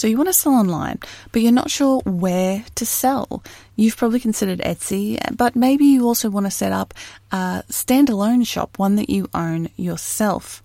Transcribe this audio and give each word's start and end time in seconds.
So 0.00 0.06
you 0.06 0.16
want 0.16 0.30
to 0.30 0.32
sell 0.32 0.54
online, 0.54 0.98
but 1.30 1.42
you're 1.42 1.52
not 1.52 1.70
sure 1.70 2.00
where 2.06 2.64
to 2.76 2.86
sell. 2.86 3.44
You've 3.76 3.98
probably 3.98 4.18
considered 4.18 4.60
Etsy, 4.60 5.20
but 5.36 5.54
maybe 5.54 5.84
you 5.84 6.06
also 6.06 6.30
want 6.30 6.46
to 6.46 6.50
set 6.50 6.72
up 6.72 6.94
a 7.32 7.62
standalone 7.68 8.46
shop, 8.46 8.78
one 8.78 8.96
that 8.96 9.10
you 9.10 9.28
own 9.34 9.68
yourself. 9.76 10.62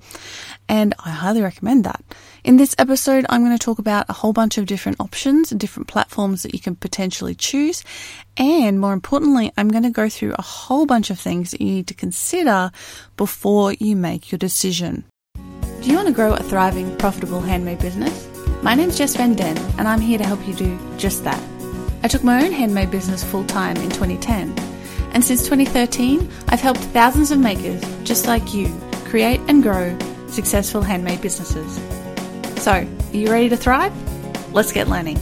And 0.69 0.93
I 1.03 1.09
highly 1.09 1.41
recommend 1.41 1.83
that. 1.83 2.01
In 2.45 2.55
this 2.55 2.75
episode, 2.79 3.25
I'm 3.27 3.43
going 3.43 3.57
to 3.57 3.61
talk 3.61 3.77
about 3.77 4.05
a 4.07 4.13
whole 4.13 4.31
bunch 4.31 4.57
of 4.57 4.67
different 4.67 5.01
options 5.01 5.49
different 5.49 5.89
platforms 5.89 6.43
that 6.43 6.53
you 6.53 6.61
can 6.61 6.77
potentially 6.77 7.35
choose. 7.35 7.83
And 8.37 8.79
more 8.79 8.93
importantly, 8.93 9.51
I'm 9.57 9.67
going 9.67 9.83
to 9.83 9.89
go 9.89 10.07
through 10.07 10.35
a 10.39 10.41
whole 10.41 10.85
bunch 10.85 11.09
of 11.09 11.19
things 11.19 11.51
that 11.51 11.59
you 11.59 11.71
need 11.71 11.87
to 11.87 11.93
consider 11.93 12.71
before 13.17 13.73
you 13.73 13.97
make 13.97 14.31
your 14.31 14.39
decision. 14.39 15.03
Do 15.81 15.89
you 15.89 15.97
want 15.97 16.07
to 16.07 16.13
grow 16.13 16.35
a 16.35 16.41
thriving, 16.41 16.95
profitable 16.95 17.41
handmade 17.41 17.79
business? 17.79 18.34
My 18.61 18.73
name's 18.73 18.97
Jess 18.97 19.15
Van 19.15 19.35
Den, 19.35 19.57
and 19.77 19.87
I'm 19.87 20.01
here 20.01 20.17
to 20.17 20.23
help 20.23 20.47
you 20.47 20.53
do 20.53 20.79
just 20.97 21.23
that. 21.23 21.41
I 22.03 22.07
took 22.07 22.23
my 22.23 22.43
own 22.43 22.51
handmade 22.51 22.89
business 22.89 23.23
full 23.23 23.45
time 23.45 23.77
in 23.77 23.89
2010, 23.89 24.57
and 25.13 25.23
since 25.23 25.43
2013, 25.43 26.29
I've 26.47 26.61
helped 26.61 26.79
thousands 26.79 27.31
of 27.31 27.39
makers 27.39 27.83
just 28.03 28.27
like 28.27 28.53
you 28.53 28.73
create 29.05 29.39
and 29.47 29.61
grow 29.61 29.97
successful 30.27 30.81
handmade 30.81 31.21
businesses. 31.21 31.75
So, 32.63 32.71
are 32.71 33.15
you 33.15 33.29
ready 33.31 33.49
to 33.49 33.57
thrive? 33.57 33.93
Let's 34.51 34.71
get 34.71 34.87
learning. 34.87 35.17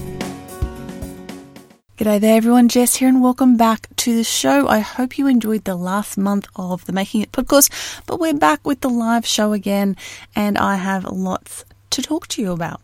G'day 1.98 2.20
there, 2.20 2.38
everyone. 2.38 2.70
Jess 2.70 2.96
here, 2.96 3.08
and 3.08 3.22
welcome 3.22 3.58
back 3.58 3.88
to 3.98 4.16
the 4.16 4.24
show. 4.24 4.68
I 4.68 4.80
hope 4.80 5.18
you 5.18 5.28
enjoyed 5.28 5.66
the 5.66 5.76
last 5.76 6.18
month 6.18 6.48
of 6.56 6.86
the 6.86 6.94
Making 6.94 7.22
It 7.22 7.32
podcast, 7.32 7.70
but 8.06 8.20
we're 8.20 8.34
back 8.34 8.66
with 8.66 8.82
the 8.82 8.90
live 8.90 9.26
show 9.26 9.54
again, 9.54 9.96
and 10.36 10.58
I 10.58 10.76
have 10.76 11.06
lots 11.06 11.66
to 11.92 12.02
talk 12.02 12.28
to 12.30 12.42
you 12.42 12.52
about. 12.52 12.82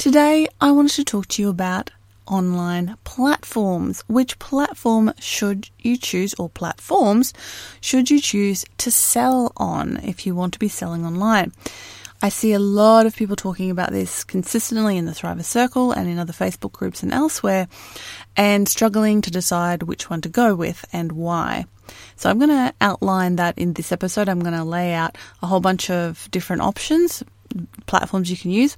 Today, 0.00 0.48
I 0.62 0.72
wanted 0.72 0.92
to 0.92 1.04
talk 1.04 1.28
to 1.28 1.42
you 1.42 1.50
about 1.50 1.90
online 2.26 2.96
platforms. 3.04 4.02
Which 4.08 4.38
platform 4.38 5.12
should 5.20 5.68
you 5.78 5.98
choose, 5.98 6.32
or 6.38 6.48
platforms 6.48 7.34
should 7.82 8.10
you 8.10 8.18
choose 8.18 8.64
to 8.78 8.90
sell 8.90 9.52
on 9.58 9.98
if 9.98 10.24
you 10.24 10.34
want 10.34 10.54
to 10.54 10.58
be 10.58 10.68
selling 10.68 11.04
online? 11.04 11.52
I 12.22 12.30
see 12.30 12.54
a 12.54 12.58
lot 12.58 13.04
of 13.04 13.14
people 13.14 13.36
talking 13.36 13.70
about 13.70 13.90
this 13.90 14.24
consistently 14.24 14.96
in 14.96 15.04
the 15.04 15.12
Thriver 15.12 15.44
Circle 15.44 15.92
and 15.92 16.08
in 16.08 16.18
other 16.18 16.32
Facebook 16.32 16.72
groups 16.72 17.02
and 17.02 17.12
elsewhere, 17.12 17.68
and 18.38 18.66
struggling 18.66 19.20
to 19.20 19.30
decide 19.30 19.82
which 19.82 20.08
one 20.08 20.22
to 20.22 20.30
go 20.30 20.54
with 20.54 20.82
and 20.94 21.12
why. 21.12 21.66
So 22.16 22.30
I'm 22.30 22.38
going 22.38 22.48
to 22.48 22.72
outline 22.80 23.36
that 23.36 23.58
in 23.58 23.74
this 23.74 23.92
episode. 23.92 24.30
I'm 24.30 24.40
going 24.40 24.56
to 24.56 24.64
lay 24.64 24.94
out 24.94 25.18
a 25.42 25.46
whole 25.46 25.60
bunch 25.60 25.90
of 25.90 26.26
different 26.30 26.62
options, 26.62 27.22
platforms 27.86 28.30
you 28.30 28.36
can 28.36 28.50
use. 28.50 28.76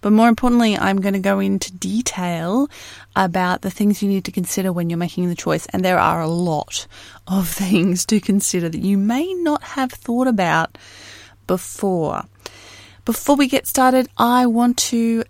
But 0.00 0.12
more 0.12 0.28
importantly, 0.28 0.76
I'm 0.76 1.00
going 1.00 1.14
to 1.14 1.20
go 1.20 1.40
into 1.40 1.72
detail 1.72 2.68
about 3.16 3.62
the 3.62 3.70
things 3.70 4.02
you 4.02 4.08
need 4.08 4.24
to 4.24 4.32
consider 4.32 4.72
when 4.72 4.90
you're 4.90 4.98
making 4.98 5.28
the 5.28 5.34
choice. 5.34 5.66
And 5.66 5.84
there 5.84 5.98
are 5.98 6.20
a 6.20 6.28
lot 6.28 6.86
of 7.26 7.48
things 7.62 8.04
to 8.06 8.20
consider 8.20 8.68
that 8.68 8.78
you 8.78 8.98
may 8.98 9.32
not 9.34 9.62
have 9.62 9.92
thought 9.92 10.26
about 10.26 10.76
before. 11.46 12.24
Before 13.04 13.36
we 13.36 13.48
get 13.48 13.66
started, 13.66 14.08
I 14.16 14.46
want 14.46 14.78
to 14.78 15.24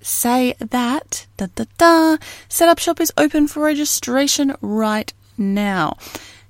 say 0.00 0.54
that 0.60 1.26
da, 1.36 1.46
da, 1.54 1.64
da, 1.76 2.16
Setup 2.48 2.78
Shop 2.78 3.00
is 3.00 3.12
open 3.16 3.48
for 3.48 3.60
registration 3.60 4.54
right 4.60 5.12
now. 5.36 5.96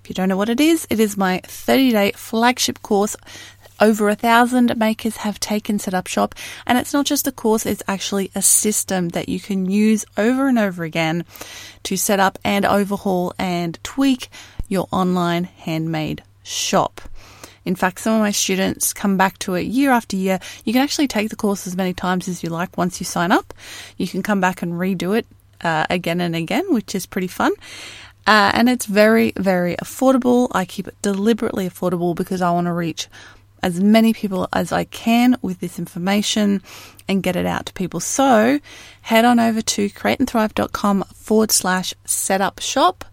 If 0.02 0.10
you 0.10 0.14
don't 0.14 0.28
know 0.28 0.36
what 0.36 0.48
it 0.48 0.60
is, 0.60 0.86
it 0.90 1.00
is 1.00 1.16
my 1.16 1.40
30 1.44 1.90
day 1.90 2.12
flagship 2.12 2.82
course 2.82 3.16
over 3.80 4.08
a 4.08 4.14
thousand 4.14 4.76
makers 4.76 5.18
have 5.18 5.40
taken 5.40 5.78
Setup 5.78 6.06
Shop, 6.06 6.34
and 6.66 6.78
it's 6.78 6.92
not 6.92 7.06
just 7.06 7.26
a 7.26 7.32
course, 7.32 7.66
it's 7.66 7.82
actually 7.86 8.30
a 8.34 8.42
system 8.42 9.10
that 9.10 9.28
you 9.28 9.40
can 9.40 9.70
use 9.70 10.04
over 10.16 10.48
and 10.48 10.58
over 10.58 10.84
again 10.84 11.24
to 11.84 11.96
set 11.96 12.20
up 12.20 12.38
and 12.44 12.64
overhaul 12.64 13.32
and 13.38 13.78
tweak 13.82 14.28
your 14.68 14.88
online 14.92 15.44
handmade 15.44 16.22
shop. 16.42 17.00
In 17.64 17.74
fact, 17.74 18.00
some 18.00 18.14
of 18.14 18.20
my 18.20 18.30
students 18.30 18.94
come 18.94 19.16
back 19.16 19.38
to 19.40 19.54
it 19.54 19.62
year 19.62 19.90
after 19.90 20.16
year. 20.16 20.40
You 20.64 20.72
can 20.72 20.82
actually 20.82 21.08
take 21.08 21.28
the 21.28 21.36
course 21.36 21.66
as 21.66 21.76
many 21.76 21.92
times 21.92 22.26
as 22.26 22.42
you 22.42 22.48
like 22.48 22.78
once 22.78 22.98
you 22.98 23.04
sign 23.04 23.30
up. 23.30 23.52
You 23.98 24.08
can 24.08 24.22
come 24.22 24.40
back 24.40 24.62
and 24.62 24.72
redo 24.72 25.18
it 25.18 25.26
uh, 25.60 25.84
again 25.90 26.20
and 26.20 26.34
again, 26.34 26.64
which 26.72 26.94
is 26.94 27.04
pretty 27.04 27.26
fun. 27.26 27.52
Uh, 28.26 28.50
and 28.54 28.68
it's 28.68 28.86
very, 28.86 29.32
very 29.36 29.76
affordable. 29.76 30.48
I 30.52 30.64
keep 30.64 30.88
it 30.88 31.00
deliberately 31.02 31.68
affordable 31.68 32.14
because 32.14 32.40
I 32.40 32.50
want 32.50 32.66
to 32.66 32.72
reach 32.72 33.08
as 33.62 33.80
many 33.80 34.12
people 34.12 34.48
as 34.52 34.72
I 34.72 34.84
can 34.84 35.36
with 35.42 35.60
this 35.60 35.78
information 35.78 36.62
and 37.08 37.22
get 37.22 37.36
it 37.36 37.46
out 37.46 37.66
to 37.66 37.72
people. 37.72 38.00
So 38.00 38.60
head 39.02 39.24
on 39.24 39.40
over 39.40 39.62
to 39.62 39.88
createandthrive.com 39.90 41.04
forward 41.14 41.50
slash 41.50 41.94
setup 42.04 42.60
shop 42.60 43.04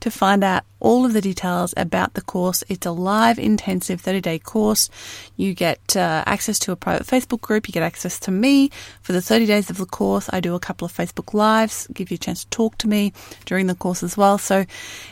to 0.00 0.10
find 0.10 0.44
out 0.44 0.64
all 0.80 1.04
of 1.04 1.12
the 1.12 1.20
details 1.20 1.74
about 1.76 2.14
the 2.14 2.20
course. 2.20 2.62
It's 2.68 2.86
a 2.86 2.92
live, 2.92 3.38
intensive 3.38 4.00
30 4.00 4.20
day 4.20 4.38
course. 4.38 4.88
You 5.36 5.54
get 5.54 5.96
uh, 5.96 6.22
access 6.26 6.58
to 6.60 6.72
a 6.72 6.76
private 6.76 7.06
Facebook 7.06 7.40
group. 7.40 7.68
You 7.68 7.72
get 7.72 7.82
access 7.82 8.18
to 8.20 8.30
me 8.30 8.70
for 9.02 9.12
the 9.12 9.22
30 9.22 9.46
days 9.46 9.70
of 9.70 9.78
the 9.78 9.86
course. 9.86 10.30
I 10.32 10.40
do 10.40 10.54
a 10.54 10.60
couple 10.60 10.86
of 10.86 10.92
Facebook 10.92 11.34
Lives, 11.34 11.88
give 11.92 12.10
you 12.10 12.16
a 12.16 12.18
chance 12.18 12.44
to 12.44 12.50
talk 12.50 12.78
to 12.78 12.88
me 12.88 13.12
during 13.44 13.66
the 13.66 13.74
course 13.74 14.02
as 14.02 14.16
well. 14.16 14.38
So 14.38 14.64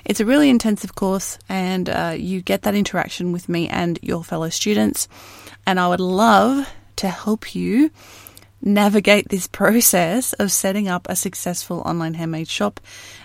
it's 0.04 0.20
a 0.20 0.24
really 0.24 0.50
intensive 0.50 0.94
course, 0.94 1.38
and 1.48 1.88
uh, 1.88 2.14
you 2.16 2.42
get 2.42 2.62
that 2.62 2.74
interaction 2.74 3.32
with 3.32 3.48
me 3.48 3.68
and 3.68 3.98
your 4.02 4.22
fellow 4.22 4.50
students. 4.50 5.08
And 5.66 5.80
I 5.80 5.88
would 5.88 6.00
love 6.00 6.68
to 6.96 7.08
help 7.08 7.54
you 7.54 7.90
navigate 8.62 9.28
this 9.28 9.46
process 9.62 10.32
of 10.34 10.52
setting 10.52 10.88
up 10.88 11.06
a 11.08 11.16
successful 11.16 11.80
online 11.80 12.14
handmade 12.14 12.48
shop 12.48 12.80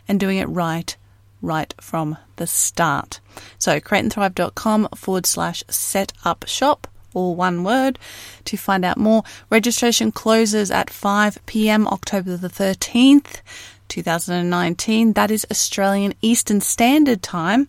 and 0.08 0.20
doing 0.20 0.38
it 0.38 0.50
right 0.50 0.96
right 1.42 1.74
from 1.80 2.18
the 2.36 2.48
start. 2.48 3.20
So 3.58 3.80
createandthrive.com 3.80 4.90
forward 4.96 5.26
slash 5.26 5.64
set 5.70 6.14
up 6.24 6.46
shop 6.48 6.88
or 7.14 7.36
one 7.36 7.64
word 7.64 8.00
to 8.46 8.58
find 8.58 8.86
out 8.86 8.98
more. 8.98 9.24
Registration 9.50 10.12
closes 10.12 10.72
at 10.72 10.90
5 10.90 11.46
p.m. 11.46 11.88
October 11.88 12.38
the 12.38 12.50
13th, 12.50 13.42
2019. 13.90 15.14
That 15.14 15.32
is 15.32 15.46
Australian 15.52 16.14
Eastern 16.22 16.62
Standard 16.62 17.22
Time, 17.22 17.68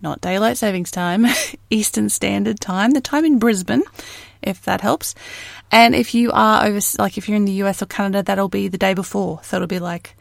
not 0.00 0.20
daylight 0.20 0.56
savings 0.56 0.90
time, 0.90 1.26
Eastern 1.70 2.08
Standard 2.08 2.60
Time, 2.60 2.92
the 2.92 3.00
time 3.00 3.24
in 3.24 3.38
Brisbane, 3.38 3.82
if 4.42 4.62
that 4.62 4.80
helps. 4.80 5.14
And 5.72 5.94
if 5.94 6.14
you 6.14 6.30
are 6.32 6.64
over, 6.66 6.78
like 6.98 7.18
if 7.18 7.28
you're 7.28 7.36
in 7.36 7.46
the 7.46 7.62
US 7.64 7.82
or 7.82 7.86
Canada, 7.86 8.22
that'll 8.22 8.48
be 8.48 8.68
the 8.68 8.78
day 8.78 8.94
before. 8.94 9.40
So 9.42 9.56
it'll 9.56 9.66
be 9.66 9.80
like 9.80 10.16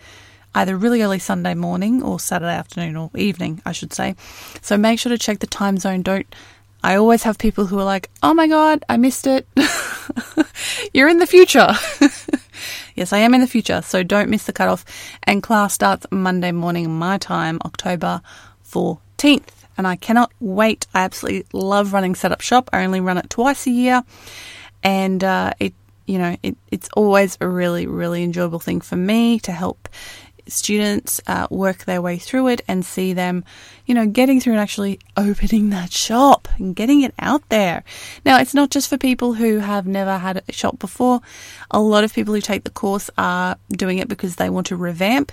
either 0.56 0.78
really 0.78 1.02
early 1.02 1.19
Sunday 1.19 1.53
morning 1.53 2.03
or 2.03 2.19
Saturday 2.19 2.53
afternoon 2.53 2.96
or 2.96 3.09
evening, 3.16 3.62
I 3.66 3.72
should 3.72 3.94
say. 3.94 4.16
So 4.62 4.78
make 4.78 5.00
sure 5.00 5.12
to 5.12 5.18
check 5.18 5.40
the 5.40 5.47
time 5.47 5.78
zone. 5.78 6.02
Don't. 6.02 6.34
I 6.84 6.96
always 6.96 7.24
have 7.24 7.38
people 7.38 7.66
who 7.66 7.80
are 7.80 7.86
like, 7.86 8.09
oh 8.22 8.34
my 8.34 8.47
God, 8.47 8.84
I 8.90 8.97
missed 8.97 9.25
it. 9.25 9.47
You're 10.94 11.08
in 11.08 11.19
the 11.19 11.28
future. 11.28 11.69
yes, 12.96 13.14
I 13.14 13.19
am 13.19 13.34
in 13.34 13.40
the 13.40 13.47
future. 13.47 13.81
So 13.81 14.03
don't 14.03 14.30
miss 14.30 14.46
the 14.46 14.53
cutoff. 14.53 14.84
And 15.24 15.41
class 15.41 15.74
starts 15.74 16.06
Monday 16.12 16.52
morning, 16.52 16.94
my 16.94 17.18
time, 17.18 17.59
October 17.64 18.22
14th. 18.70 19.47
And 19.78 19.88
I 19.88 19.96
cannot 19.96 20.34
wait. 20.41 20.85
I 20.94 21.03
absolutely 21.03 21.46
love 21.53 21.94
running 21.94 22.16
Setup 22.16 22.41
Shop. 22.41 22.70
I 22.74 22.84
only 22.84 23.00
run 23.00 23.18
it 23.18 23.30
twice 23.30 23.66
a 23.66 23.72
year. 23.72 24.03
And 24.84 25.24
uh, 25.24 25.53
it 25.59 25.74
you 26.06 26.18
know, 26.18 26.35
it, 26.44 26.58
it's 26.70 26.90
always 26.96 27.38
a 27.40 27.47
really, 27.47 27.88
really 27.88 28.24
enjoyable 28.24 28.59
thing 28.59 28.81
for 28.81 28.96
me 28.96 29.40
to 29.40 29.52
help 29.52 29.88
students 30.47 31.21
uh, 31.27 31.47
work 31.49 31.85
their 31.85 32.01
way 32.01 32.17
through 32.17 32.47
it 32.47 32.61
and 32.67 32.85
see 32.85 33.13
them, 33.13 33.43
you 33.85 33.93
know, 33.93 34.05
getting 34.05 34.39
through 34.39 34.53
and 34.53 34.61
actually 34.61 34.99
opening 35.17 35.69
that 35.69 35.91
shop 35.91 36.47
and 36.57 36.75
getting 36.75 37.01
it 37.01 37.13
out 37.19 37.47
there. 37.49 37.83
Now, 38.25 38.39
it's 38.39 38.53
not 38.53 38.69
just 38.69 38.89
for 38.89 38.97
people 38.97 39.33
who 39.33 39.59
have 39.59 39.87
never 39.87 40.17
had 40.17 40.43
a 40.47 40.51
shop 40.51 40.79
before. 40.79 41.21
A 41.71 41.79
lot 41.79 42.03
of 42.03 42.13
people 42.13 42.33
who 42.33 42.41
take 42.41 42.63
the 42.63 42.69
course 42.71 43.09
are 43.17 43.57
doing 43.69 43.97
it 43.97 44.07
because 44.07 44.35
they 44.35 44.49
want 44.49 44.67
to 44.67 44.75
revamp 44.75 45.31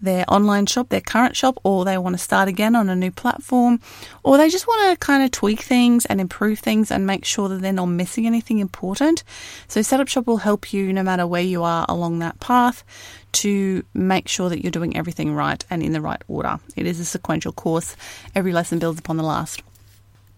their 0.00 0.24
online 0.28 0.66
shop, 0.66 0.88
their 0.88 1.00
current 1.00 1.36
shop, 1.36 1.58
or 1.64 1.84
they 1.84 1.98
want 1.98 2.14
to 2.14 2.22
start 2.22 2.48
again 2.48 2.74
on 2.74 2.88
a 2.88 2.96
new 2.96 3.10
platform, 3.10 3.80
or 4.22 4.38
they 4.38 4.48
just 4.48 4.66
want 4.66 4.92
to 4.92 5.04
kind 5.04 5.22
of 5.22 5.30
tweak 5.30 5.60
things 5.60 6.06
and 6.06 6.20
improve 6.20 6.58
things 6.58 6.90
and 6.90 7.06
make 7.06 7.24
sure 7.24 7.48
that 7.48 7.60
they're 7.60 7.72
not 7.72 7.86
missing 7.86 8.26
anything 8.26 8.58
important. 8.58 9.22
So, 9.68 9.82
Setup 9.82 10.08
Shop 10.08 10.26
will 10.26 10.38
help 10.38 10.72
you 10.72 10.92
no 10.92 11.02
matter 11.02 11.26
where 11.26 11.42
you 11.42 11.62
are 11.62 11.84
along 11.88 12.20
that 12.20 12.40
path 12.40 12.84
to 13.32 13.84
make 13.94 14.28
sure 14.28 14.48
that 14.48 14.62
you're 14.62 14.70
doing 14.70 14.96
everything 14.96 15.34
right 15.34 15.64
and 15.70 15.82
in 15.82 15.92
the 15.92 16.00
right 16.00 16.22
order. 16.28 16.58
It 16.76 16.86
is 16.86 16.98
a 17.00 17.04
sequential 17.04 17.52
course, 17.52 17.96
every 18.34 18.52
lesson 18.52 18.78
builds 18.78 18.98
upon 18.98 19.16
the 19.16 19.22
last. 19.22 19.62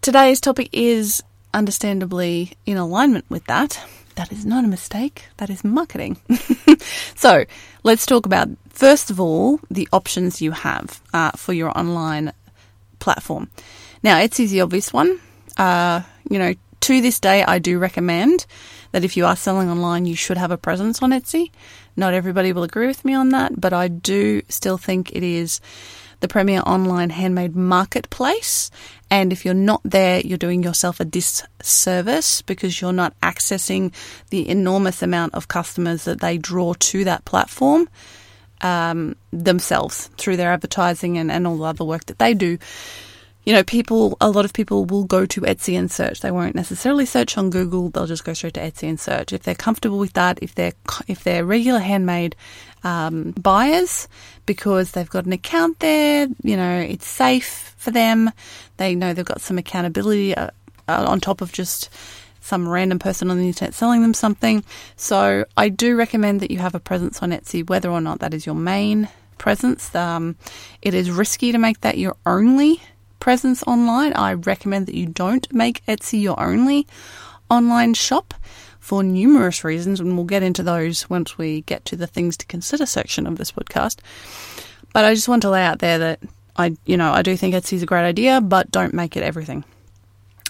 Today's 0.01 0.41
topic 0.41 0.69
is 0.73 1.23
understandably 1.53 2.53
in 2.65 2.77
alignment 2.77 3.25
with 3.29 3.45
that. 3.45 3.83
That 4.15 4.31
is 4.31 4.45
not 4.45 4.63
a 4.63 4.67
mistake, 4.67 5.25
that 5.37 5.49
is 5.49 5.63
marketing. 5.63 6.17
so, 7.15 7.45
let's 7.83 8.05
talk 8.05 8.25
about, 8.25 8.47
first 8.69 9.09
of 9.09 9.19
all, 9.19 9.59
the 9.71 9.87
options 9.91 10.41
you 10.41 10.51
have 10.51 11.01
uh, 11.13 11.31
for 11.31 11.53
your 11.53 11.75
online 11.77 12.31
platform. 12.99 13.49
Now, 14.03 14.19
Etsy's 14.19 14.51
the 14.51 14.61
obvious 14.61 14.93
one. 14.93 15.19
Uh, 15.57 16.01
you 16.29 16.37
know, 16.37 16.53
to 16.81 17.01
this 17.01 17.19
day, 17.19 17.43
I 17.43 17.59
do 17.59 17.79
recommend 17.79 18.45
that 18.91 19.03
if 19.03 19.17
you 19.17 19.25
are 19.25 19.35
selling 19.35 19.69
online, 19.69 20.05
you 20.05 20.15
should 20.15 20.37
have 20.37 20.51
a 20.51 20.57
presence 20.57 21.01
on 21.01 21.11
Etsy. 21.11 21.49
Not 21.95 22.13
everybody 22.13 22.53
will 22.53 22.63
agree 22.63 22.87
with 22.87 23.03
me 23.03 23.13
on 23.13 23.29
that, 23.29 23.59
but 23.59 23.73
I 23.73 23.87
do 23.87 24.41
still 24.49 24.77
think 24.77 25.11
it 25.11 25.23
is 25.23 25.59
the 26.19 26.27
premier 26.27 26.61
online 26.65 27.09
handmade 27.09 27.55
marketplace. 27.55 28.69
And 29.13 29.31
if 29.31 29.45
you're 29.45 29.53
not 29.53 29.81
there, 29.83 30.21
you're 30.21 30.39
doing 30.39 30.63
yourself 30.63 30.99
a 30.99 31.05
disservice 31.05 32.41
because 32.41 32.81
you're 32.81 32.91
not 32.91 33.13
accessing 33.21 33.93
the 34.31 34.49
enormous 34.49 35.03
amount 35.03 35.35
of 35.35 35.47
customers 35.47 36.05
that 36.05 36.19
they 36.19 36.39
draw 36.39 36.73
to 36.73 37.03
that 37.03 37.23
platform 37.23 37.87
um, 38.61 39.15
themselves 39.31 40.09
through 40.17 40.37
their 40.37 40.51
advertising 40.51 41.19
and, 41.19 41.31
and 41.31 41.45
all 41.45 41.57
the 41.57 41.63
other 41.63 41.85
work 41.85 42.05
that 42.05 42.17
they 42.17 42.33
do 42.33 42.57
you 43.45 43.51
know, 43.51 43.63
people, 43.63 44.15
a 44.21 44.29
lot 44.29 44.45
of 44.45 44.53
people 44.53 44.85
will 44.85 45.03
go 45.03 45.25
to 45.25 45.41
Etsy 45.41 45.77
and 45.77 45.91
search. 45.91 46.21
They 46.21 46.31
won't 46.31 46.55
necessarily 46.55 47.05
search 47.05 47.37
on 47.37 47.49
Google. 47.49 47.89
They'll 47.89 48.05
just 48.05 48.23
go 48.23 48.33
straight 48.33 48.53
to 48.53 48.61
Etsy 48.61 48.87
and 48.87 48.97
search. 48.97 49.33
If 49.33 49.43
they're 49.43 49.53
comfortable 49.53 49.99
with 49.99 50.13
that, 50.13 50.39
if 50.41 50.55
they're, 50.55 50.71
if 51.07 51.25
they're 51.25 51.43
regular 51.43 51.79
handmade 51.79 52.37
um, 52.83 53.31
buyers 53.31 54.07
because 54.45 54.91
they've 54.91 55.09
got 55.09 55.25
an 55.25 55.33
account 55.33 55.79
there, 55.79 56.27
you 56.43 56.57
know, 56.57 56.79
it's 56.79 57.07
safe 57.07 57.73
for 57.77 57.91
them. 57.91 58.31
They 58.77 58.95
know 58.95 59.13
they've 59.13 59.25
got 59.25 59.41
some 59.41 59.57
accountability 59.57 60.35
uh, 60.35 60.49
uh 60.87 61.05
on 61.07 61.21
top 61.21 61.41
of 61.41 61.51
just 61.51 61.89
some 62.41 62.67
random 62.67 62.99
person 62.99 63.31
on 63.31 63.37
the 63.37 63.47
internet 63.47 63.73
selling 63.73 64.01
them 64.01 64.13
something. 64.13 64.63
So 64.97 65.45
I 65.55 65.69
do 65.69 65.95
recommend 65.95 66.41
that 66.41 66.51
you 66.51 66.59
have 66.59 66.75
a 66.75 66.79
presence 66.79 67.23
on 67.23 67.31
Etsy, 67.31 67.67
whether 67.67 67.89
or 67.89 68.01
not 68.01 68.19
that 68.19 68.33
is 68.33 68.45
your 68.45 68.55
main 68.55 69.07
presence. 69.37 69.95
Um, 69.95 70.35
it 70.81 70.93
is 70.93 71.09
risky 71.09 71.53
to 71.53 71.57
make 71.57 71.81
that 71.81 71.97
your 71.97 72.17
only 72.25 72.81
presence 73.23 73.63
online, 73.63 74.11
I 74.13 74.33
recommend 74.33 74.87
that 74.87 74.95
you 74.95 75.05
don't 75.05 75.51
make 75.53 75.85
Etsy 75.85 76.21
your 76.21 76.37
only 76.37 76.85
online 77.49 77.93
shop 77.93 78.33
for 78.83 79.01
numerous 79.01 79.63
reasons, 79.63 80.01
and 80.01 80.17
we'll 80.17 80.25
get 80.25 80.43
into 80.43 80.61
those 80.61 81.09
once 81.09 81.37
we 81.37 81.61
get 81.61 81.85
to 81.85 81.95
the 81.95 82.05
things 82.05 82.35
to 82.35 82.45
consider 82.45 82.85
section 82.85 83.25
of 83.25 83.37
this 83.37 83.49
podcast. 83.49 83.99
But 84.91 85.05
I 85.05 85.15
just 85.15 85.29
want 85.29 85.41
to 85.43 85.49
lay 85.49 85.63
out 85.63 85.79
there 85.79 85.97
that 85.99 86.19
I, 86.57 86.75
you 86.85 86.97
know, 86.97 87.13
I 87.13 87.21
do 87.21 87.37
think 87.37 87.55
Etsy 87.55 87.73
is 87.73 87.83
a 87.83 87.85
great 87.85 88.03
idea, 88.03 88.41
but 88.41 88.71
don't 88.71 88.93
make 88.93 89.15
it 89.15 89.23
everything. 89.23 89.63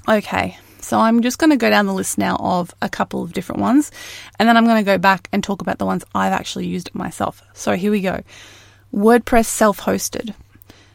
Okay, 0.10 0.58
so 0.80 1.00
I'm 1.00 1.22
just 1.22 1.38
going 1.38 1.52
to 1.52 1.58
go 1.58 1.70
down 1.70 1.86
the 1.86 1.94
list 1.94 2.18
now 2.18 2.36
of 2.38 2.74
a 2.82 2.90
couple 2.90 3.22
of 3.22 3.34
different 3.34 3.62
ones, 3.62 3.92
and 4.40 4.50
then 4.50 4.58
I'm 4.58 4.66
going 4.66 4.84
to 4.84 4.92
go 4.92 4.98
back 4.98 5.30
and 5.32 5.44
talk 5.44 5.62
about 5.62 5.78
the 5.78 5.86
ones 5.86 6.04
I've 6.16 6.34
actually 6.34 6.66
used 6.66 6.90
myself. 6.96 7.44
So 7.54 7.76
here 7.76 7.92
we 7.92 8.02
go. 8.02 8.24
WordPress 8.92 9.46
self 9.46 9.80
hosted. 9.82 10.34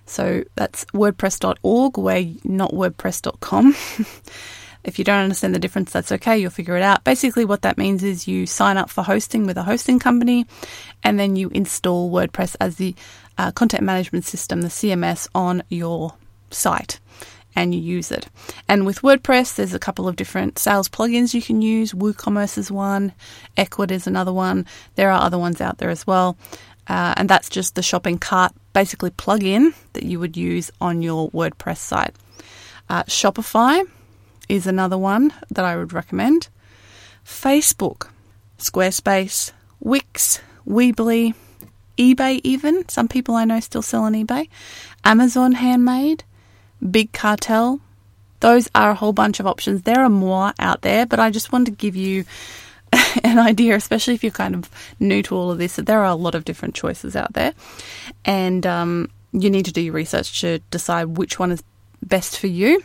So 0.06 0.42
that's 0.56 0.86
wordpress.org, 0.86 1.98
where 1.98 2.26
not 2.42 2.72
wordpress.com. 2.72 3.76
if 4.88 4.98
you 4.98 5.04
don't 5.04 5.22
understand 5.22 5.54
the 5.54 5.58
difference, 5.58 5.92
that's 5.92 6.10
okay, 6.10 6.38
you'll 6.38 6.50
figure 6.50 6.76
it 6.76 6.82
out. 6.82 7.04
Basically, 7.04 7.44
what 7.44 7.62
that 7.62 7.78
means 7.78 8.02
is 8.02 8.26
you 8.26 8.46
sign 8.46 8.76
up 8.76 8.90
for 8.90 9.04
hosting 9.04 9.46
with 9.46 9.56
a 9.56 9.62
hosting 9.62 9.98
company 9.98 10.46
and 11.04 11.20
then 11.20 11.36
you 11.36 11.50
install 11.50 12.10
WordPress 12.10 12.56
as 12.60 12.76
the 12.76 12.94
uh, 13.36 13.52
content 13.52 13.84
management 13.84 14.24
system, 14.24 14.62
the 14.62 14.68
CMS, 14.68 15.28
on 15.34 15.62
your 15.68 16.14
site 16.50 16.98
and 17.54 17.74
you 17.74 17.80
use 17.80 18.10
it. 18.10 18.28
And 18.68 18.86
with 18.86 19.02
WordPress, 19.02 19.56
there's 19.56 19.74
a 19.74 19.78
couple 19.78 20.08
of 20.08 20.16
different 20.16 20.58
sales 20.58 20.88
plugins 20.88 21.34
you 21.34 21.42
can 21.42 21.60
use. 21.60 21.92
WooCommerce 21.92 22.56
is 22.56 22.70
one, 22.70 23.12
Ecwid 23.56 23.90
is 23.90 24.06
another 24.06 24.32
one. 24.32 24.64
There 24.94 25.10
are 25.10 25.20
other 25.20 25.38
ones 25.38 25.60
out 25.60 25.78
there 25.78 25.90
as 25.90 26.06
well. 26.06 26.38
Uh, 26.86 27.14
and 27.16 27.28
that's 27.28 27.50
just 27.50 27.74
the 27.74 27.82
shopping 27.82 28.18
cart, 28.18 28.52
basically 28.72 29.10
plugin 29.10 29.74
that 29.92 30.04
you 30.04 30.18
would 30.18 30.36
use 30.36 30.70
on 30.80 31.02
your 31.02 31.30
WordPress 31.32 31.78
site. 31.78 32.14
Uh, 32.88 33.02
Shopify 33.04 33.84
is 34.48 34.66
another 34.66 34.98
one 34.98 35.32
that 35.50 35.64
I 35.64 35.76
would 35.76 35.92
recommend. 35.92 36.48
Facebook, 37.24 38.08
Squarespace, 38.58 39.52
Wix, 39.80 40.40
Weebly, 40.66 41.34
eBay, 41.96 42.40
even. 42.44 42.88
Some 42.88 43.08
people 43.08 43.34
I 43.34 43.44
know 43.44 43.60
still 43.60 43.82
sell 43.82 44.04
on 44.04 44.14
eBay. 44.14 44.48
Amazon 45.04 45.52
Handmade, 45.52 46.24
Big 46.90 47.12
Cartel. 47.12 47.80
Those 48.40 48.68
are 48.74 48.90
a 48.90 48.94
whole 48.94 49.12
bunch 49.12 49.40
of 49.40 49.46
options. 49.46 49.82
There 49.82 50.00
are 50.00 50.08
more 50.08 50.52
out 50.58 50.82
there, 50.82 51.06
but 51.06 51.18
I 51.18 51.30
just 51.30 51.52
wanted 51.52 51.72
to 51.72 51.76
give 51.76 51.96
you 51.96 52.24
an 53.24 53.38
idea, 53.38 53.74
especially 53.74 54.14
if 54.14 54.22
you're 54.22 54.30
kind 54.30 54.54
of 54.54 54.70
new 55.00 55.22
to 55.24 55.34
all 55.34 55.50
of 55.50 55.58
this, 55.58 55.76
that 55.76 55.86
there 55.86 56.00
are 56.00 56.06
a 56.06 56.14
lot 56.14 56.34
of 56.34 56.44
different 56.44 56.74
choices 56.74 57.16
out 57.16 57.32
there. 57.34 57.52
And 58.24 58.64
um, 58.64 59.10
you 59.32 59.50
need 59.50 59.64
to 59.66 59.72
do 59.72 59.80
your 59.80 59.94
research 59.94 60.40
to 60.40 60.60
decide 60.70 61.18
which 61.18 61.38
one 61.38 61.50
is 61.50 61.62
best 62.02 62.38
for 62.38 62.46
you. 62.46 62.82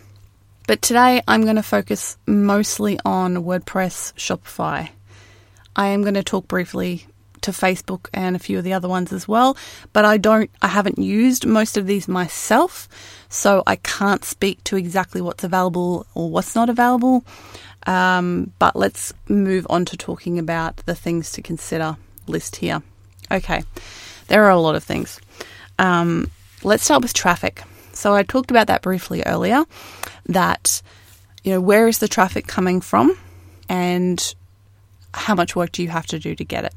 But 0.65 0.81
today 0.81 1.21
I'm 1.27 1.43
going 1.43 1.57
to 1.57 1.63
focus 1.63 2.17
mostly 2.25 2.97
on 3.03 3.43
WordPress 3.43 4.13
Shopify. 4.13 4.89
I 5.75 5.87
am 5.87 6.03
going 6.03 6.13
to 6.13 6.23
talk 6.23 6.47
briefly 6.47 7.05
to 7.41 7.51
Facebook 7.51 8.07
and 8.13 8.35
a 8.35 8.39
few 8.39 8.57
of 8.57 8.63
the 8.63 8.71
other 8.71 8.87
ones 8.87 9.11
as 9.11 9.27
well, 9.27 9.57
but 9.91 10.05
I 10.05 10.15
don't 10.15 10.49
I 10.61 10.69
haven't 10.69 10.99
used 10.99 11.45
most 11.45 11.75
of 11.75 11.85
these 11.85 12.07
myself, 12.07 12.87
so 13.27 13.63
I 13.67 13.75
can't 13.75 14.23
speak 14.23 14.63
to 14.65 14.77
exactly 14.77 15.19
what's 15.19 15.43
available 15.43 16.05
or 16.15 16.29
what's 16.29 16.55
not 16.55 16.69
available. 16.69 17.25
Um, 17.85 18.53
but 18.59 18.77
let's 18.77 19.13
move 19.27 19.67
on 19.69 19.83
to 19.85 19.97
talking 19.97 20.39
about 20.39 20.77
the 20.85 20.95
things 20.95 21.33
to 21.33 21.41
consider 21.41 21.97
list 22.27 22.55
here. 22.55 22.81
Okay, 23.29 23.63
there 24.29 24.45
are 24.45 24.51
a 24.51 24.59
lot 24.59 24.75
of 24.75 24.83
things. 24.85 25.19
Um, 25.77 26.31
let's 26.63 26.85
start 26.85 27.01
with 27.01 27.13
traffic. 27.13 27.63
So 27.93 28.13
I 28.13 28.23
talked 28.23 28.51
about 28.51 28.67
that 28.67 28.81
briefly 28.81 29.23
earlier. 29.25 29.63
That 30.27 30.81
you 31.43 31.51
know 31.51 31.61
where 31.61 31.87
is 31.87 31.99
the 31.99 32.07
traffic 32.07 32.47
coming 32.47 32.81
from, 32.81 33.17
and 33.69 34.35
how 35.13 35.35
much 35.35 35.55
work 35.55 35.71
do 35.71 35.83
you 35.83 35.89
have 35.89 36.07
to 36.07 36.19
do 36.19 36.35
to 36.35 36.43
get 36.43 36.65
it? 36.65 36.73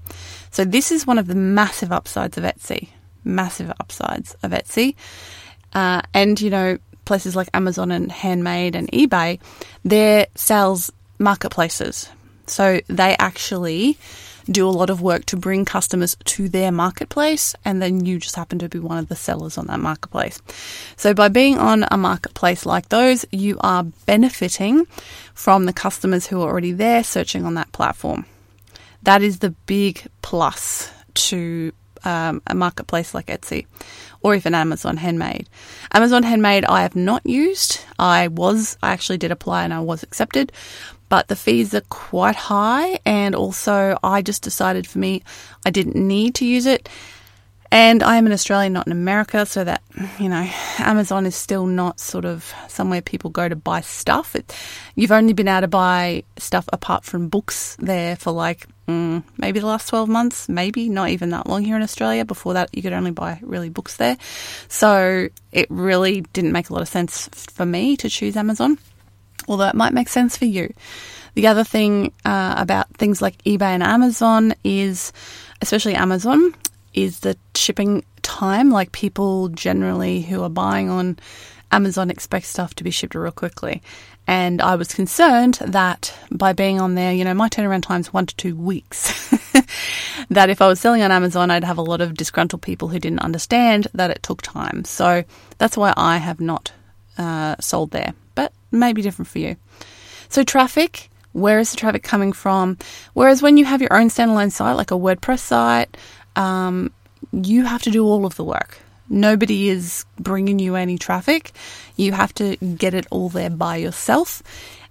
So 0.51 0.65
this 0.65 0.93
is 0.93 1.07
one 1.07 1.19
of 1.19 1.27
the 1.27 1.35
massive 1.35 1.93
upsides 1.93 2.37
of 2.37 2.45
Etsy. 2.45 2.89
Massive 3.25 3.73
upsides 3.81 4.37
of 4.43 4.51
Etsy. 4.53 4.95
Uh, 5.73 6.03
and 6.15 6.41
you 6.41 6.51
know 6.51 6.79
places 7.05 7.35
like 7.37 7.49
Amazon 7.55 7.91
and 7.91 8.12
Handmade 8.12 8.77
and 8.77 8.91
eBay, 8.93 9.41
their 9.85 10.27
sales 10.35 10.93
marketplaces. 11.19 12.09
So 12.47 12.81
they 12.89 13.17
actually 13.19 13.97
do 14.51 14.69
a 14.69 14.71
lot 14.71 14.91
of 14.91 15.03
work 15.03 15.27
to 15.27 15.37
bring 15.37 15.65
customers 15.65 16.17
to 16.25 16.49
their 16.49 16.73
marketplace, 16.73 17.55
and 17.65 17.83
then 17.83 18.05
you 18.05 18.19
just 18.19 18.37
happen 18.37 18.59
to 18.61 18.69
be 18.69 18.79
one 18.79 18.99
of 18.99 19.09
the 19.09 19.17
sellers 19.17 19.59
on 19.59 19.67
that 19.67 19.81
marketplace. 19.81 20.41
So, 20.97 21.15
by 21.15 21.29
being 21.29 21.59
on 21.59 21.85
a 21.91 21.97
marketplace 21.97 22.65
like 22.67 22.89
those, 22.89 23.25
you 23.33 23.59
are 23.61 23.85
benefiting 24.07 24.87
from 25.35 25.67
the 25.67 25.73
customers 25.73 26.27
who 26.27 26.41
are 26.43 26.51
already 26.51 26.73
there 26.73 27.03
searching 27.05 27.45
on 27.45 27.55
that 27.55 27.73
platform. 27.73 28.27
That 29.03 29.23
is 29.23 29.39
the 29.39 29.51
big 29.51 30.07
plus 30.23 30.91
to 31.15 31.73
um, 32.05 32.41
a 32.47 32.55
marketplace 32.55 33.15
like 33.15 33.26
Etsy 33.26 33.67
or 34.23 34.35
even 34.35 34.55
Amazon 34.55 34.97
Handmade. 34.97 35.49
Amazon 35.93 36.23
Handmade 36.23 36.65
I 36.65 36.83
have 36.83 36.97
not 36.97 37.26
used. 37.26 37.81
I 37.99 38.29
was, 38.29 38.76
I 38.83 38.93
actually 38.93 39.19
did 39.19 39.31
apply 39.31 39.65
and 39.65 39.75
I 39.75 39.81
was 39.81 40.03
accepted, 40.03 40.53
but 41.09 41.29
the 41.29 41.37
fees 41.37 41.75
are 41.75 41.83
quite 41.83 42.37
high. 42.37 42.99
And 43.05 43.35
also, 43.35 43.99
I 44.03 44.23
just 44.23 44.43
decided 44.43 44.87
for 44.87 44.99
me, 44.99 45.23
I 45.65 45.71
didn't 45.71 45.97
need 45.97 46.35
to 46.37 46.47
use 46.47 46.67
it. 46.67 46.89
And 47.73 48.03
I 48.03 48.17
am 48.17 48.27
an 48.27 48.33
Australian, 48.33 48.73
not 48.73 48.87
in 48.87 48.93
America, 48.93 49.45
so 49.45 49.65
that, 49.65 49.83
you 50.19 50.29
know, 50.29 50.49
Amazon 50.79 51.27
is 51.27 51.35
still 51.35 51.67
not 51.67 51.99
sort 51.99 52.25
of 52.25 52.55
somewhere 52.69 53.03
people 53.03 53.29
go 53.29 53.49
to 53.49 53.57
buy 53.57 53.81
stuff. 53.81 54.37
It, 54.37 54.55
you've 54.95 55.13
only 55.13 55.33
been 55.33 55.49
able 55.49 55.63
to 55.63 55.69
buy 55.69 56.23
stuff 56.37 56.69
apart 56.73 57.05
from 57.05 57.29
books 57.29 57.77
there 57.81 58.15
for 58.17 58.31
like 58.31 58.69
mm, 58.87 59.23
maybe 59.37 59.59
the 59.59 59.67
last 59.67 59.89
12 59.89 60.09
months, 60.09 60.49
maybe 60.49 60.89
not 60.89 61.09
even 61.11 61.31
that 61.31 61.49
long 61.49 61.65
here 61.65 61.77
in 61.77 61.83
Australia. 61.83 62.25
Before 62.25 62.55
that, 62.55 62.71
you 62.73 62.83
could 62.83 62.93
only 62.93 63.11
buy 63.11 63.41
really 63.43 63.69
books 63.69 63.97
there. 63.97 64.17
So 64.69 65.29
it 65.53 65.67
really 65.69 66.21
didn't 66.33 66.53
make 66.53 66.71
a 66.71 66.73
lot 66.73 66.83
of 66.83 66.89
sense 66.89 67.29
for 67.53 67.67
me 67.67 67.97
to 67.97 68.09
choose 68.09 68.37
Amazon, 68.37 68.79
although 69.49 69.69
it 69.69 69.75
might 69.75 69.93
make 69.93 70.09
sense 70.09 70.37
for 70.37 70.45
you. 70.45 70.73
The 71.35 71.47
other 71.47 71.64
thing 71.64 72.12
uh, 72.25 72.55
about 72.57 72.88
things 72.97 73.21
like 73.21 73.37
eBay 73.45 73.62
and 73.62 73.83
Amazon 73.83 74.55
is, 74.64 75.12
especially 75.61 75.95
Amazon, 75.95 76.55
is 76.95 77.21
the 77.21 77.37
shipping 77.55 78.05
time. 78.23 78.71
Like 78.71 78.93
people 78.93 79.49
generally 79.50 80.23
who 80.23 80.43
are 80.43 80.49
buying 80.49 80.88
on 80.88 81.19
Amazon 81.71 82.11
expect 82.11 82.47
stuff 82.47 82.75
to 82.76 82.85
be 82.85 82.90
shipped 82.90 83.14
real 83.14 83.31
quickly. 83.33 83.83
And 84.26 84.61
I 84.61 84.75
was 84.75 84.93
concerned 84.93 85.59
that 85.61 86.12
by 86.33 86.52
being 86.52 86.81
on 86.81 86.97
there, 86.97 87.12
you 87.12 87.25
know, 87.25 87.35
my 87.35 87.49
turnaround 87.49 87.83
time 87.83 88.00
is 88.00 88.12
one 88.12 88.26
to 88.26 88.35
two 88.35 88.57
weeks. 88.57 89.31
that 90.31 90.50
if 90.50 90.61
I 90.61 90.66
was 90.66 90.81
selling 90.81 91.02
on 91.02 91.12
Amazon, 91.12 91.50
I'd 91.50 91.64
have 91.64 91.78
a 91.78 91.83
lot 91.83 92.00
of 92.00 92.14
disgruntled 92.14 92.62
people 92.62 92.88
who 92.88 92.99
didn't 92.99 93.21
understand 93.21 93.87
that 93.95 94.11
it 94.11 94.23
took 94.23 94.43
time. 94.43 94.85
So 94.85 95.23
that's 95.59 95.76
why 95.76 95.95
I 95.97 96.16
have 96.16 96.40
not 96.40 96.73
uh, 97.19 97.55
sold 97.61 97.93
there, 97.93 98.14
but 98.76 98.87
maybe 98.87 99.02
different 99.02 99.28
for 99.28 99.38
you. 99.38 99.56
So, 100.28 100.42
traffic, 100.42 101.11
where 101.33 101.59
is 101.59 101.71
the 101.71 101.76
traffic 101.76 102.02
coming 102.02 102.33
from? 102.33 102.78
Whereas 103.14 103.42
when 103.42 103.56
you 103.56 103.64
have 103.64 103.80
your 103.80 103.92
own 103.92 104.09
standalone 104.09 104.52
site, 104.52 104.76
like 104.76 104.90
a 104.90 104.95
WordPress 104.95 105.40
site, 105.40 105.97
um, 106.35 106.90
you 107.33 107.64
have 107.64 107.83
to 107.83 107.90
do 107.90 108.04
all 108.04 108.26
of 108.26 108.37
the 108.37 108.45
work. 108.45 108.78
Nobody 109.09 109.68
is 109.68 110.04
bringing 110.18 110.59
you 110.59 110.75
any 110.75 110.99
traffic. 110.99 111.52
You 111.97 112.12
have 112.12 112.35
to 112.35 112.56
get 112.56 112.95
it 112.95 113.06
all 113.11 113.28
there 113.28 113.50
by 113.50 113.76
yourself. 113.76 114.42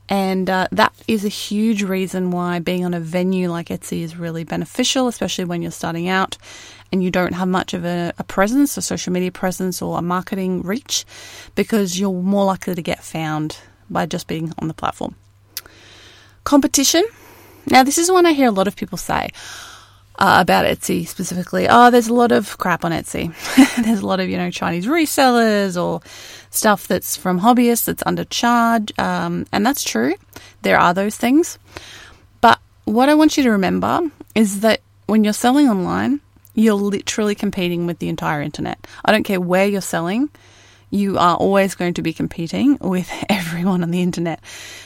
And 0.08 0.50
uh, 0.50 0.68
that 0.72 0.94
is 1.08 1.26
a 1.26 1.30
huge 1.30 1.84
reason 1.84 2.32
why 2.32 2.60
being 2.60 2.86
on 2.86 2.94
a 2.94 3.00
venue 3.00 3.50
like 3.50 3.68
Etsy 3.68 4.04
is 4.04 4.16
really 4.16 4.44
beneficial, 4.44 5.08
especially 5.08 5.46
when 5.46 5.62
you're 5.62 5.72
starting 5.72 6.08
out 6.08 6.38
and 6.92 7.04
you 7.04 7.10
don't 7.10 7.34
have 7.34 7.48
much 7.48 7.74
of 7.74 7.84
a, 7.84 8.14
a, 8.20 8.24
presence, 8.24 8.78
a 8.78 8.82
social 8.82 9.12
media 9.12 9.32
presence, 9.32 9.82
or 9.82 9.98
a 9.98 10.02
marketing 10.02 10.62
reach, 10.62 11.06
because 11.56 12.00
you're 12.00 12.14
more 12.14 12.46
likely 12.46 12.76
to 12.76 12.82
get 12.82 13.04
found 13.04 13.58
by 13.90 14.06
just 14.06 14.28
being 14.28 14.54
on 14.60 14.68
the 14.68 14.74
platform. 14.74 15.16
Competition. 16.44 17.04
Now, 17.68 17.84
this 17.84 17.98
is 17.98 18.12
one 18.12 18.26
I 18.26 18.34
hear 18.34 18.48
a 18.48 18.52
lot 18.52 18.68
of 18.68 18.76
people 18.76 18.98
say 18.98 19.32
uh, 20.20 20.38
about 20.42 20.66
Etsy 20.66 21.08
specifically. 21.08 21.68
Oh, 21.70 21.92
there's 21.92 22.08
a 22.08 22.14
lot 22.14 22.32
of 22.32 22.58
crap 22.58 22.86
on 22.86 22.92
Etsy. 22.92 23.34
there's 23.84 24.00
a 24.00 24.06
lot 24.06 24.20
of, 24.20 24.30
you 24.30 24.38
know, 24.38 24.52
Chinese 24.52 24.86
resellers 24.86 25.82
or 25.82 26.02
stuff 26.52 26.88
that's 26.88 27.18
from 27.18 27.42
hobbyists 27.42 27.86
that's 27.86 28.04
undercharged. 28.04 28.98
Um, 29.00 29.46
and 29.52 29.66
that's 29.66 29.84
true. 29.84 30.16
There 30.62 30.80
are 30.80 30.94
those 30.94 31.18
things. 31.18 31.60
But 32.42 32.60
what 32.86 33.10
I 33.10 33.16
want 33.16 33.38
you 33.38 33.44
to 33.44 33.52
remember 33.52 34.12
is 34.36 34.62
that 34.62 34.82
when 35.08 35.24
you're 35.24 35.34
selling 35.34 35.70
online, 35.70 36.22
you're 36.54 36.74
literally 36.74 37.36
competing 37.36 37.86
with 37.86 38.00
the 38.00 38.10
entire 38.10 38.42
internet. 38.42 38.88
I 39.04 39.12
don't 39.12 39.24
care 39.24 39.42
where 39.42 39.68
you're 39.68 39.82
selling, 39.82 40.30
you 40.90 41.18
are 41.18 41.36
always 41.36 41.76
going 41.76 41.94
to 41.96 42.02
be 42.02 42.14
competing 42.14 42.78
with 42.80 43.12
everyone 43.30 43.84
on 43.84 43.92
the 43.92 44.02
internet. 44.02 44.40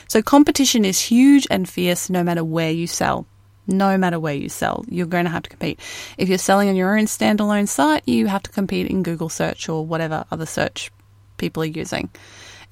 So 0.08 0.22
competition 0.22 0.84
is 0.84 1.00
huge 1.00 1.46
and 1.50 1.68
fierce 1.68 2.10
no 2.10 2.22
matter 2.22 2.44
where 2.44 2.70
you 2.70 2.86
sell 2.86 3.26
no 3.66 3.96
matter 3.96 4.18
where 4.18 4.34
you 4.34 4.48
sell. 4.48 4.84
You're 4.88 5.06
going 5.06 5.24
to 5.24 5.30
have 5.30 5.44
to 5.44 5.50
compete. 5.50 5.80
If 6.18 6.28
you're 6.28 6.38
selling 6.38 6.68
on 6.68 6.76
your 6.76 6.98
own 6.98 7.04
standalone 7.04 7.68
site, 7.68 8.06
you 8.06 8.26
have 8.26 8.42
to 8.44 8.50
compete 8.50 8.88
in 8.88 9.02
Google 9.02 9.28
search 9.28 9.68
or 9.68 9.86
whatever 9.86 10.24
other 10.30 10.46
search 10.46 10.90
people 11.36 11.62
are 11.62 11.66
using. 11.66 12.10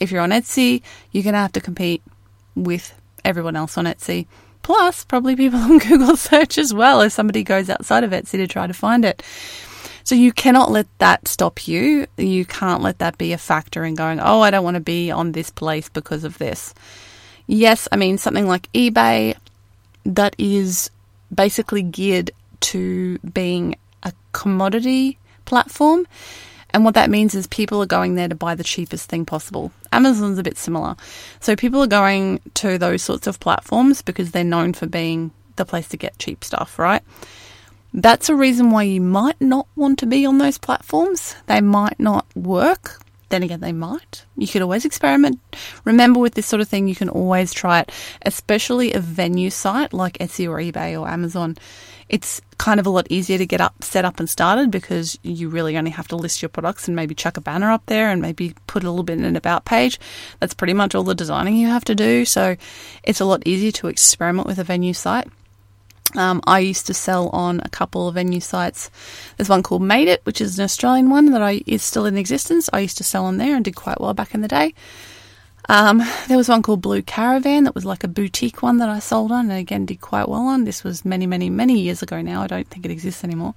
If 0.00 0.10
you're 0.10 0.20
on 0.20 0.30
Etsy, 0.30 0.82
you're 1.12 1.24
going 1.24 1.34
to 1.34 1.40
have 1.40 1.52
to 1.52 1.60
compete 1.60 2.02
with 2.54 2.94
everyone 3.24 3.56
else 3.56 3.78
on 3.78 3.84
Etsy. 3.84 4.26
Plus, 4.62 5.04
probably 5.04 5.36
people 5.36 5.58
on 5.62 5.78
Google 5.78 6.16
search 6.16 6.58
as 6.58 6.74
well 6.74 7.00
if 7.00 7.12
somebody 7.12 7.42
goes 7.42 7.70
outside 7.70 8.04
of 8.04 8.10
Etsy 8.10 8.32
to 8.32 8.46
try 8.46 8.66
to 8.66 8.74
find 8.74 9.04
it. 9.04 9.22
So 10.08 10.14
you 10.14 10.32
cannot 10.32 10.70
let 10.70 10.86
that 11.00 11.28
stop 11.28 11.68
you. 11.68 12.06
You 12.16 12.46
can't 12.46 12.80
let 12.80 13.00
that 13.00 13.18
be 13.18 13.34
a 13.34 13.36
factor 13.36 13.84
in 13.84 13.94
going, 13.94 14.20
oh, 14.20 14.40
I 14.40 14.50
don't 14.50 14.64
want 14.64 14.76
to 14.76 14.80
be 14.80 15.10
on 15.10 15.32
this 15.32 15.50
place 15.50 15.90
because 15.90 16.24
of 16.24 16.38
this. 16.38 16.72
Yes, 17.46 17.86
I 17.92 17.96
mean, 17.96 18.16
something 18.16 18.46
like 18.46 18.72
eBay, 18.72 19.36
that 20.06 20.34
is 20.38 20.90
basically 21.34 21.82
geared 21.82 22.30
to 22.60 23.18
being 23.18 23.74
a 24.02 24.14
commodity 24.32 25.18
platform. 25.44 26.06
And 26.70 26.86
what 26.86 26.94
that 26.94 27.10
means 27.10 27.34
is 27.34 27.46
people 27.46 27.82
are 27.82 27.86
going 27.86 28.14
there 28.14 28.28
to 28.28 28.34
buy 28.34 28.54
the 28.54 28.64
cheapest 28.64 29.10
thing 29.10 29.26
possible. 29.26 29.72
Amazon's 29.92 30.38
a 30.38 30.42
bit 30.42 30.56
similar. 30.56 30.96
So 31.40 31.54
people 31.54 31.82
are 31.82 31.86
going 31.86 32.40
to 32.54 32.78
those 32.78 33.02
sorts 33.02 33.26
of 33.26 33.40
platforms 33.40 34.00
because 34.00 34.30
they're 34.30 34.42
known 34.42 34.72
for 34.72 34.86
being 34.86 35.32
the 35.56 35.66
place 35.66 35.88
to 35.88 35.98
get 35.98 36.18
cheap 36.18 36.44
stuff, 36.44 36.78
right? 36.78 37.02
That's 37.92 38.28
a 38.28 38.34
reason 38.34 38.70
why 38.70 38.84
you 38.84 39.00
might 39.00 39.40
not 39.40 39.66
want 39.74 39.98
to 40.00 40.06
be 40.06 40.26
on 40.26 40.38
those 40.38 40.58
platforms. 40.58 41.34
They 41.46 41.60
might 41.60 41.98
not 41.98 42.26
work 42.36 43.00
then 43.28 43.42
again, 43.42 43.60
they 43.60 43.72
might. 43.72 44.24
You 44.36 44.46
could 44.46 44.62
always 44.62 44.84
experiment. 44.84 45.40
Remember, 45.84 46.18
with 46.18 46.34
this 46.34 46.46
sort 46.46 46.60
of 46.60 46.68
thing, 46.68 46.88
you 46.88 46.94
can 46.94 47.08
always 47.08 47.52
try 47.52 47.80
it, 47.80 47.92
especially 48.22 48.92
a 48.92 49.00
venue 49.00 49.50
site 49.50 49.92
like 49.92 50.18
Etsy 50.18 50.48
or 50.48 50.58
eBay 50.58 50.98
or 50.98 51.08
Amazon. 51.08 51.56
It's 52.08 52.40
kind 52.56 52.80
of 52.80 52.86
a 52.86 52.90
lot 52.90 53.06
easier 53.10 53.36
to 53.36 53.44
get 53.44 53.60
up, 53.60 53.84
set 53.84 54.06
up, 54.06 54.18
and 54.18 54.30
started 54.30 54.70
because 54.70 55.18
you 55.22 55.50
really 55.50 55.76
only 55.76 55.90
have 55.90 56.08
to 56.08 56.16
list 56.16 56.40
your 56.40 56.48
products 56.48 56.88
and 56.88 56.96
maybe 56.96 57.14
chuck 57.14 57.36
a 57.36 57.42
banner 57.42 57.70
up 57.70 57.84
there 57.84 58.08
and 58.08 58.22
maybe 58.22 58.54
put 58.66 58.82
a 58.82 58.88
little 58.88 59.04
bit 59.04 59.18
in 59.18 59.24
an 59.24 59.36
about 59.36 59.66
page. 59.66 60.00
That's 60.40 60.54
pretty 60.54 60.72
much 60.72 60.94
all 60.94 61.04
the 61.04 61.14
designing 61.14 61.56
you 61.56 61.68
have 61.68 61.84
to 61.84 61.94
do. 61.94 62.24
So 62.24 62.56
it's 63.02 63.20
a 63.20 63.26
lot 63.26 63.46
easier 63.46 63.72
to 63.72 63.88
experiment 63.88 64.46
with 64.46 64.58
a 64.58 64.64
venue 64.64 64.94
site. 64.94 65.28
Um, 66.16 66.40
I 66.46 66.60
used 66.60 66.86
to 66.86 66.94
sell 66.94 67.28
on 67.30 67.60
a 67.64 67.68
couple 67.68 68.08
of 68.08 68.14
venue 68.14 68.40
sites. 68.40 68.90
There's 69.36 69.48
one 69.48 69.62
called 69.62 69.82
Made 69.82 70.08
It, 70.08 70.24
which 70.24 70.40
is 70.40 70.58
an 70.58 70.64
Australian 70.64 71.10
one 71.10 71.32
that 71.32 71.42
I, 71.42 71.62
is 71.66 71.82
still 71.82 72.06
in 72.06 72.16
existence. 72.16 72.70
I 72.72 72.80
used 72.80 72.96
to 72.98 73.04
sell 73.04 73.26
on 73.26 73.36
there 73.36 73.54
and 73.54 73.64
did 73.64 73.76
quite 73.76 74.00
well 74.00 74.14
back 74.14 74.34
in 74.34 74.40
the 74.40 74.48
day. 74.48 74.74
Um, 75.68 76.02
there 76.28 76.38
was 76.38 76.48
one 76.48 76.62
called 76.62 76.80
Blue 76.80 77.02
Caravan 77.02 77.64
that 77.64 77.74
was 77.74 77.84
like 77.84 78.02
a 78.02 78.08
boutique 78.08 78.62
one 78.62 78.78
that 78.78 78.88
I 78.88 79.00
sold 79.00 79.30
on 79.30 79.50
and 79.50 79.60
again 79.60 79.84
did 79.84 80.00
quite 80.00 80.28
well 80.28 80.46
on. 80.46 80.64
This 80.64 80.82
was 80.82 81.04
many, 81.04 81.26
many, 81.26 81.50
many 81.50 81.78
years 81.78 82.02
ago 82.02 82.22
now. 82.22 82.42
I 82.42 82.46
don't 82.46 82.68
think 82.68 82.86
it 82.86 82.90
exists 82.90 83.22
anymore. 83.22 83.54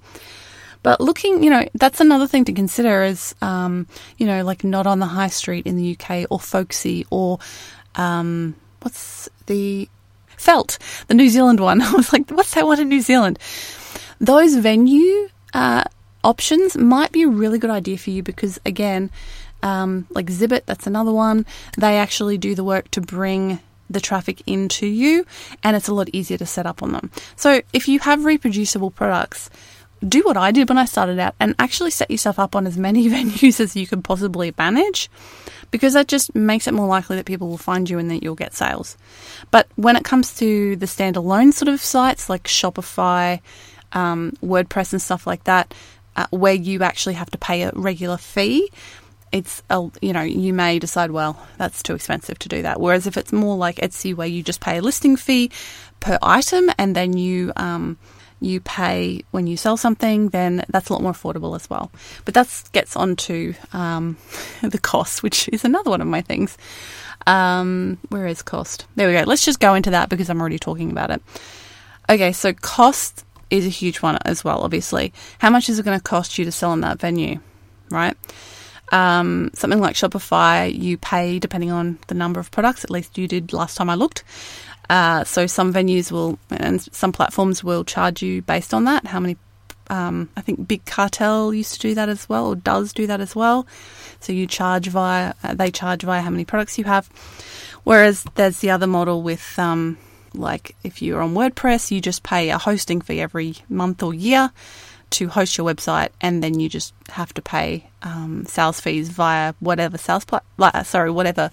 But 0.82 1.00
looking, 1.00 1.42
you 1.42 1.48
know, 1.48 1.66
that's 1.74 2.00
another 2.00 2.26
thing 2.26 2.44
to 2.46 2.52
consider 2.52 3.02
is, 3.04 3.34
um, 3.40 3.86
you 4.18 4.26
know, 4.26 4.44
like 4.44 4.64
not 4.64 4.86
on 4.86 4.98
the 4.98 5.06
high 5.06 5.28
street 5.28 5.66
in 5.66 5.76
the 5.76 5.96
UK 5.96 6.26
or 6.28 6.40
folksy 6.40 7.06
or 7.08 7.38
um, 7.94 8.56
what's 8.82 9.28
the 9.46 9.88
Felt, 10.42 10.76
the 11.06 11.14
New 11.14 11.28
Zealand 11.28 11.60
one. 11.60 11.80
I 11.82 11.92
was 11.92 12.12
like, 12.12 12.28
what's 12.30 12.54
that 12.54 12.66
one 12.66 12.80
in 12.80 12.88
New 12.88 13.00
Zealand? 13.00 13.38
Those 14.20 14.56
venue 14.56 15.28
uh, 15.54 15.84
options 16.24 16.76
might 16.76 17.12
be 17.12 17.22
a 17.22 17.28
really 17.28 17.60
good 17.60 17.70
idea 17.70 17.96
for 17.96 18.10
you 18.10 18.24
because, 18.24 18.58
again, 18.66 19.10
um, 19.62 20.08
like 20.10 20.26
Zibbet, 20.26 20.62
that's 20.66 20.88
another 20.88 21.12
one. 21.12 21.46
They 21.78 21.96
actually 21.96 22.38
do 22.38 22.56
the 22.56 22.64
work 22.64 22.90
to 22.90 23.00
bring 23.00 23.60
the 23.88 24.00
traffic 24.00 24.42
into 24.44 24.84
you, 24.86 25.24
and 25.62 25.76
it's 25.76 25.86
a 25.86 25.94
lot 25.94 26.08
easier 26.12 26.38
to 26.38 26.46
set 26.46 26.66
up 26.66 26.82
on 26.82 26.90
them. 26.90 27.12
So, 27.36 27.62
if 27.72 27.86
you 27.86 28.00
have 28.00 28.24
reproducible 28.24 28.90
products, 28.90 29.48
do 30.06 30.22
what 30.22 30.36
I 30.36 30.50
did 30.50 30.68
when 30.68 30.78
I 30.78 30.86
started 30.86 31.20
out 31.20 31.36
and 31.38 31.54
actually 31.60 31.92
set 31.92 32.10
yourself 32.10 32.40
up 32.40 32.56
on 32.56 32.66
as 32.66 32.76
many 32.76 33.08
venues 33.16 33.60
as 33.60 33.76
you 33.76 33.86
can 33.86 34.02
possibly 34.02 34.52
manage 34.58 35.08
because 35.72 35.94
that 35.94 36.06
just 36.06 36.32
makes 36.36 36.68
it 36.68 36.74
more 36.74 36.86
likely 36.86 37.16
that 37.16 37.26
people 37.26 37.48
will 37.48 37.58
find 37.58 37.90
you 37.90 37.98
and 37.98 38.08
that 38.12 38.22
you'll 38.22 38.36
get 38.36 38.54
sales. 38.54 38.96
But 39.50 39.66
when 39.74 39.96
it 39.96 40.04
comes 40.04 40.36
to 40.36 40.76
the 40.76 40.86
standalone 40.86 41.52
sort 41.52 41.68
of 41.68 41.80
sites 41.80 42.30
like 42.30 42.44
Shopify, 42.44 43.40
um, 43.92 44.32
WordPress, 44.44 44.92
and 44.92 45.02
stuff 45.02 45.26
like 45.26 45.44
that, 45.44 45.74
uh, 46.14 46.26
where 46.30 46.54
you 46.54 46.82
actually 46.82 47.14
have 47.14 47.30
to 47.30 47.38
pay 47.38 47.62
a 47.62 47.72
regular 47.74 48.18
fee, 48.18 48.70
it's 49.32 49.62
a, 49.70 49.90
you 50.02 50.12
know 50.12 50.20
you 50.20 50.52
may 50.52 50.78
decide 50.78 51.10
well 51.10 51.42
that's 51.56 51.82
too 51.82 51.94
expensive 51.94 52.38
to 52.40 52.48
do 52.50 52.62
that. 52.62 52.78
Whereas 52.78 53.06
if 53.06 53.16
it's 53.16 53.32
more 53.32 53.56
like 53.56 53.76
Etsy 53.76 54.14
where 54.14 54.28
you 54.28 54.42
just 54.42 54.60
pay 54.60 54.76
a 54.76 54.82
listing 54.82 55.16
fee 55.16 55.50
per 56.00 56.18
item 56.20 56.70
and 56.78 56.94
then 56.94 57.16
you 57.16 57.50
um, 57.56 57.96
you 58.44 58.60
pay 58.60 59.22
when 59.30 59.46
you 59.46 59.56
sell 59.56 59.76
something, 59.76 60.28
then 60.28 60.64
that's 60.68 60.88
a 60.88 60.92
lot 60.92 61.02
more 61.02 61.12
affordable 61.12 61.54
as 61.56 61.68
well. 61.70 61.90
But 62.24 62.34
that 62.34 62.62
gets 62.72 62.96
onto 62.96 63.54
um, 63.72 64.16
the 64.62 64.78
cost, 64.78 65.22
which 65.22 65.48
is 65.48 65.64
another 65.64 65.90
one 65.90 66.00
of 66.00 66.06
my 66.06 66.20
things. 66.20 66.56
Um, 67.26 67.98
where 68.08 68.26
is 68.26 68.42
cost? 68.42 68.86
There 68.96 69.06
we 69.06 69.14
go. 69.14 69.22
Let's 69.22 69.44
just 69.44 69.60
go 69.60 69.74
into 69.74 69.90
that 69.90 70.08
because 70.08 70.28
I'm 70.28 70.40
already 70.40 70.58
talking 70.58 70.90
about 70.90 71.10
it. 71.10 71.22
Okay, 72.10 72.32
so 72.32 72.52
cost 72.52 73.24
is 73.50 73.66
a 73.66 73.70
huge 73.70 74.02
one 74.02 74.18
as 74.24 74.42
well, 74.42 74.60
obviously. 74.60 75.12
How 75.38 75.50
much 75.50 75.68
is 75.68 75.78
it 75.78 75.84
going 75.84 75.98
to 75.98 76.02
cost 76.02 76.38
you 76.38 76.44
to 76.44 76.52
sell 76.52 76.72
in 76.72 76.80
that 76.80 76.98
venue, 76.98 77.38
right? 77.90 78.16
Um, 78.90 79.50
something 79.54 79.80
like 79.80 79.94
Shopify, 79.94 80.74
you 80.74 80.98
pay 80.98 81.38
depending 81.38 81.70
on 81.70 81.98
the 82.08 82.14
number 82.14 82.40
of 82.40 82.50
products, 82.50 82.84
at 82.84 82.90
least 82.90 83.16
you 83.16 83.26
did 83.28 83.52
last 83.52 83.76
time 83.76 83.88
I 83.88 83.94
looked. 83.94 84.24
Uh, 84.92 85.24
so 85.24 85.46
some 85.46 85.72
venues 85.72 86.12
will 86.12 86.38
and 86.50 86.82
some 86.94 87.12
platforms 87.12 87.64
will 87.64 87.82
charge 87.82 88.22
you 88.22 88.42
based 88.42 88.74
on 88.74 88.84
that. 88.84 89.06
How 89.06 89.20
many? 89.20 89.38
Um, 89.88 90.28
I 90.36 90.42
think 90.42 90.68
Big 90.68 90.84
Cartel 90.84 91.54
used 91.54 91.72
to 91.74 91.80
do 91.80 91.94
that 91.94 92.10
as 92.10 92.28
well, 92.28 92.48
or 92.48 92.56
does 92.56 92.92
do 92.92 93.06
that 93.06 93.18
as 93.18 93.34
well. 93.34 93.66
So 94.20 94.34
you 94.34 94.46
charge 94.46 94.88
via 94.88 95.32
uh, 95.42 95.54
they 95.54 95.70
charge 95.70 96.02
via 96.02 96.20
how 96.20 96.28
many 96.28 96.44
products 96.44 96.76
you 96.76 96.84
have. 96.84 97.08
Whereas 97.84 98.26
there's 98.34 98.58
the 98.58 98.68
other 98.68 98.86
model 98.86 99.22
with 99.22 99.58
um, 99.58 99.96
like 100.34 100.76
if 100.84 101.00
you're 101.00 101.22
on 101.22 101.32
WordPress, 101.32 101.90
you 101.90 102.02
just 102.02 102.22
pay 102.22 102.50
a 102.50 102.58
hosting 102.58 103.00
fee 103.00 103.22
every 103.22 103.56
month 103.70 104.02
or 104.02 104.12
year 104.12 104.50
to 105.12 105.28
host 105.28 105.56
your 105.56 105.66
website, 105.72 106.10
and 106.20 106.42
then 106.42 106.60
you 106.60 106.68
just 106.68 106.92
have 107.08 107.32
to 107.32 107.40
pay 107.40 107.88
um, 108.02 108.44
sales 108.44 108.78
fees 108.78 109.08
via 109.08 109.54
whatever 109.60 109.96
sales 109.96 110.26
pla- 110.26 110.82
sorry 110.82 111.10
whatever 111.10 111.50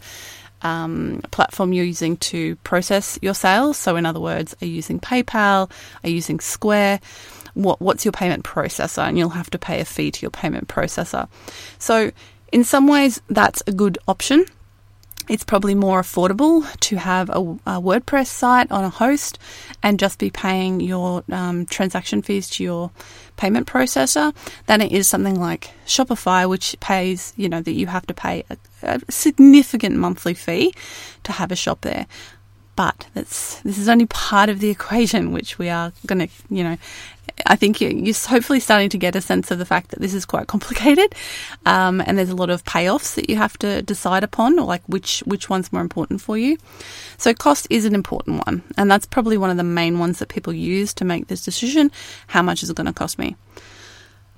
um, 0.61 1.21
platform 1.31 1.73
you're 1.73 1.85
using 1.85 2.17
to 2.17 2.55
process 2.57 3.19
your 3.21 3.33
sales. 3.33 3.77
So, 3.77 3.95
in 3.95 4.05
other 4.05 4.19
words, 4.19 4.55
are 4.61 4.65
you 4.65 4.73
using 4.73 4.99
PayPal? 4.99 5.71
Are 6.03 6.09
you 6.09 6.15
using 6.15 6.39
Square? 6.39 6.99
What, 7.53 7.81
what's 7.81 8.05
your 8.05 8.11
payment 8.11 8.43
processor? 8.43 9.07
And 9.07 9.17
you'll 9.17 9.29
have 9.29 9.49
to 9.51 9.59
pay 9.59 9.79
a 9.81 9.85
fee 9.85 10.11
to 10.11 10.21
your 10.21 10.31
payment 10.31 10.67
processor. 10.67 11.27
So, 11.77 12.11
in 12.51 12.63
some 12.63 12.87
ways, 12.87 13.21
that's 13.29 13.61
a 13.67 13.71
good 13.71 13.97
option. 14.07 14.45
It's 15.29 15.43
probably 15.43 15.75
more 15.75 16.01
affordable 16.01 16.67
to 16.79 16.95
have 16.95 17.29
a, 17.29 17.39
a 17.39 17.79
WordPress 17.79 18.25
site 18.25 18.71
on 18.71 18.83
a 18.83 18.89
host 18.89 19.37
and 19.83 19.99
just 19.99 20.17
be 20.17 20.31
paying 20.31 20.79
your 20.79 21.23
um, 21.31 21.67
transaction 21.67 22.23
fees 22.23 22.49
to 22.51 22.63
your 22.63 22.91
payment 23.37 23.67
processor 23.67 24.33
than 24.65 24.81
it 24.81 24.91
is 24.91 25.07
something 25.07 25.39
like 25.39 25.69
Shopify, 25.85 26.49
which 26.49 26.75
pays, 26.79 27.31
you 27.37 27.47
know, 27.47 27.61
that 27.61 27.73
you 27.73 27.85
have 27.85 28.07
to 28.07 28.13
pay 28.15 28.43
a, 28.49 28.57
a 28.83 28.99
significant 29.09 29.95
monthly 29.95 30.33
fee 30.33 30.73
to 31.23 31.31
have 31.31 31.51
a 31.51 31.55
shop 31.55 31.81
there. 31.81 32.07
But 32.75 33.07
that's 33.13 33.59
this 33.61 33.77
is 33.77 33.89
only 33.89 34.05
part 34.05 34.47
of 34.47 34.59
the 34.59 34.69
equation, 34.69 35.33
which 35.33 35.59
we 35.59 35.67
are 35.67 35.91
going 36.05 36.19
to, 36.19 36.29
you 36.49 36.63
know, 36.63 36.77
I 37.45 37.55
think 37.55 37.81
you're, 37.81 38.13
hopefully 38.25 38.59
starting 38.59 38.89
to 38.89 38.97
get 38.97 39.15
a 39.15 39.21
sense 39.21 39.51
of 39.51 39.59
the 39.59 39.65
fact 39.65 39.89
that 39.89 39.99
this 39.99 40.13
is 40.13 40.25
quite 40.25 40.47
complicated, 40.47 41.13
um, 41.65 42.01
and 42.05 42.17
there's 42.17 42.29
a 42.29 42.35
lot 42.35 42.49
of 42.49 42.63
payoffs 42.63 43.15
that 43.15 43.29
you 43.29 43.35
have 43.35 43.57
to 43.59 43.81
decide 43.81 44.23
upon, 44.23 44.57
or 44.59 44.65
like 44.65 44.81
which 44.87 45.19
which 45.25 45.49
one's 45.49 45.71
more 45.73 45.81
important 45.81 46.21
for 46.21 46.37
you. 46.37 46.57
So 47.17 47.33
cost 47.33 47.67
is 47.69 47.85
an 47.85 47.95
important 47.95 48.45
one, 48.45 48.63
and 48.77 48.89
that's 48.89 49.05
probably 49.05 49.37
one 49.37 49.49
of 49.49 49.57
the 49.57 49.63
main 49.63 49.99
ones 49.99 50.19
that 50.19 50.29
people 50.29 50.53
use 50.53 50.93
to 50.95 51.05
make 51.05 51.27
this 51.27 51.43
decision. 51.43 51.91
How 52.27 52.41
much 52.41 52.63
is 52.63 52.69
it 52.69 52.77
going 52.77 52.87
to 52.87 52.93
cost 52.93 53.19
me? 53.19 53.35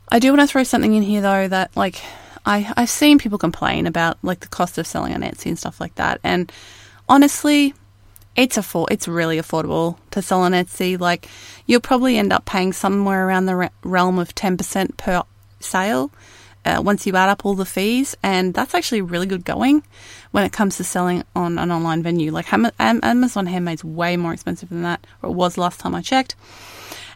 I 0.09 0.19
do 0.19 0.29
want 0.31 0.41
to 0.41 0.47
throw 0.47 0.63
something 0.63 0.93
in 0.93 1.03
here 1.03 1.21
though 1.21 1.47
that 1.47 1.75
like 1.77 2.01
I 2.45 2.71
I've 2.75 2.89
seen 2.89 3.19
people 3.19 3.37
complain 3.37 3.87
about 3.87 4.17
like 4.23 4.39
the 4.39 4.47
cost 4.47 4.77
of 4.77 4.87
selling 4.87 5.13
on 5.13 5.21
Etsy 5.21 5.47
and 5.47 5.59
stuff 5.59 5.79
like 5.79 5.95
that, 5.95 6.19
and 6.23 6.51
honestly, 7.07 7.73
it's 8.35 8.57
a 8.57 8.85
it's 8.89 9.07
really 9.07 9.37
affordable 9.37 9.97
to 10.11 10.21
sell 10.21 10.41
on 10.41 10.53
Etsy. 10.53 10.99
Like 10.99 11.27
you'll 11.65 11.81
probably 11.81 12.17
end 12.17 12.33
up 12.33 12.45
paying 12.45 12.73
somewhere 12.73 13.27
around 13.27 13.45
the 13.45 13.55
re- 13.55 13.69
realm 13.83 14.19
of 14.19 14.33
ten 14.35 14.57
percent 14.57 14.97
per 14.97 15.23
sale 15.59 16.11
uh, 16.65 16.81
once 16.83 17.05
you 17.05 17.15
add 17.15 17.29
up 17.29 17.45
all 17.45 17.55
the 17.55 17.65
fees, 17.65 18.15
and 18.23 18.53
that's 18.53 18.73
actually 18.73 19.01
really 19.01 19.25
good 19.25 19.45
going 19.45 19.83
when 20.31 20.43
it 20.43 20.51
comes 20.51 20.77
to 20.77 20.83
selling 20.83 21.23
on 21.35 21.57
an 21.57 21.71
online 21.71 22.03
venue. 22.03 22.31
Like 22.31 22.51
Amazon 22.53 23.45
Handmade's 23.45 23.83
way 23.83 24.17
more 24.17 24.33
expensive 24.33 24.69
than 24.69 24.83
that, 24.83 25.05
or 25.21 25.29
it 25.29 25.33
was 25.33 25.57
last 25.57 25.79
time 25.79 25.95
I 25.95 26.01
checked. 26.01 26.35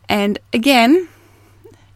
And 0.10 0.40
again, 0.54 1.08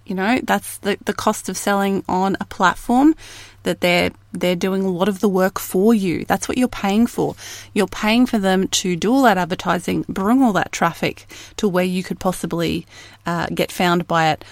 you 0.09 0.15
know 0.15 0.39
that's 0.43 0.79
the 0.79 0.97
the 1.05 1.13
cost 1.13 1.47
of 1.49 1.57
selling 1.57 2.03
on 2.09 2.35
a 2.41 2.45
platform 2.45 3.15
that 3.63 3.81
they're 3.81 4.11
they're 4.33 4.55
doing 4.55 4.83
a 4.83 4.89
lot 4.89 5.07
of 5.07 5.19
the 5.19 5.29
work 5.29 5.59
for 5.59 5.93
you. 5.93 6.25
That's 6.25 6.47
what 6.47 6.57
you're 6.57 6.67
paying 6.67 7.07
for. 7.07 7.35
You're 7.73 7.87
paying 7.87 8.25
for 8.25 8.39
them 8.39 8.67
to 8.67 8.95
do 8.95 9.13
all 9.13 9.23
that 9.23 9.37
advertising, 9.37 10.05
bring 10.07 10.41
all 10.41 10.53
that 10.53 10.71
traffic 10.71 11.27
to 11.57 11.67
where 11.67 11.85
you 11.85 12.03
could 12.03 12.19
possibly 12.19 12.85
uh, 13.25 13.47
get 13.53 13.71
found 13.71 14.07
by 14.07 14.29
it. 14.29 14.45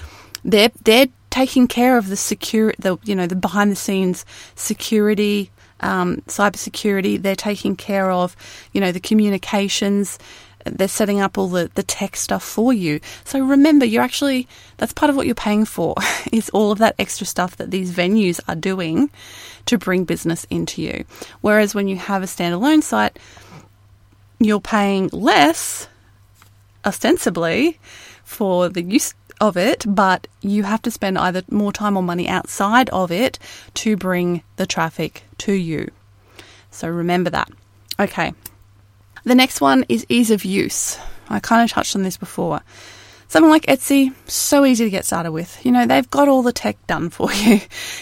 They're 0.43 0.71
they're 0.83 1.07
taking 1.29 1.67
care 1.67 1.97
of 1.97 2.07
the 2.07 2.15
secure 2.15 2.73
the 2.79 2.97
you 3.03 3.15
know 3.15 3.27
the 3.27 3.35
behind 3.35 3.71
the 3.71 3.75
scenes 3.75 4.25
security 4.55 5.51
um, 5.79 6.17
cybersecurity. 6.27 7.21
They're 7.21 7.35
taking 7.35 7.75
care 7.75 8.11
of, 8.11 8.35
you 8.73 8.81
know, 8.81 8.91
the 8.91 8.99
communications 8.99 10.17
they're 10.69 10.88
setting 10.88 11.19
up 11.19 11.38
all 11.38 11.47
the, 11.47 11.69
the 11.75 11.83
tech 11.83 12.15
stuff 12.15 12.43
for 12.43 12.74
you. 12.74 13.00
So 13.24 13.39
remember, 13.39 13.86
you're 13.86 14.03
actually, 14.03 14.47
that's 14.77 14.93
part 14.93 15.09
of 15.09 15.15
what 15.15 15.25
you're 15.25 15.36
paying 15.36 15.65
for, 15.65 15.95
is 16.31 16.50
all 16.50 16.71
of 16.71 16.79
that 16.79 16.95
extra 17.00 17.25
stuff 17.25 17.57
that 17.57 17.71
these 17.71 17.93
venues 17.93 18.39
are 18.47 18.55
doing 18.55 19.09
to 19.65 19.77
bring 19.77 20.05
business 20.05 20.45
into 20.50 20.81
you. 20.81 21.05
Whereas 21.41 21.75
when 21.75 21.88
you 21.88 21.97
have 21.97 22.24
a 22.24 22.27
standalone 22.27 22.83
site, 22.83 23.19
you're 24.39 24.62
paying 24.62 25.09
less, 25.12 25.88
ostensibly, 26.86 27.79
for 28.24 28.69
the 28.69 28.83
use 28.83 29.13
of 29.39 29.57
it, 29.57 29.86
but 29.88 30.27
you 30.41 30.63
have 30.63 30.81
to 30.81 30.91
spend 30.91 31.17
either 31.17 31.43
more 31.50 31.71
time 31.71 31.95
or 31.95 32.03
money 32.03 32.27
outside 32.27 32.89
of 32.89 33.12
it 33.12 33.39
to 33.75 33.95
bring 33.95 34.43
the 34.55 34.65
traffic 34.65 35.24
to 35.39 35.53
you. 35.53 35.89
So 36.71 36.88
remember 36.88 37.29
that. 37.29 37.50
Okay, 38.00 38.33
the 39.27 39.36
next 39.36 39.62
one 39.62 39.86
is 39.89 40.05
ease 40.10 40.31
of 40.31 40.46
use. 40.46 40.98
I 41.29 41.39
kind 41.39 41.63
of 41.63 41.69
touched 41.69 41.96
on 41.96 42.03
this 42.03 42.17
before. 42.17 42.62
Something 43.27 43.50
like 43.50 43.65
Etsy, 43.65 44.13
so 44.25 44.63
easy 44.63 44.86
to 44.86 44.89
get 44.89 45.05
started 45.05 45.34
with. 45.34 45.65
You 45.65 45.74
know, 45.74 45.86
they've 45.86 46.10
got 46.10 46.29
all 46.29 46.41
the 46.41 46.53
tech 46.53 46.77
done 46.88 47.10
for 47.17 47.31
you. 47.34 47.60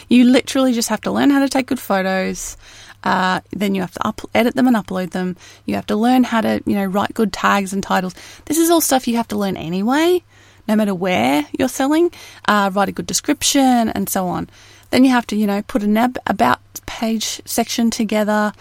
You 0.08 0.26
literally 0.26 0.74
just 0.74 0.90
have 0.90 1.02
to 1.02 1.12
learn 1.12 1.32
how 1.32 1.40
to 1.40 1.50
take 1.50 1.68
good 1.68 1.80
photos. 1.80 2.58
Uh, 3.04 3.40
then 3.52 3.76
you 3.76 3.82
have 3.82 3.92
to 3.94 4.08
up- 4.08 4.30
edit 4.34 4.56
them 4.56 4.68
and 4.68 4.76
upload 4.76 5.12
them. 5.12 5.36
You 5.66 5.76
have 5.76 5.88
to 5.88 5.96
learn 5.96 6.24
how 6.24 6.42
to, 6.42 6.62
you 6.66 6.76
know, 6.76 6.86
write 6.86 7.14
good 7.14 7.34
tags 7.34 7.74
and 7.74 7.82
titles. 7.82 8.16
This 8.46 8.58
is 8.58 8.70
all 8.70 8.82
stuff 8.82 9.08
you 9.08 9.18
have 9.18 9.28
to 9.30 9.38
learn 9.38 9.58
anyway, 9.58 10.24
no 10.68 10.76
matter 10.76 10.94
where 10.94 11.46
you're 11.58 11.70
selling. 11.70 12.12
Uh, 12.48 12.70
write 12.74 12.90
a 12.90 12.92
good 12.92 13.08
description 13.08 13.90
and 13.90 14.10
so 14.10 14.28
on. 14.28 14.50
Then 14.92 15.04
you 15.04 15.12
have 15.12 15.28
to, 15.28 15.36
you 15.36 15.48
know, 15.48 15.62
put 15.64 15.84
an 15.84 15.98
ab- 15.98 16.20
about 16.28 16.60
page 16.86 17.42
section 17.46 17.90
together, 17.90 18.54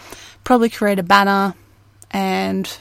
probably 0.43 0.69
create 0.69 0.99
a 0.99 1.03
banner, 1.03 1.55
and 2.11 2.77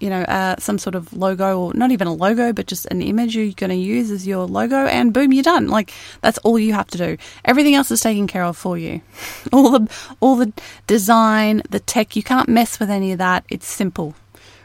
you 0.00 0.08
know, 0.08 0.22
uh, 0.22 0.56
some 0.58 0.78
sort 0.78 0.94
of 0.94 1.12
logo, 1.12 1.60
or 1.60 1.74
not 1.74 1.90
even 1.90 2.06
a 2.06 2.14
logo, 2.14 2.54
but 2.54 2.66
just 2.66 2.86
an 2.86 3.02
image 3.02 3.36
you're 3.36 3.52
going 3.52 3.70
to 3.70 3.76
use 3.76 4.10
as 4.10 4.26
your 4.26 4.46
logo, 4.46 4.86
and 4.86 5.12
boom, 5.12 5.30
you're 5.30 5.42
done. 5.42 5.68
Like 5.68 5.92
that's 6.22 6.38
all 6.38 6.58
you 6.58 6.72
have 6.72 6.88
to 6.88 6.98
do. 6.98 7.16
Everything 7.44 7.74
else 7.74 7.90
is 7.90 8.00
taken 8.00 8.26
care 8.26 8.44
of 8.44 8.56
for 8.56 8.78
you. 8.78 9.02
all 9.52 9.78
the 9.78 9.94
all 10.20 10.36
the 10.36 10.52
design, 10.86 11.62
the 11.68 11.80
tech, 11.80 12.16
you 12.16 12.22
can't 12.22 12.48
mess 12.48 12.80
with 12.80 12.90
any 12.90 13.12
of 13.12 13.18
that. 13.18 13.44
It's 13.50 13.66
simple, 13.66 14.14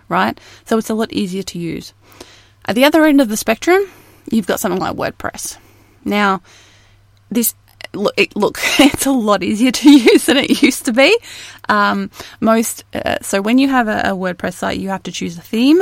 right? 0.07 0.39
So 0.63 0.77
it's 0.77 0.89
a 0.89 0.95
lot 0.95 1.11
easier 1.11 1.43
to 1.43 1.59
use. 1.59 1.93
At 2.65 2.75
the 2.75 2.85
other 2.85 3.05
end 3.05 3.19
of 3.19 3.27
the 3.27 3.37
spectrum, 3.37 3.83
you've 4.31 4.47
got 4.47 4.61
something 4.61 4.81
like 4.81 4.95
WordPress. 4.95 5.57
Now, 6.05 6.41
this 7.29 7.55
look, 7.95 8.15
look, 8.35 8.57
it's 8.79 9.05
a 9.05 9.11
lot 9.11 9.43
easier 9.43 9.71
to 9.71 9.91
use 9.97 10.25
than 10.25 10.37
it 10.37 10.61
used 10.61 10.85
to 10.85 10.93
be. 10.93 11.17
Um, 11.69 12.11
most 12.39 12.83
uh, 12.93 13.17
so 13.21 13.41
when 13.41 13.57
you 13.57 13.67
have 13.67 13.87
a, 13.87 13.99
a, 13.99 14.15
WordPress 14.15 14.53
site, 14.53 14.77
you 14.77 14.89
have 14.89 15.03
to 15.03 15.11
choose 15.11 15.37
a 15.37 15.41
theme, 15.41 15.81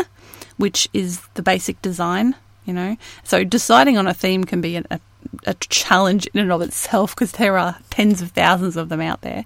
which 0.58 0.88
is 0.94 1.22
the 1.34 1.42
basic 1.42 1.82
design. 1.82 2.36
You 2.66 2.74
know, 2.74 2.98
so 3.24 3.44
deciding 3.44 3.98
on 3.98 4.08
a 4.08 4.14
theme 4.14 4.46
can 4.46 4.62
be 4.62 4.78
a, 4.78 4.84
a, 4.90 5.00
a 5.46 5.54
challenge 5.56 6.28
in 6.28 6.40
and 6.40 6.52
of 6.52 6.62
itself 6.62 7.14
because 7.14 7.34
there 7.34 7.58
are 7.58 7.78
tens 7.90 8.22
of 8.22 8.32
thousands 8.32 8.78
of 8.78 8.88
them 8.88 9.02
out 9.02 9.20
there. 9.20 9.44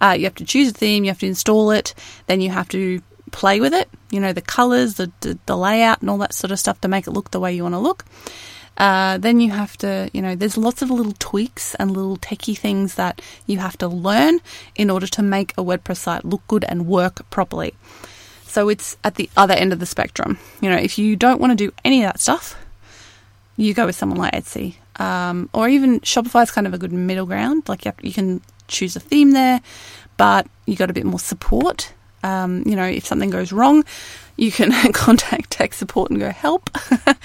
Uh, 0.00 0.16
you 0.18 0.24
have 0.24 0.34
to 0.34 0.44
choose 0.44 0.70
a 0.70 0.72
theme, 0.72 1.04
you 1.04 1.10
have 1.10 1.20
to 1.20 1.26
install 1.26 1.70
it, 1.70 1.94
then 2.26 2.40
you 2.40 2.50
have 2.50 2.68
to 2.70 3.00
play 3.30 3.60
with 3.60 3.72
it. 3.72 3.88
You 4.10 4.20
know, 4.20 4.32
the 4.32 4.40
colors, 4.40 4.94
the, 4.94 5.12
the, 5.20 5.38
the 5.46 5.56
layout, 5.56 6.00
and 6.00 6.10
all 6.10 6.18
that 6.18 6.34
sort 6.34 6.50
of 6.50 6.58
stuff 6.58 6.80
to 6.80 6.88
make 6.88 7.06
it 7.06 7.12
look 7.12 7.30
the 7.30 7.40
way 7.40 7.54
you 7.54 7.62
want 7.62 7.74
to 7.74 7.78
look. 7.78 8.04
Uh, 8.80 9.18
then 9.18 9.40
you 9.40 9.50
have 9.50 9.76
to, 9.76 10.08
you 10.14 10.22
know, 10.22 10.34
there's 10.34 10.56
lots 10.56 10.80
of 10.80 10.90
little 10.90 11.12
tweaks 11.18 11.74
and 11.74 11.90
little 11.90 12.16
techie 12.16 12.56
things 12.56 12.94
that 12.94 13.20
you 13.44 13.58
have 13.58 13.76
to 13.76 13.86
learn 13.86 14.40
in 14.74 14.88
order 14.88 15.06
to 15.06 15.22
make 15.22 15.52
a 15.58 15.62
WordPress 15.62 15.98
site 15.98 16.24
look 16.24 16.40
good 16.48 16.64
and 16.64 16.86
work 16.86 17.28
properly. 17.28 17.74
So 18.44 18.70
it's 18.70 18.96
at 19.04 19.16
the 19.16 19.28
other 19.36 19.52
end 19.52 19.74
of 19.74 19.80
the 19.80 19.86
spectrum. 19.86 20.38
You 20.62 20.70
know, 20.70 20.78
if 20.78 20.98
you 20.98 21.14
don't 21.14 21.38
want 21.38 21.50
to 21.50 21.56
do 21.56 21.74
any 21.84 22.02
of 22.02 22.08
that 22.08 22.20
stuff, 22.20 22.56
you 23.58 23.74
go 23.74 23.84
with 23.84 23.96
someone 23.96 24.18
like 24.18 24.32
Etsy. 24.32 24.76
Um, 24.96 25.50
or 25.52 25.68
even 25.68 26.00
Shopify 26.00 26.44
is 26.44 26.50
kind 26.50 26.66
of 26.66 26.72
a 26.72 26.78
good 26.78 26.90
middle 26.90 27.26
ground. 27.26 27.68
Like 27.68 27.84
you, 27.84 27.90
have, 27.90 28.02
you 28.02 28.14
can 28.14 28.40
choose 28.66 28.96
a 28.96 29.00
theme 29.00 29.32
there, 29.32 29.60
but 30.16 30.46
you 30.64 30.74
got 30.74 30.88
a 30.88 30.94
bit 30.94 31.04
more 31.04 31.20
support. 31.20 31.92
Um, 32.22 32.62
you 32.66 32.76
know, 32.76 32.84
if 32.84 33.06
something 33.06 33.30
goes 33.30 33.52
wrong, 33.52 33.84
you 34.36 34.50
can 34.50 34.72
contact 34.92 35.50
tech 35.50 35.74
support 35.74 36.10
and 36.10 36.18
go 36.18 36.30
help. 36.30 36.70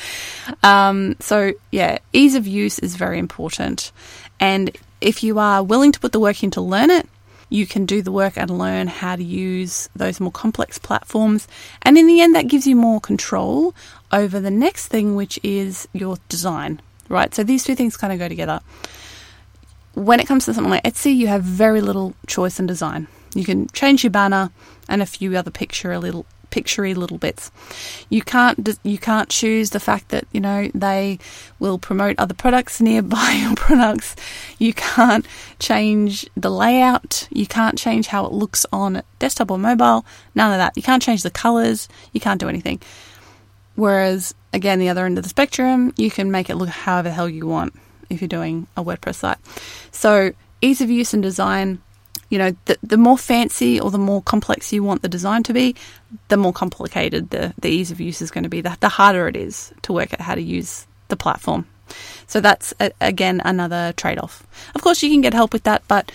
um, 0.63 1.15
so, 1.19 1.53
yeah, 1.71 1.97
ease 2.13 2.35
of 2.35 2.47
use 2.47 2.79
is 2.79 2.95
very 2.95 3.19
important. 3.19 3.91
And 4.39 4.75
if 5.01 5.23
you 5.23 5.39
are 5.39 5.63
willing 5.63 5.91
to 5.91 5.99
put 5.99 6.11
the 6.11 6.19
work 6.19 6.43
in 6.43 6.51
to 6.51 6.61
learn 6.61 6.89
it, 6.89 7.07
you 7.49 7.65
can 7.65 7.85
do 7.85 8.01
the 8.01 8.11
work 8.11 8.37
and 8.37 8.57
learn 8.57 8.87
how 8.87 9.15
to 9.15 9.23
use 9.23 9.87
those 9.95 10.19
more 10.19 10.31
complex 10.31 10.77
platforms. 10.77 11.47
And 11.83 11.97
in 11.97 12.07
the 12.07 12.21
end, 12.21 12.35
that 12.35 12.47
gives 12.47 12.65
you 12.65 12.75
more 12.75 12.99
control 12.99 13.73
over 14.11 14.39
the 14.39 14.51
next 14.51 14.87
thing, 14.87 15.15
which 15.15 15.39
is 15.43 15.87
your 15.93 16.17
design, 16.27 16.81
right? 17.07 17.33
So 17.33 17.43
these 17.43 17.63
two 17.63 17.75
things 17.75 17.97
kind 17.97 18.11
of 18.11 18.19
go 18.19 18.27
together. 18.27 18.61
When 19.93 20.19
it 20.19 20.27
comes 20.27 20.45
to 20.45 20.53
something 20.53 20.71
like 20.71 20.83
Etsy, 20.83 21.15
you 21.15 21.27
have 21.27 21.43
very 21.43 21.81
little 21.81 22.15
choice 22.27 22.59
in 22.59 22.67
design. 22.67 23.07
You 23.35 23.43
can 23.43 23.67
change 23.69 24.03
your 24.03 24.11
banner 24.11 24.49
and 24.89 25.01
a 25.01 25.05
few 25.05 25.35
other 25.37 25.51
picture 25.51 25.91
a 25.91 25.99
little 25.99 26.25
picturey 26.55 26.95
little 26.95 27.17
bits. 27.17 27.51
You 28.09 28.21
can't 28.21 28.79
you 28.83 28.97
can't 28.97 29.29
choose 29.29 29.71
the 29.71 29.79
fact 29.79 30.09
that 30.09 30.25
you 30.31 30.39
know 30.39 30.71
they 30.73 31.19
will 31.59 31.77
promote 31.77 32.17
other 32.17 32.33
products 32.33 32.79
nearby 32.89 33.39
your 33.41 33.55
products. 33.55 34.15
You 34.57 34.73
can't 34.73 35.27
change 35.59 36.27
the 36.35 36.49
layout. 36.49 37.27
You 37.29 37.45
can't 37.45 37.77
change 37.77 38.07
how 38.07 38.25
it 38.25 38.31
looks 38.31 38.65
on 38.71 39.03
desktop 39.19 39.51
or 39.51 39.57
mobile. 39.57 40.05
None 40.33 40.53
of 40.53 40.57
that. 40.57 40.77
You 40.77 40.83
can't 40.83 41.03
change 41.03 41.23
the 41.23 41.31
colors. 41.31 41.89
You 42.13 42.21
can't 42.21 42.39
do 42.39 42.49
anything. 42.49 42.81
Whereas 43.75 44.33
again, 44.53 44.79
the 44.79 44.89
other 44.89 45.05
end 45.05 45.17
of 45.17 45.23
the 45.23 45.29
spectrum, 45.29 45.93
you 45.97 46.09
can 46.09 46.31
make 46.31 46.49
it 46.49 46.55
look 46.55 46.69
however 46.69 47.09
the 47.09 47.15
hell 47.15 47.29
you 47.29 47.45
want 47.45 47.73
if 48.09 48.21
you're 48.21 48.29
doing 48.29 48.67
a 48.77 48.83
WordPress 48.83 49.15
site. 49.15 49.37
So 49.91 50.31
ease 50.61 50.79
of 50.79 50.89
use 50.89 51.13
and 51.13 51.21
design 51.21 51.81
you 52.29 52.37
know, 52.37 52.55
the, 52.65 52.77
the 52.81 52.97
more 52.97 53.17
fancy 53.17 53.79
or 53.79 53.91
the 53.91 53.97
more 53.97 54.21
complex 54.21 54.73
you 54.73 54.83
want 54.83 55.01
the 55.01 55.09
design 55.09 55.43
to 55.43 55.53
be, 55.53 55.75
the 56.29 56.37
more 56.37 56.53
complicated 56.53 57.29
the, 57.29 57.53
the 57.59 57.69
ease 57.69 57.91
of 57.91 58.01
use 58.01 58.21
is 58.21 58.31
going 58.31 58.43
to 58.43 58.49
be, 58.49 58.61
the, 58.61 58.75
the 58.79 58.89
harder 58.89 59.27
it 59.27 59.35
is 59.35 59.73
to 59.83 59.93
work 59.93 60.13
out 60.13 60.21
how 60.21 60.35
to 60.35 60.41
use 60.41 60.87
the 61.09 61.15
platform. 61.15 61.67
So 62.27 62.41
that's, 62.41 62.73
a, 62.79 62.91
again, 62.99 63.41
another 63.45 63.93
trade 63.95 64.17
off. 64.17 64.45
Of 64.73 64.81
course, 64.81 65.03
you 65.03 65.09
can 65.09 65.21
get 65.21 65.33
help 65.33 65.53
with 65.53 65.63
that, 65.63 65.83
but 65.87 66.11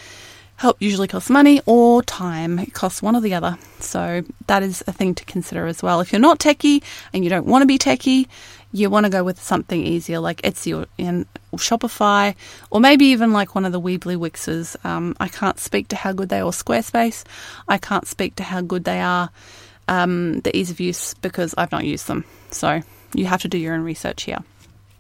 help 0.56 0.76
usually 0.82 1.08
costs 1.08 1.30
money 1.30 1.62
or 1.64 2.02
time. 2.02 2.58
It 2.58 2.74
costs 2.74 3.00
one 3.00 3.16
or 3.16 3.20
the 3.20 3.34
other. 3.34 3.56
So 3.78 4.22
that 4.46 4.62
is 4.62 4.82
a 4.86 4.92
thing 4.92 5.14
to 5.14 5.24
consider 5.24 5.66
as 5.66 5.82
well. 5.82 6.00
If 6.00 6.12
you're 6.12 6.20
not 6.20 6.38
techie 6.38 6.82
and 7.12 7.24
you 7.24 7.30
don't 7.30 7.46
want 7.46 7.62
to 7.62 7.66
be 7.66 7.78
techie, 7.78 8.26
you 8.72 8.88
want 8.88 9.04
to 9.04 9.10
go 9.10 9.24
with 9.24 9.42
something 9.42 9.84
easier 9.84 10.20
like 10.20 10.40
Etsy 10.42 10.72
or, 10.76 10.86
or 11.50 11.58
Shopify, 11.58 12.34
or 12.70 12.80
maybe 12.80 13.06
even 13.06 13.32
like 13.32 13.54
one 13.54 13.64
of 13.64 13.72
the 13.72 13.80
Weebly 13.80 14.16
Wixes. 14.16 14.76
Um, 14.84 15.16
I 15.18 15.28
can't 15.28 15.58
speak 15.58 15.88
to 15.88 15.96
how 15.96 16.12
good 16.12 16.28
they 16.28 16.38
are, 16.38 16.44
or 16.44 16.52
Squarespace. 16.52 17.24
I 17.68 17.78
can't 17.78 18.06
speak 18.06 18.36
to 18.36 18.44
how 18.44 18.60
good 18.60 18.84
they 18.84 19.00
are, 19.00 19.30
um, 19.88 20.40
the 20.40 20.56
ease 20.56 20.70
of 20.70 20.78
use, 20.78 21.14
because 21.14 21.52
I've 21.58 21.72
not 21.72 21.84
used 21.84 22.06
them. 22.06 22.24
So 22.52 22.80
you 23.14 23.26
have 23.26 23.42
to 23.42 23.48
do 23.48 23.58
your 23.58 23.74
own 23.74 23.82
research 23.82 24.22
here. 24.22 24.38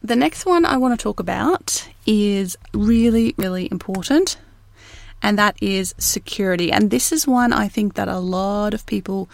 the 0.02 0.16
next 0.16 0.46
one 0.46 0.64
I 0.64 0.76
want 0.76 0.98
to 0.98 1.02
talk 1.02 1.20
about 1.20 1.86
is 2.06 2.56
really, 2.72 3.34
really 3.36 3.68
important, 3.70 4.38
and 5.22 5.38
that 5.38 5.56
is 5.62 5.94
security. 5.98 6.72
And 6.72 6.90
this 6.90 7.12
is 7.12 7.26
one 7.26 7.52
I 7.52 7.68
think 7.68 7.94
that 7.94 8.08
a 8.08 8.18
lot 8.18 8.72
of 8.72 8.86
people 8.86 9.28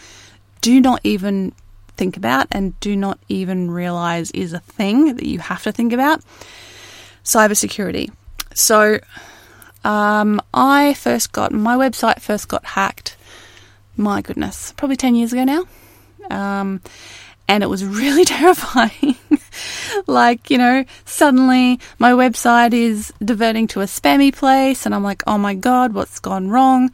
do 0.60 0.80
not 0.80 1.00
even 1.04 1.52
think 1.96 2.16
about 2.16 2.46
and 2.50 2.78
do 2.80 2.96
not 2.96 3.18
even 3.28 3.70
realize 3.70 4.30
is 4.32 4.52
a 4.52 4.60
thing 4.60 5.16
that 5.16 5.26
you 5.26 5.38
have 5.38 5.62
to 5.64 5.72
think 5.72 5.92
about 5.92 6.20
cybersecurity. 7.24 8.10
So, 8.54 8.98
um, 9.84 10.40
I 10.54 10.94
first 10.94 11.32
got 11.32 11.52
my 11.52 11.76
website 11.76 12.20
first 12.20 12.48
got 12.48 12.64
hacked. 12.64 13.16
My 13.96 14.20
goodness, 14.20 14.72
probably 14.76 14.96
ten 14.96 15.14
years 15.14 15.32
ago 15.32 15.44
now, 15.44 15.64
um, 16.30 16.80
and 17.48 17.62
it 17.62 17.68
was 17.68 17.84
really 17.84 18.24
terrifying. 18.36 19.16
like 20.06 20.50
you 20.50 20.58
know, 20.58 20.84
suddenly 21.04 21.80
my 21.98 22.12
website 22.12 22.72
is 22.72 23.12
diverting 23.24 23.68
to 23.68 23.80
a 23.80 23.84
spammy 23.84 24.34
place, 24.34 24.86
and 24.86 24.94
I'm 24.94 25.04
like, 25.04 25.22
oh 25.26 25.38
my 25.38 25.54
god, 25.54 25.94
what's 25.94 26.18
gone 26.18 26.48
wrong? 26.48 26.90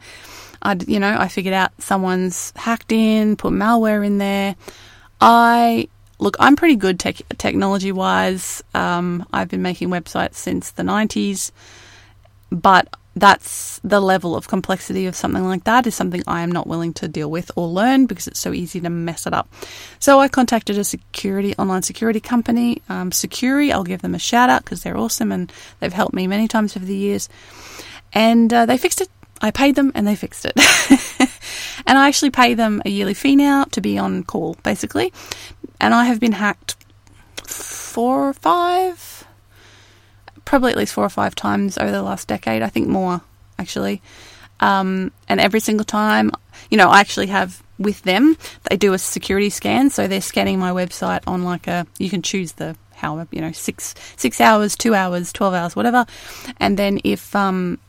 I, 0.61 0.77
you 0.87 0.99
know, 0.99 1.15
I 1.17 1.27
figured 1.27 1.53
out 1.53 1.71
someone's 1.79 2.53
hacked 2.55 2.91
in, 2.91 3.35
put 3.35 3.51
malware 3.53 4.05
in 4.05 4.17
there. 4.17 4.55
I 5.25 5.87
look, 6.19 6.35
I'm 6.37 6.57
pretty 6.57 6.75
good 6.75 6.99
tech, 6.99 7.21
technology 7.37 7.93
wise. 7.93 8.61
Um, 8.73 9.25
I've 9.31 9.47
been 9.47 9.61
making 9.61 9.87
websites 9.87 10.35
since 10.35 10.71
the 10.71 10.83
90s, 10.83 11.51
but 12.51 12.93
that's 13.15 13.79
the 13.85 14.01
level 14.01 14.35
of 14.35 14.49
complexity 14.49 15.05
of 15.05 15.15
something 15.15 15.45
like 15.45 15.63
that 15.63 15.87
is 15.87 15.95
something 15.95 16.23
I 16.27 16.41
am 16.41 16.51
not 16.51 16.67
willing 16.67 16.93
to 16.95 17.07
deal 17.07 17.31
with 17.31 17.51
or 17.55 17.67
learn 17.67 18.05
because 18.05 18.27
it's 18.27 18.39
so 18.39 18.51
easy 18.51 18.81
to 18.81 18.89
mess 18.89 19.25
it 19.25 19.33
up. 19.33 19.47
So 19.99 20.19
I 20.19 20.27
contacted 20.27 20.77
a 20.77 20.83
security 20.83 21.55
online 21.57 21.83
security 21.83 22.19
company, 22.19 22.81
um, 22.89 23.11
Sucuri. 23.11 23.71
I'll 23.71 23.85
give 23.85 24.01
them 24.01 24.15
a 24.15 24.19
shout 24.19 24.49
out 24.49 24.65
because 24.65 24.83
they're 24.83 24.97
awesome 24.97 25.31
and 25.31 25.53
they've 25.79 25.93
helped 25.93 26.13
me 26.13 26.27
many 26.27 26.49
times 26.49 26.75
over 26.75 26.85
the 26.85 26.97
years. 26.97 27.29
And 28.11 28.53
uh, 28.53 28.65
they 28.65 28.77
fixed 28.77 28.99
it. 28.99 29.07
I 29.43 29.51
paid 29.51 29.75
them 29.75 29.91
and 29.93 30.07
they 30.07 30.15
fixed 30.15 30.45
it. 30.45 30.53
and 31.85 31.97
I 31.97 32.07
actually 32.07 32.31
pay 32.31 32.53
them 32.53 32.81
a 32.85 32.89
yearly 32.89 33.13
fee 33.13 33.35
now 33.35 33.65
to 33.65 33.81
be 33.81 33.97
on 33.97 34.23
call, 34.23 34.55
basically. 34.63 35.11
And 35.81 35.93
I 35.93 36.05
have 36.05 36.21
been 36.21 36.31
hacked 36.31 36.77
four 37.45 38.29
or 38.29 38.33
five, 38.33 39.25
probably 40.45 40.71
at 40.71 40.77
least 40.77 40.93
four 40.93 41.03
or 41.03 41.09
five 41.09 41.35
times 41.35 41.77
over 41.77 41.91
the 41.91 42.01
last 42.01 42.29
decade. 42.29 42.61
I 42.61 42.69
think 42.69 42.87
more, 42.87 43.19
actually. 43.59 44.01
Um, 44.61 45.11
and 45.27 45.41
every 45.41 45.59
single 45.59 45.83
time, 45.83 46.31
you 46.71 46.77
know, 46.77 46.89
I 46.89 47.01
actually 47.01 47.27
have 47.27 47.61
with 47.77 48.01
them, 48.03 48.37
they 48.69 48.77
do 48.77 48.93
a 48.93 48.97
security 48.97 49.49
scan. 49.49 49.89
So 49.89 50.07
they're 50.07 50.21
scanning 50.21 50.57
my 50.57 50.71
website 50.71 51.21
on 51.27 51.43
like 51.43 51.67
a, 51.67 51.85
you 51.99 52.09
can 52.09 52.21
choose 52.21 52.53
the 52.53 52.77
how, 52.93 53.27
you 53.31 53.41
know, 53.41 53.51
six, 53.51 53.93
six 54.15 54.39
hours, 54.39 54.77
two 54.77 54.95
hours, 54.95 55.33
12 55.33 55.53
hours, 55.53 55.75
whatever. 55.75 56.05
And 56.61 56.79
then 56.79 57.01
if, 57.03 57.35
um, 57.35 57.79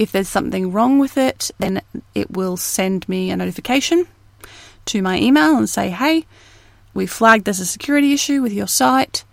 if 0.00 0.12
there's 0.12 0.30
something 0.30 0.72
wrong 0.72 0.98
with 0.98 1.18
it, 1.18 1.50
then 1.58 1.82
it 2.14 2.30
will 2.30 2.56
send 2.56 3.06
me 3.06 3.30
a 3.30 3.36
notification 3.36 4.06
to 4.86 5.02
my 5.02 5.18
email 5.20 5.58
and 5.58 5.68
say, 5.68 5.90
hey, 5.90 6.24
we 6.94 7.04
flagged 7.04 7.44
there's 7.44 7.60
a 7.60 7.66
security 7.66 8.14
issue 8.14 8.40
with 8.40 8.50
your 8.50 8.66
site. 8.66 9.24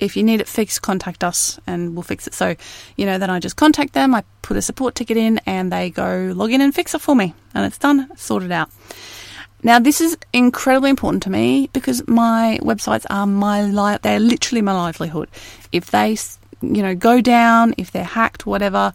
If 0.00 0.16
you 0.16 0.24
need 0.24 0.40
it 0.40 0.48
fixed, 0.48 0.82
contact 0.82 1.22
us 1.22 1.60
and 1.68 1.94
we'll 1.94 2.02
fix 2.02 2.26
it. 2.26 2.34
So, 2.34 2.56
you 2.96 3.06
know, 3.06 3.16
then 3.18 3.30
I 3.30 3.38
just 3.38 3.54
contact 3.54 3.92
them, 3.92 4.12
I 4.12 4.24
put 4.42 4.56
a 4.56 4.62
support 4.62 4.96
ticket 4.96 5.16
in, 5.16 5.38
and 5.46 5.70
they 5.70 5.90
go 5.90 6.32
log 6.34 6.50
in 6.50 6.60
and 6.60 6.74
fix 6.74 6.96
it 6.96 7.00
for 7.00 7.14
me. 7.14 7.32
And 7.54 7.64
it's 7.64 7.78
done, 7.78 8.10
sorted 8.16 8.50
out. 8.50 8.70
Now, 9.62 9.78
this 9.78 10.00
is 10.00 10.18
incredibly 10.32 10.90
important 10.90 11.22
to 11.22 11.30
me 11.30 11.70
because 11.72 12.02
my 12.08 12.58
websites 12.60 13.06
are 13.08 13.24
my 13.24 13.62
life, 13.62 14.02
they're 14.02 14.18
literally 14.18 14.62
my 14.62 14.72
livelihood. 14.72 15.28
If 15.70 15.92
they, 15.92 16.16
you 16.60 16.82
know, 16.82 16.96
go 16.96 17.20
down, 17.20 17.76
if 17.78 17.92
they're 17.92 18.02
hacked, 18.02 18.46
whatever, 18.46 18.92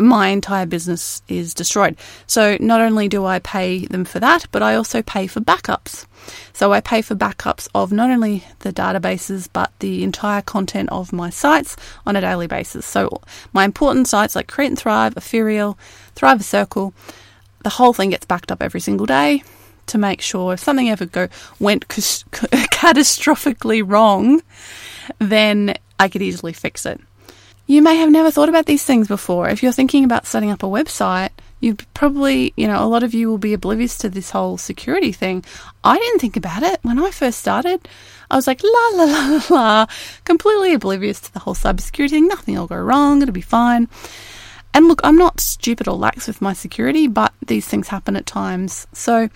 my 0.00 0.28
entire 0.28 0.66
business 0.66 1.22
is 1.28 1.54
destroyed. 1.54 1.96
So 2.26 2.56
not 2.58 2.80
only 2.80 3.08
do 3.08 3.24
I 3.26 3.38
pay 3.38 3.86
them 3.86 4.04
for 4.04 4.18
that, 4.20 4.46
but 4.50 4.62
I 4.62 4.74
also 4.74 5.02
pay 5.02 5.26
for 5.26 5.40
backups. 5.40 6.06
So 6.52 6.72
I 6.72 6.80
pay 6.80 7.02
for 7.02 7.14
backups 7.14 7.68
of 7.74 7.92
not 7.92 8.10
only 8.10 8.44
the 8.60 8.72
databases, 8.72 9.48
but 9.52 9.72
the 9.80 10.02
entire 10.02 10.42
content 10.42 10.88
of 10.90 11.12
my 11.12 11.30
sites 11.30 11.76
on 12.06 12.16
a 12.16 12.20
daily 12.20 12.46
basis. 12.46 12.86
So 12.86 13.20
my 13.52 13.64
important 13.64 14.08
sites 14.08 14.34
like 14.34 14.48
Create 14.48 14.68
and 14.68 14.78
Thrive, 14.78 15.14
Epheriell, 15.14 15.76
Thrive 16.14 16.44
Circle, 16.44 16.94
the 17.62 17.70
whole 17.70 17.92
thing 17.92 18.10
gets 18.10 18.26
backed 18.26 18.50
up 18.50 18.62
every 18.62 18.80
single 18.80 19.06
day 19.06 19.42
to 19.86 19.98
make 19.98 20.20
sure 20.20 20.54
if 20.54 20.60
something 20.60 20.88
ever 20.88 21.06
go 21.06 21.28
went 21.58 21.88
catastrophically 21.88 23.82
wrong, 23.84 24.40
then 25.18 25.74
I 25.98 26.08
could 26.08 26.22
easily 26.22 26.52
fix 26.52 26.86
it. 26.86 27.00
You 27.70 27.82
may 27.82 27.98
have 27.98 28.10
never 28.10 28.32
thought 28.32 28.48
about 28.48 28.66
these 28.66 28.82
things 28.82 29.06
before. 29.06 29.48
If 29.48 29.62
you're 29.62 29.70
thinking 29.70 30.02
about 30.02 30.26
setting 30.26 30.50
up 30.50 30.64
a 30.64 30.66
website, 30.66 31.28
you 31.60 31.76
probably, 31.94 32.52
you 32.56 32.66
know, 32.66 32.84
a 32.84 32.90
lot 32.90 33.04
of 33.04 33.14
you 33.14 33.28
will 33.28 33.38
be 33.38 33.52
oblivious 33.52 33.96
to 33.98 34.08
this 34.08 34.30
whole 34.30 34.58
security 34.58 35.12
thing. 35.12 35.44
I 35.84 35.96
didn't 35.96 36.18
think 36.18 36.36
about 36.36 36.64
it 36.64 36.80
when 36.82 36.98
I 36.98 37.12
first 37.12 37.38
started. 37.38 37.86
I 38.28 38.34
was 38.34 38.48
like, 38.48 38.60
la 38.64 38.88
la 38.94 39.04
la 39.04 39.28
la 39.28 39.54
la, 39.54 39.86
completely 40.24 40.74
oblivious 40.74 41.20
to 41.20 41.32
the 41.32 41.38
whole 41.38 41.54
cybersecurity 41.54 42.10
thing. 42.10 42.26
Nothing 42.26 42.58
will 42.58 42.66
go 42.66 42.74
wrong. 42.74 43.22
It'll 43.22 43.32
be 43.32 43.40
fine. 43.40 43.86
And 44.74 44.88
look, 44.88 45.00
I'm 45.04 45.16
not 45.16 45.38
stupid 45.38 45.86
or 45.86 45.96
lax 45.96 46.26
with 46.26 46.42
my 46.42 46.54
security, 46.54 47.06
but 47.06 47.32
these 47.46 47.68
things 47.68 47.86
happen 47.86 48.16
at 48.16 48.26
times. 48.26 48.88
So 48.92 49.28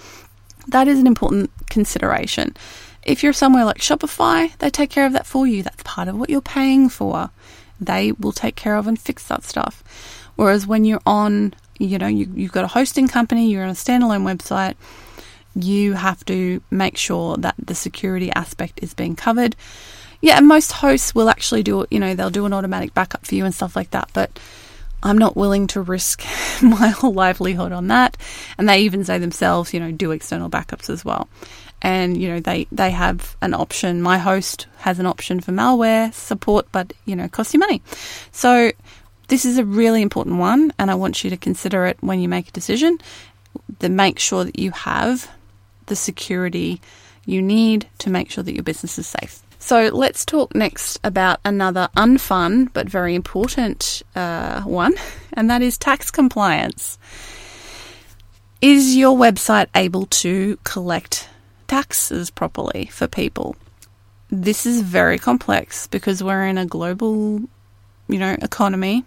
that 0.66 0.88
is 0.88 0.98
an 0.98 1.06
important 1.06 1.52
consideration. 1.70 2.56
If 3.04 3.22
you're 3.22 3.32
somewhere 3.32 3.64
like 3.64 3.78
Shopify, 3.78 4.58
they 4.58 4.70
take 4.70 4.90
care 4.90 5.06
of 5.06 5.12
that 5.12 5.24
for 5.24 5.46
you. 5.46 5.62
That's 5.62 5.84
part 5.84 6.08
of 6.08 6.18
what 6.18 6.30
you're 6.30 6.40
paying 6.40 6.88
for 6.88 7.30
they 7.80 8.12
will 8.12 8.32
take 8.32 8.56
care 8.56 8.76
of 8.76 8.86
and 8.86 8.98
fix 8.98 9.26
that 9.28 9.44
stuff. 9.44 9.82
Whereas 10.36 10.66
when 10.66 10.84
you're 10.84 11.02
on, 11.06 11.54
you 11.78 11.98
know, 11.98 12.06
you, 12.06 12.30
you've 12.34 12.52
got 12.52 12.64
a 12.64 12.68
hosting 12.68 13.08
company, 13.08 13.50
you're 13.50 13.62
on 13.62 13.70
a 13.70 13.72
standalone 13.72 14.24
website, 14.24 14.74
you 15.54 15.92
have 15.92 16.24
to 16.26 16.60
make 16.70 16.96
sure 16.96 17.36
that 17.36 17.54
the 17.58 17.74
security 17.74 18.30
aspect 18.32 18.80
is 18.82 18.94
being 18.94 19.16
covered. 19.16 19.54
Yeah, 20.20 20.38
and 20.38 20.48
most 20.48 20.72
hosts 20.72 21.14
will 21.14 21.28
actually 21.28 21.62
do 21.62 21.82
it, 21.82 21.92
you 21.92 22.00
know, 22.00 22.14
they'll 22.14 22.30
do 22.30 22.46
an 22.46 22.52
automatic 22.52 22.94
backup 22.94 23.26
for 23.26 23.34
you 23.34 23.44
and 23.44 23.54
stuff 23.54 23.76
like 23.76 23.90
that, 23.90 24.08
but 24.12 24.38
I'm 25.02 25.18
not 25.18 25.36
willing 25.36 25.66
to 25.68 25.82
risk 25.82 26.24
my 26.62 26.88
whole 26.88 27.12
livelihood 27.12 27.72
on 27.72 27.88
that. 27.88 28.16
And 28.56 28.68
they 28.68 28.80
even 28.80 29.04
say 29.04 29.18
themselves, 29.18 29.74
you 29.74 29.80
know, 29.80 29.92
do 29.92 30.12
external 30.12 30.48
backups 30.48 30.88
as 30.88 31.04
well 31.04 31.28
and 31.84 32.16
you 32.16 32.28
know 32.28 32.40
they 32.40 32.66
they 32.72 32.90
have 32.90 33.36
an 33.42 33.54
option. 33.54 34.02
My 34.02 34.18
host 34.18 34.66
has 34.78 34.98
an 34.98 35.06
option 35.06 35.40
for 35.40 35.52
malware 35.52 36.12
support 36.12 36.66
but 36.72 36.92
you 37.04 37.14
know 37.14 37.28
costs 37.28 37.54
you 37.54 37.60
money. 37.60 37.82
So 38.32 38.72
this 39.28 39.44
is 39.44 39.58
a 39.58 39.64
really 39.64 40.02
important 40.02 40.36
one 40.36 40.70
and 40.78 40.90
i 40.90 40.94
want 40.94 41.24
you 41.24 41.30
to 41.30 41.36
consider 41.36 41.86
it 41.86 41.96
when 42.00 42.18
you 42.20 42.28
make 42.28 42.48
a 42.48 42.52
decision. 42.52 42.98
To 43.80 43.88
make 43.88 44.18
sure 44.18 44.44
that 44.44 44.58
you 44.58 44.72
have 44.72 45.30
the 45.86 45.94
security 45.94 46.80
you 47.26 47.40
need 47.40 47.86
to 47.98 48.10
make 48.10 48.30
sure 48.30 48.42
that 48.44 48.54
your 48.54 48.62
business 48.64 48.98
is 48.98 49.06
safe. 49.06 49.40
So 49.58 49.88
let's 49.88 50.26
talk 50.26 50.54
next 50.54 50.98
about 51.04 51.40
another 51.44 51.88
unfun 51.96 52.72
but 52.72 52.88
very 52.88 53.14
important 53.14 54.02
uh, 54.16 54.62
one 54.62 54.94
and 55.34 55.50
that 55.50 55.60
is 55.60 55.76
tax 55.76 56.10
compliance. 56.10 56.98
Is 58.62 58.96
your 58.96 59.16
website 59.16 59.66
able 59.74 60.06
to 60.06 60.58
collect 60.64 61.28
taxes 61.74 62.30
properly 62.30 62.86
for 62.92 63.08
people. 63.08 63.56
This 64.30 64.64
is 64.64 64.80
very 64.80 65.18
complex 65.18 65.88
because 65.88 66.22
we're 66.22 66.46
in 66.46 66.56
a 66.56 66.64
global, 66.64 67.40
you 68.06 68.18
know, 68.20 68.36
economy, 68.40 69.04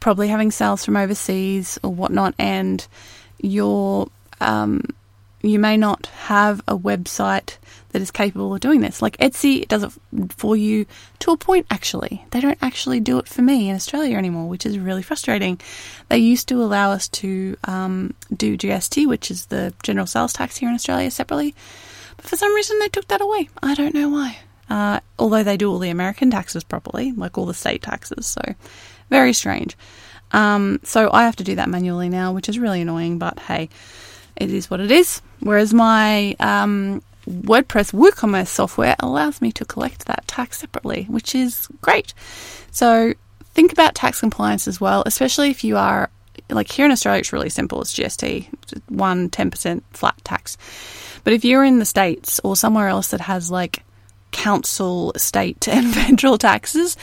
probably 0.00 0.26
having 0.26 0.50
sales 0.50 0.84
from 0.84 0.96
overseas 0.96 1.78
or 1.84 1.94
whatnot, 1.94 2.34
and 2.40 2.84
your 3.38 4.08
um, 4.40 4.82
you 5.42 5.60
may 5.60 5.76
not 5.76 6.06
have 6.26 6.60
a 6.66 6.76
website 6.76 7.58
that 7.90 8.02
is 8.02 8.10
capable 8.10 8.52
of 8.52 8.60
doing 8.60 8.80
this. 8.80 9.00
Like 9.00 9.16
Etsy 9.18 9.66
does 9.68 9.84
it 9.84 9.92
for 10.32 10.56
you 10.56 10.86
to 11.20 11.30
a 11.30 11.36
point, 11.36 11.66
actually. 11.70 12.24
They 12.32 12.40
don't 12.40 12.58
actually 12.62 12.98
do 12.98 13.18
it 13.18 13.28
for 13.28 13.42
me 13.42 13.68
in 13.68 13.76
Australia 13.76 14.16
anymore, 14.16 14.48
which 14.48 14.66
is 14.66 14.76
really 14.76 15.02
frustrating. 15.02 15.60
They 16.08 16.18
used 16.18 16.48
to 16.48 16.62
allow 16.62 16.90
us 16.90 17.06
to 17.08 17.56
um, 17.62 18.14
do 18.36 18.58
GST, 18.58 19.06
which 19.06 19.30
is 19.30 19.46
the 19.46 19.72
general 19.84 20.08
sales 20.08 20.32
tax 20.32 20.56
here 20.56 20.68
in 20.68 20.74
Australia, 20.74 21.12
separately. 21.12 21.54
For 22.22 22.36
some 22.36 22.54
reason, 22.54 22.78
they 22.78 22.88
took 22.88 23.08
that 23.08 23.20
away. 23.20 23.48
I 23.62 23.74
don't 23.74 23.94
know 23.94 24.08
why. 24.08 24.38
Uh, 24.70 25.00
although 25.18 25.42
they 25.42 25.56
do 25.56 25.70
all 25.70 25.78
the 25.78 25.90
American 25.90 26.30
taxes 26.30 26.64
properly, 26.64 27.12
like 27.12 27.36
all 27.36 27.46
the 27.46 27.54
state 27.54 27.82
taxes. 27.82 28.26
So, 28.26 28.40
very 29.10 29.32
strange. 29.32 29.76
Um, 30.32 30.80
so 30.82 31.10
I 31.12 31.24
have 31.24 31.36
to 31.36 31.44
do 31.44 31.56
that 31.56 31.68
manually 31.68 32.08
now, 32.08 32.32
which 32.32 32.48
is 32.48 32.58
really 32.58 32.80
annoying, 32.80 33.18
but 33.18 33.38
hey, 33.40 33.68
it 34.36 34.50
is 34.50 34.70
what 34.70 34.80
it 34.80 34.90
is. 34.90 35.20
Whereas 35.40 35.74
my 35.74 36.34
um, 36.40 37.02
WordPress 37.28 37.92
WooCommerce 37.92 38.48
software 38.48 38.96
allows 39.00 39.42
me 39.42 39.52
to 39.52 39.64
collect 39.64 40.06
that 40.06 40.26
tax 40.26 40.60
separately, 40.60 41.04
which 41.04 41.34
is 41.34 41.68
great. 41.82 42.14
So 42.70 43.12
think 43.52 43.72
about 43.72 43.94
tax 43.94 44.20
compliance 44.20 44.66
as 44.66 44.80
well, 44.80 45.02
especially 45.04 45.50
if 45.50 45.64
you 45.64 45.76
are 45.76 46.10
like 46.50 46.70
here 46.70 46.86
in 46.86 46.92
Australia, 46.92 47.20
it's 47.20 47.32
really 47.32 47.50
simple. 47.50 47.80
It's 47.82 47.94
GST, 47.94 48.48
one 48.88 49.30
10% 49.30 49.82
flat 49.92 50.16
tax. 50.24 50.56
But 51.24 51.32
if 51.32 51.44
you're 51.44 51.64
in 51.64 51.78
the 51.78 51.84
States 51.84 52.40
or 52.44 52.56
somewhere 52.56 52.88
else 52.88 53.08
that 53.08 53.22
has 53.22 53.50
like 53.50 53.84
council, 54.32 55.12
state, 55.16 55.68
and 55.68 55.94
federal 55.94 56.38
taxes, 56.38 56.96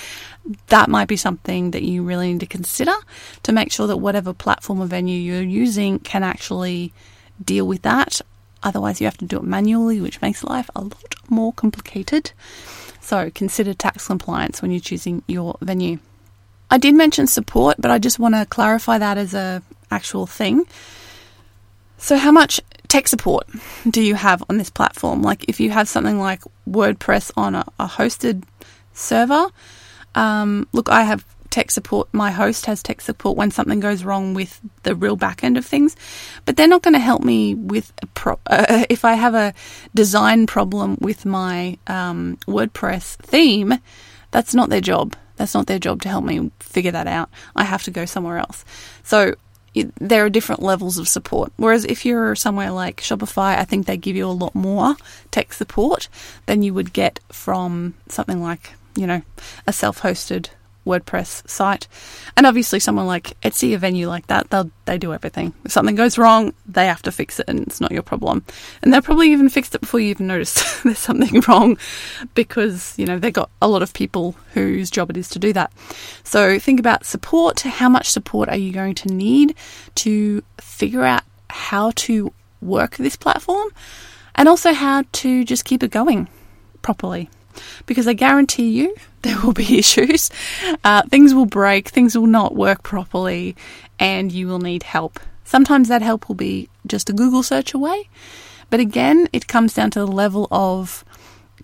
that 0.67 0.89
might 0.89 1.07
be 1.07 1.17
something 1.17 1.71
that 1.71 1.83
you 1.83 2.03
really 2.03 2.31
need 2.31 2.39
to 2.39 2.45
consider 2.45 2.93
to 3.43 3.51
make 3.51 3.71
sure 3.71 3.87
that 3.87 3.97
whatever 3.97 4.33
platform 4.33 4.81
or 4.81 4.87
venue 4.87 5.19
you're 5.19 5.41
using 5.41 5.99
can 5.99 6.23
actually 6.23 6.91
deal 7.43 7.67
with 7.67 7.83
that. 7.83 8.21
Otherwise, 8.63 8.99
you 8.99 9.05
have 9.05 9.17
to 9.17 9.25
do 9.25 9.37
it 9.37 9.43
manually, 9.43 10.01
which 10.01 10.21
makes 10.21 10.43
life 10.43 10.69
a 10.75 10.81
lot 10.81 11.15
more 11.29 11.53
complicated. 11.53 12.31
So, 12.99 13.31
consider 13.33 13.73
tax 13.73 14.07
compliance 14.07 14.61
when 14.61 14.71
you're 14.71 14.81
choosing 14.81 15.23
your 15.27 15.57
venue. 15.61 15.99
I 16.69 16.77
did 16.77 16.93
mention 16.93 17.25
support, 17.25 17.77
but 17.79 17.89
I 17.89 17.97
just 17.97 18.19
want 18.19 18.35
to 18.35 18.45
clarify 18.45 18.97
that 18.97 19.17
as 19.17 19.33
a 19.33 19.63
actual 19.89 20.27
thing. 20.27 20.65
So, 21.97 22.17
how 22.17 22.31
much 22.31 22.59
tech 22.89 23.07
support 23.07 23.47
do 23.89 24.01
you 24.01 24.15
have 24.15 24.43
on 24.49 24.57
this 24.57 24.69
platform? 24.69 25.21
Like, 25.21 25.45
if 25.47 25.59
you 25.59 25.69
have 25.69 25.87
something 25.87 26.19
like 26.19 26.41
WordPress 26.69 27.31
on 27.37 27.55
a, 27.55 27.63
a 27.79 27.87
hosted 27.87 28.43
server, 28.93 29.47
um, 30.15 30.67
look, 30.73 30.89
I 30.89 31.03
have 31.03 31.25
tech 31.49 31.71
support. 31.71 32.09
My 32.11 32.31
host 32.31 32.65
has 32.65 32.83
tech 32.83 33.01
support 33.01 33.37
when 33.37 33.51
something 33.51 33.79
goes 33.79 34.03
wrong 34.03 34.33
with 34.33 34.59
the 34.83 34.95
real 34.95 35.15
back 35.15 35.43
end 35.43 35.57
of 35.57 35.65
things, 35.65 35.95
but 36.45 36.57
they're 36.57 36.67
not 36.67 36.81
going 36.81 36.93
to 36.93 36.99
help 36.99 37.23
me 37.23 37.55
with 37.55 37.93
pro- 38.13 38.39
uh, 38.47 38.85
if 38.89 39.05
I 39.05 39.13
have 39.13 39.35
a 39.35 39.53
design 39.95 40.47
problem 40.47 40.97
with 40.99 41.25
my 41.25 41.77
um, 41.87 42.37
WordPress 42.47 43.15
theme. 43.17 43.79
That's 44.31 44.53
not 44.53 44.69
their 44.69 44.81
job. 44.81 45.15
That's 45.37 45.55
not 45.55 45.65
their 45.67 45.79
job 45.79 46.01
to 46.03 46.09
help 46.09 46.23
me 46.23 46.51
figure 46.59 46.91
that 46.91 47.07
out. 47.07 47.29
I 47.55 47.63
have 47.63 47.83
to 47.83 47.91
go 47.91 48.05
somewhere 48.05 48.37
else. 48.37 48.63
So 49.03 49.35
there 49.73 50.25
are 50.25 50.29
different 50.29 50.61
levels 50.61 50.97
of 50.97 51.07
support. 51.07 51.51
Whereas 51.57 51.85
if 51.85 52.05
you're 52.05 52.35
somewhere 52.35 52.71
like 52.71 53.01
Shopify, 53.01 53.57
I 53.57 53.65
think 53.65 53.85
they 53.85 53.97
give 53.97 54.15
you 54.15 54.27
a 54.27 54.31
lot 54.31 54.55
more 54.55 54.95
tech 55.31 55.53
support 55.53 56.09
than 56.45 56.61
you 56.61 56.73
would 56.73 56.93
get 56.93 57.19
from 57.31 57.93
something 58.07 58.41
like, 58.41 58.73
you 58.95 59.07
know, 59.07 59.21
a 59.67 59.73
self 59.73 60.01
hosted 60.01 60.49
WordPress 60.89 61.47
site. 61.47 61.87
And 62.35 62.45
obviously, 62.45 62.79
someone 62.79 63.05
like 63.05 63.39
Etsy, 63.41 63.75
a 63.75 63.77
venue 63.77 64.07
like 64.07 64.27
that, 64.27 64.49
they 64.49 64.63
they 64.85 64.97
do 64.97 65.13
everything. 65.13 65.53
If 65.63 65.71
something 65.71 65.95
goes 65.95 66.17
wrong, 66.17 66.53
they 66.65 66.87
have 66.87 67.03
to 67.03 67.11
fix 67.11 67.39
it, 67.39 67.45
and 67.47 67.59
it's 67.59 67.79
not 67.79 67.91
your 67.91 68.01
problem. 68.01 68.43
And 68.81 68.91
they'll 68.91 69.03
probably 69.03 69.31
even 69.31 69.49
fix 69.49 69.73
it 69.73 69.81
before 69.81 69.99
you 69.99 70.09
even 70.09 70.27
notice 70.27 70.81
there's 70.83 70.97
something 70.97 71.41
wrong, 71.47 71.77
because 72.33 72.95
you 72.97 73.05
know 73.05 73.19
they've 73.19 73.31
got 73.31 73.51
a 73.61 73.67
lot 73.67 73.83
of 73.83 73.93
people 73.93 74.35
whose 74.53 74.89
job 74.89 75.09
it 75.09 75.17
is 75.17 75.29
to 75.29 75.39
do 75.39 75.53
that. 75.53 75.71
So 76.23 76.59
think 76.59 76.79
about 76.79 77.05
support. 77.05 77.61
How 77.61 77.89
much 77.89 78.09
support 78.09 78.49
are 78.49 78.57
you 78.57 78.73
going 78.73 78.95
to 78.95 79.09
need 79.09 79.55
to 79.95 80.43
figure 80.59 81.03
out 81.03 81.23
how 81.49 81.91
to 81.95 82.33
work 82.61 82.97
this 82.97 83.15
platform, 83.15 83.69
and 84.35 84.49
also 84.49 84.73
how 84.73 85.03
to 85.11 85.45
just 85.45 85.65
keep 85.65 85.83
it 85.83 85.91
going 85.91 86.27
properly? 86.81 87.29
Because 87.85 88.07
I 88.07 88.13
guarantee 88.13 88.69
you 88.69 88.95
there 89.21 89.39
will 89.41 89.53
be 89.53 89.79
issues. 89.79 90.29
Uh, 90.83 91.03
things 91.03 91.33
will 91.33 91.45
break, 91.45 91.89
things 91.89 92.17
will 92.17 92.27
not 92.27 92.55
work 92.55 92.83
properly, 92.83 93.55
and 93.99 94.31
you 94.31 94.47
will 94.47 94.59
need 94.59 94.83
help. 94.83 95.19
Sometimes 95.43 95.87
that 95.87 96.01
help 96.01 96.27
will 96.27 96.35
be 96.35 96.69
just 96.85 97.09
a 97.09 97.13
Google 97.13 97.43
search 97.43 97.73
away, 97.73 98.09
but 98.69 98.79
again, 98.79 99.27
it 99.33 99.47
comes 99.47 99.73
down 99.73 99.91
to 99.91 99.99
the 99.99 100.07
level 100.07 100.47
of 100.51 101.03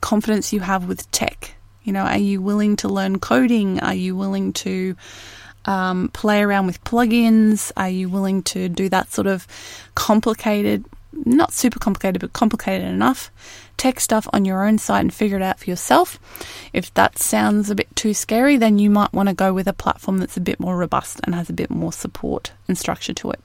confidence 0.01 0.51
you 0.51 0.61
have 0.61 0.87
with 0.87 1.09
tech. 1.11 1.55
You 1.83 1.93
know, 1.93 2.01
are 2.01 2.17
you 2.17 2.41
willing 2.41 2.75
to 2.77 2.87
learn 2.87 3.19
coding? 3.19 3.79
Are 3.79 3.93
you 3.93 4.15
willing 4.15 4.53
to 4.53 4.95
um, 5.65 6.09
play 6.13 6.41
around 6.41 6.65
with 6.65 6.83
plugins? 6.83 7.71
Are 7.77 7.89
you 7.89 8.09
willing 8.09 8.41
to 8.43 8.69
do 8.69 8.89
that 8.89 9.11
sort 9.11 9.27
of 9.27 9.47
complicated, 9.93 10.85
not 11.25 11.53
super 11.53 11.79
complicated, 11.79 12.21
but 12.21 12.33
complicated 12.33 12.87
enough 12.87 13.31
tech 13.77 13.99
stuff 13.99 14.27
on 14.33 14.45
your 14.45 14.65
own 14.65 14.77
site 14.77 15.01
and 15.01 15.13
figure 15.13 15.37
it 15.37 15.43
out 15.43 15.59
for 15.59 15.69
yourself. 15.69 16.19
If 16.73 16.93
that 16.93 17.17
sounds 17.17 17.69
a 17.69 17.75
bit 17.75 17.93
too 17.95 18.13
scary, 18.13 18.57
then 18.57 18.79
you 18.79 18.89
might 18.89 19.13
want 19.13 19.29
to 19.29 19.35
go 19.35 19.53
with 19.53 19.67
a 19.67 19.73
platform 19.73 20.17
that's 20.17 20.37
a 20.37 20.41
bit 20.41 20.59
more 20.59 20.77
robust 20.77 21.19
and 21.23 21.35
has 21.35 21.49
a 21.49 21.53
bit 21.53 21.69
more 21.69 21.93
support 21.93 22.51
and 22.67 22.77
structure 22.77 23.13
to 23.13 23.31
it. 23.31 23.39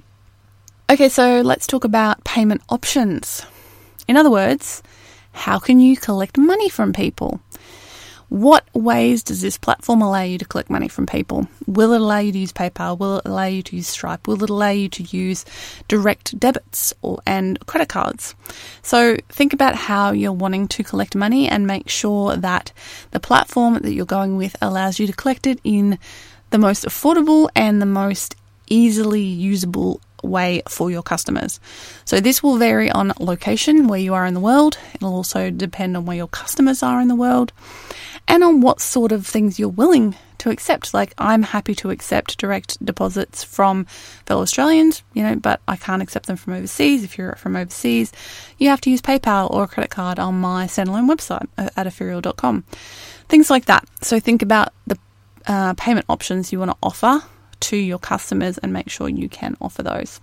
Okay, 0.89 1.09
so 1.09 1.41
let's 1.41 1.67
talk 1.67 1.85
about 1.85 2.25
payment 2.25 2.63
options. 2.69 3.47
In 4.09 4.17
other 4.17 4.31
words, 4.31 4.83
how 5.33 5.59
can 5.59 5.79
you 5.79 5.97
collect 5.97 6.37
money 6.37 6.69
from 6.69 6.93
people? 6.93 7.41
What 8.31 8.65
ways 8.73 9.25
does 9.25 9.41
this 9.41 9.59
platform 9.59 10.03
allow 10.03 10.23
you 10.23 10.39
to 10.39 10.45
collect 10.45 10.71
money 10.71 10.87
from 10.87 11.05
people? 11.05 11.49
Will 11.67 11.93
it 11.95 12.01
allow 12.01 12.21
you 12.21 12.31
to 12.31 12.39
use 12.39 12.53
PayPal? 12.53 12.97
Will 12.97 13.17
it 13.17 13.23
allow 13.25 13.47
you 13.47 13.61
to 13.65 13.75
use 13.75 13.89
Stripe? 13.89 14.29
Will 14.29 14.45
it 14.45 14.51
allow 14.51 14.71
you 14.71 14.89
to 14.89 15.03
use 15.03 15.45
direct 15.89 16.39
debits 16.39 16.95
or 17.03 17.19
and 17.27 17.59
credit 17.67 17.89
cards? 17.89 18.37
So 18.83 19.17
think 19.31 19.53
about 19.53 19.75
how 19.75 20.13
you're 20.13 20.31
wanting 20.31 20.69
to 20.69 20.85
collect 20.85 21.17
money 21.17 21.49
and 21.49 21.67
make 21.67 21.89
sure 21.89 22.37
that 22.37 22.73
the 23.11 23.19
platform 23.19 23.81
that 23.81 23.93
you're 23.93 24.07
going 24.07 24.37
with 24.37 24.57
allows 24.63 25.01
you 25.01 25.09
to 25.09 25.13
collect 25.13 25.49
it 25.49 25.59
in 25.65 25.99
the 26.51 26.59
most 26.59 26.85
affordable 26.85 27.49
and 27.57 27.83
the 27.83 27.87
most 27.87 28.37
easily 28.69 29.23
usable 29.23 30.01
way 30.23 30.63
for 30.69 30.89
your 30.89 31.03
customers. 31.03 31.59
So 32.05 32.21
this 32.21 32.45
will 32.45 32.59
vary 32.59 32.93
on 32.93 33.13
location 33.19 33.89
where 33.89 33.99
you 33.99 34.15
are 34.15 34.27
in 34.27 34.35
the 34.35 34.41
world. 34.41 34.79
It'll 34.95 35.15
also 35.15 35.51
depend 35.51 35.97
on 35.97 36.07
where 36.07 36.17
your 36.17 36.29
customers 36.29 36.83
are 36.85 37.01
in 37.01 37.09
the 37.09 37.17
world 37.17 37.53
and 38.31 38.45
on 38.45 38.61
what 38.61 38.81
sort 38.81 39.11
of 39.11 39.27
things 39.27 39.59
you're 39.59 39.69
willing 39.69 40.15
to 40.39 40.51
accept. 40.51 40.95
Like, 40.95 41.13
I'm 41.19 41.43
happy 41.43 41.75
to 41.75 41.91
accept 41.91 42.39
direct 42.39 42.83
deposits 42.83 43.43
from 43.43 43.87
fellow 44.25 44.43
Australians, 44.43 45.03
you 45.15 45.25
know, 45.25 45.35
but 45.35 45.61
I 45.67 45.75
can't 45.75 46.01
accept 46.01 46.27
them 46.27 46.37
from 46.37 46.55
overseas. 46.55 47.03
If 47.03 47.19
you're 47.19 47.35
from 47.35 47.57
overseas, 47.57 48.13
you 48.57 48.69
have 48.69 48.81
to 48.83 48.91
use 48.91 49.03
PayPal 49.03 49.51
or 49.51 49.65
a 49.65 49.69
credit 49.69 49.91
card 49.91 50.21
on 50.21 50.41
my 50.41 50.67
standalone 50.67 51.11
website 51.13 51.49
at 51.59 51.87
epheriell.com. 51.89 52.63
Things 53.29 53.51
like 53.51 53.65
that. 53.65 53.85
So, 54.01 54.21
think 54.21 54.43
about 54.43 54.73
the 54.87 54.97
uh, 55.47 55.75
payment 55.75 56.07
options 56.09 56.53
you 56.53 56.61
want 56.61 56.71
to 56.71 56.77
offer 56.85 57.25
to 57.59 57.77
your 57.77 57.99
customers 57.99 58.59
and 58.59 58.73
make 58.73 58.89
sure 58.91 59.09
you 59.09 59.29
can 59.29 59.57
offer 59.61 59.83
those. 59.83 60.21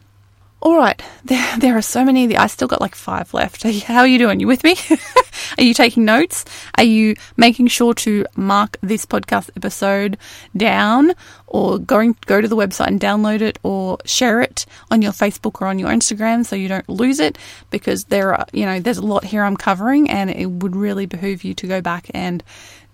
All 0.59 0.75
right, 0.75 0.99
there, 1.23 1.57
there 1.59 1.77
are 1.77 1.83
so 1.83 2.03
many. 2.03 2.35
I 2.35 2.47
still 2.47 2.67
got 2.67 2.81
like 2.81 2.95
five 2.95 3.31
left. 3.31 3.61
How 3.83 3.99
are 3.99 4.07
you 4.07 4.17
doing? 4.17 4.39
You 4.39 4.47
with 4.47 4.63
me? 4.63 4.75
are 5.57 5.63
you 5.63 5.75
taking 5.75 6.03
notes? 6.03 6.45
Are 6.75 6.83
you 6.83 7.15
making 7.37 7.67
sure 7.67 7.93
to 7.93 8.25
mark 8.35 8.77
this 8.81 9.05
podcast 9.05 9.51
episode 9.55 10.17
down 10.55 11.13
or 11.45 11.77
going 11.77 12.17
go 12.25 12.41
to 12.41 12.47
the 12.47 12.55
website 12.55 12.87
and 12.87 12.99
download 12.99 13.41
it 13.41 13.59
or 13.61 13.99
share 14.05 14.41
it 14.41 14.65
on 14.89 15.03
your 15.03 15.11
Facebook 15.11 15.61
or 15.61 15.67
on 15.67 15.77
your 15.77 15.89
Instagram 15.89 16.43
so 16.43 16.55
you 16.55 16.67
don't 16.67 16.89
lose 16.89 17.19
it? 17.19 17.37
Because 17.69 18.05
there 18.05 18.33
are, 18.33 18.47
you 18.51 18.65
know, 18.65 18.79
there's 18.79 18.97
a 18.97 19.05
lot 19.05 19.25
here 19.25 19.43
I'm 19.43 19.57
covering 19.57 20.09
and 20.09 20.31
it 20.31 20.47
would 20.47 20.75
really 20.75 21.05
behoove 21.05 21.43
you 21.43 21.53
to 21.53 21.67
go 21.67 21.81
back 21.81 22.09
and 22.15 22.43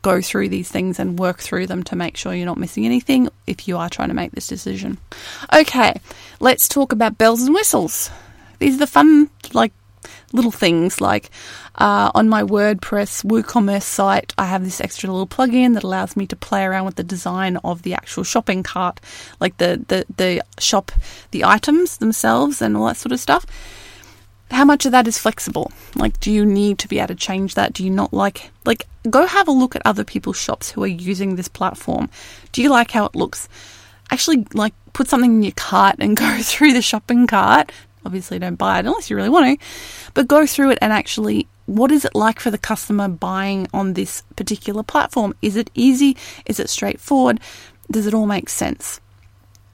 go 0.04 0.22
through 0.22 0.50
these 0.50 0.70
things 0.70 1.00
and 1.00 1.18
work 1.18 1.40
through 1.40 1.66
them 1.66 1.82
to 1.82 1.96
make 1.96 2.16
sure 2.16 2.36
you're 2.36 2.46
not 2.46 2.60
missing 2.60 2.86
anything 2.86 3.30
if 3.48 3.68
you 3.68 3.78
are 3.78 3.90
trying 3.90 4.10
to 4.10 4.14
make 4.14 4.32
this 4.34 4.48
decision. 4.48 5.00
Okay, 5.52 5.94
let's 6.40 6.68
talk 6.68 6.92
about 6.92 7.18
bells 7.18 7.42
and 7.42 7.56
whistles. 7.56 8.12
These 8.60 8.76
are 8.76 8.80
the 8.80 8.88
fun, 8.88 9.30
like, 9.54 9.74
little 10.34 10.52
things 10.52 11.00
like 11.00 11.30
uh, 11.76 12.12
on 12.14 12.28
my 12.28 12.44
WordPress 12.44 13.24
WooCommerce 13.24 13.84
site, 13.84 14.34
I 14.38 14.46
have 14.46 14.64
this 14.64 14.82
extra 14.82 15.10
little 15.10 15.28
plugin 15.28 15.74
that 15.76 15.84
allows 15.84 16.16
me 16.18 16.28
to 16.28 16.36
play 16.36 16.64
around 16.64 16.86
with 16.86 16.96
the 16.96 17.04
design 17.04 17.58
of 17.58 17.84
the 17.84 17.94
actual 17.94 18.24
shopping 18.24 18.64
cart, 18.64 19.00
like 19.40 19.58
the, 19.58 19.84
the, 19.88 20.06
the 20.16 20.44
shop, 20.60 20.92
the 21.32 21.46
items 21.46 21.98
themselves, 21.98 22.62
and 22.62 22.76
all 22.76 22.88
that 22.88 22.98
sort 22.98 23.12
of 23.12 23.20
stuff 23.20 23.46
how 24.52 24.66
much 24.66 24.86
of 24.86 24.92
that 24.92 25.08
is 25.08 25.18
flexible? 25.18 25.72
Like, 25.96 26.20
do 26.20 26.32
you 26.32 26.46
need 26.46 26.80
to 26.80 26.88
be 26.88 27.00
able 27.00 27.10
to 27.10 27.16
change 27.16 27.56
that? 27.56 27.74
Do 27.74 27.84
you 27.84 27.90
not 27.90 28.14
like, 28.14 28.52
like, 28.66 28.88
go 29.10 29.26
have 29.26 29.48
a 29.48 29.52
look 29.52 29.76
at 29.76 29.82
other 29.86 30.04
people's 30.04 30.38
shops 30.38 30.72
who 30.72 30.84
are 30.84 30.88
using 30.88 31.36
this 31.36 31.48
platform. 31.48 32.10
Do 32.52 32.62
you 32.62 32.70
like 32.70 32.92
how 32.92 33.06
it 33.06 33.16
looks? 33.16 33.50
Actually, 34.12 34.46
like, 34.54 34.74
put 34.94 35.08
something 35.08 35.36
in 35.36 35.44
your 35.44 35.54
cart 35.54 35.96
and 36.00 36.16
go 36.26 36.40
through 36.42 36.74
the 36.74 36.82
shopping 36.82 37.28
cart. 37.28 37.72
Obviously, 38.06 38.40
don't 38.40 38.56
buy 38.56 38.80
it 38.80 38.86
unless 38.86 39.10
you 39.10 39.16
really 39.16 39.30
want 39.30 39.60
to, 39.60 39.66
but 40.14 40.28
go 40.28 40.46
through 40.46 40.72
it 40.72 40.78
and 40.82 40.92
actually, 40.92 41.48
what 41.66 41.92
is 41.92 42.04
it 42.04 42.14
like 42.14 42.40
for 42.40 42.52
the 42.52 42.58
customer 42.58 43.08
buying 43.08 43.68
on 43.74 43.94
this 43.94 44.24
particular 44.36 44.84
platform? 44.84 45.34
Is 45.42 45.56
it 45.56 45.70
easy? 45.74 46.18
Is 46.46 46.60
it 46.60 46.70
straightforward? 46.70 47.40
Does 47.90 48.06
it 48.06 48.14
all 48.14 48.26
make 48.26 48.50
sense? 48.50 49.00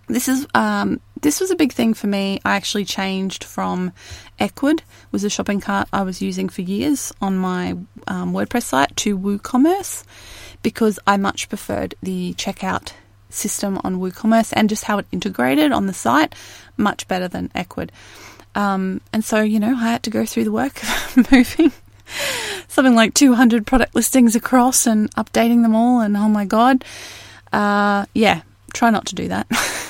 This 0.07 0.27
is 0.27 0.47
um, 0.53 0.99
this 1.21 1.39
was 1.39 1.51
a 1.51 1.55
big 1.55 1.73
thing 1.73 1.93
for 1.93 2.07
me. 2.07 2.39
I 2.45 2.55
actually 2.55 2.85
changed 2.85 3.43
from 3.43 3.91
Ecwid, 4.39 4.81
was 5.11 5.23
a 5.23 5.29
shopping 5.29 5.59
cart 5.59 5.87
I 5.91 6.03
was 6.03 6.21
using 6.21 6.49
for 6.49 6.61
years 6.61 7.13
on 7.21 7.37
my 7.37 7.71
um, 8.07 8.33
WordPress 8.33 8.63
site, 8.63 8.95
to 8.97 9.17
WooCommerce 9.17 10.03
because 10.61 10.99
I 11.07 11.17
much 11.17 11.49
preferred 11.49 11.95
the 12.01 12.33
checkout 12.35 12.93
system 13.29 13.79
on 13.83 13.99
WooCommerce 13.99 14.53
and 14.55 14.69
just 14.69 14.85
how 14.85 14.97
it 14.97 15.05
integrated 15.11 15.71
on 15.71 15.87
the 15.87 15.93
site 15.93 16.33
much 16.77 17.07
better 17.07 17.27
than 17.27 17.49
Ecwid. 17.49 17.89
Um, 18.55 19.01
and 19.13 19.23
so, 19.23 19.41
you 19.41 19.59
know, 19.59 19.75
I 19.75 19.91
had 19.91 20.03
to 20.03 20.09
go 20.09 20.25
through 20.25 20.45
the 20.45 20.51
work 20.51 20.81
of 21.17 21.31
moving 21.31 21.71
something 22.67 22.95
like 22.95 23.13
200 23.13 23.67
product 23.67 23.95
listings 23.95 24.35
across 24.35 24.87
and 24.87 25.13
updating 25.15 25.61
them 25.61 25.75
all. 25.75 26.01
And 26.01 26.17
oh 26.17 26.29
my 26.29 26.45
God, 26.45 26.83
uh, 27.53 28.05
yeah, 28.13 28.41
try 28.73 28.89
not 28.89 29.05
to 29.07 29.15
do 29.15 29.27
that. 29.27 29.47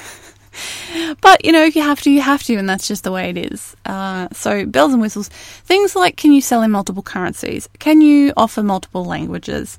but 1.22 1.44
you 1.46 1.52
know, 1.52 1.64
if 1.64 1.76
you 1.76 1.82
have 1.82 2.02
to, 2.02 2.12
you 2.12 2.22
have 2.22 2.44
to, 2.44 2.56
and 2.56 2.68
that's 2.68 2.88
just 2.88 3.04
the 3.04 3.12
way 3.12 3.30
it 3.30 3.38
is. 3.38 3.76
Uh, 3.86 4.28
so 4.32 4.66
bells 4.66 4.94
and 4.94 5.02
whistles, 5.02 5.30
things 5.30 5.96
like 5.96 6.18
can 6.18 6.32
you 6.32 6.42
sell 6.42 6.62
in 6.62 6.72
multiple 6.72 7.04
currencies? 7.04 7.70
Can 7.80 8.02
you 8.02 8.34
offer 8.38 8.64
multiple 8.64 9.06
languages? 9.06 9.78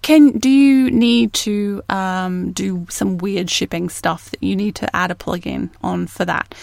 Can 0.00 0.38
do 0.38 0.48
you 0.48 0.90
need 0.90 1.34
to 1.34 1.82
um, 1.90 2.52
do 2.52 2.86
some 2.88 3.18
weird 3.18 3.50
shipping 3.50 3.90
stuff 3.90 4.30
that 4.30 4.42
you 4.42 4.56
need 4.56 4.74
to 4.76 4.96
add 4.96 5.10
a 5.10 5.14
plugin 5.14 5.70
on 5.82 6.06
for 6.06 6.24
that? 6.24 6.54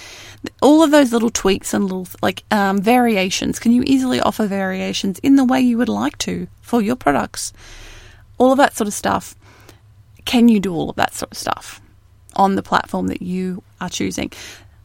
All 0.62 0.82
of 0.82 0.89
those 0.89 1.13
little 1.13 1.30
tweaks 1.30 1.73
and 1.73 1.84
little 1.84 2.08
like 2.21 2.43
um, 2.49 2.82
variations. 2.82 3.60
Can 3.60 3.71
you 3.71 3.84
easily 3.86 4.19
offer 4.19 4.47
variations 4.47 5.19
in 5.19 5.36
the 5.36 5.45
way 5.45 5.62
you 5.62 5.77
would 5.77 5.89
like 5.89 6.17
to 6.19 6.47
for 6.62 6.82
your 6.82 6.95
products? 6.95 7.54
All 8.39 8.51
of 8.51 8.58
that 8.58 8.75
sort 8.75 8.88
of 8.88 8.93
stuff. 8.93 9.36
Can 10.25 10.47
you 10.47 10.60
do 10.60 10.73
all 10.73 10.89
of 10.89 10.95
that 10.95 11.13
sort 11.13 11.32
of 11.32 11.38
stuff 11.38 11.82
on 12.35 12.55
the 12.55 12.63
platform 12.63 13.07
that 13.07 13.21
you 13.21 13.63
are 13.79 13.89
choosing? 13.89 14.31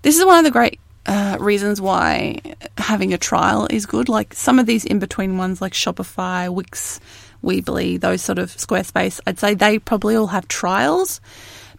This 0.02 0.18
is 0.18 0.24
one 0.24 0.38
of 0.38 0.44
the 0.44 0.50
great 0.50 0.80
uh, 1.06 1.36
reasons 1.40 1.80
why 1.80 2.40
having 2.78 3.12
a 3.12 3.18
trial 3.18 3.66
is 3.70 3.86
good. 3.86 4.08
Like 4.08 4.34
some 4.34 4.58
of 4.58 4.66
these 4.66 4.84
in 4.84 4.98
between 4.98 5.38
ones, 5.38 5.60
like 5.60 5.72
Shopify, 5.72 6.48
Wix, 6.48 7.00
Weebly, 7.42 8.00
those 8.00 8.22
sort 8.22 8.38
of 8.38 8.50
Squarespace, 8.50 9.20
I'd 9.26 9.38
say 9.38 9.54
they 9.54 9.78
probably 9.78 10.16
all 10.16 10.28
have 10.28 10.48
trials 10.48 11.20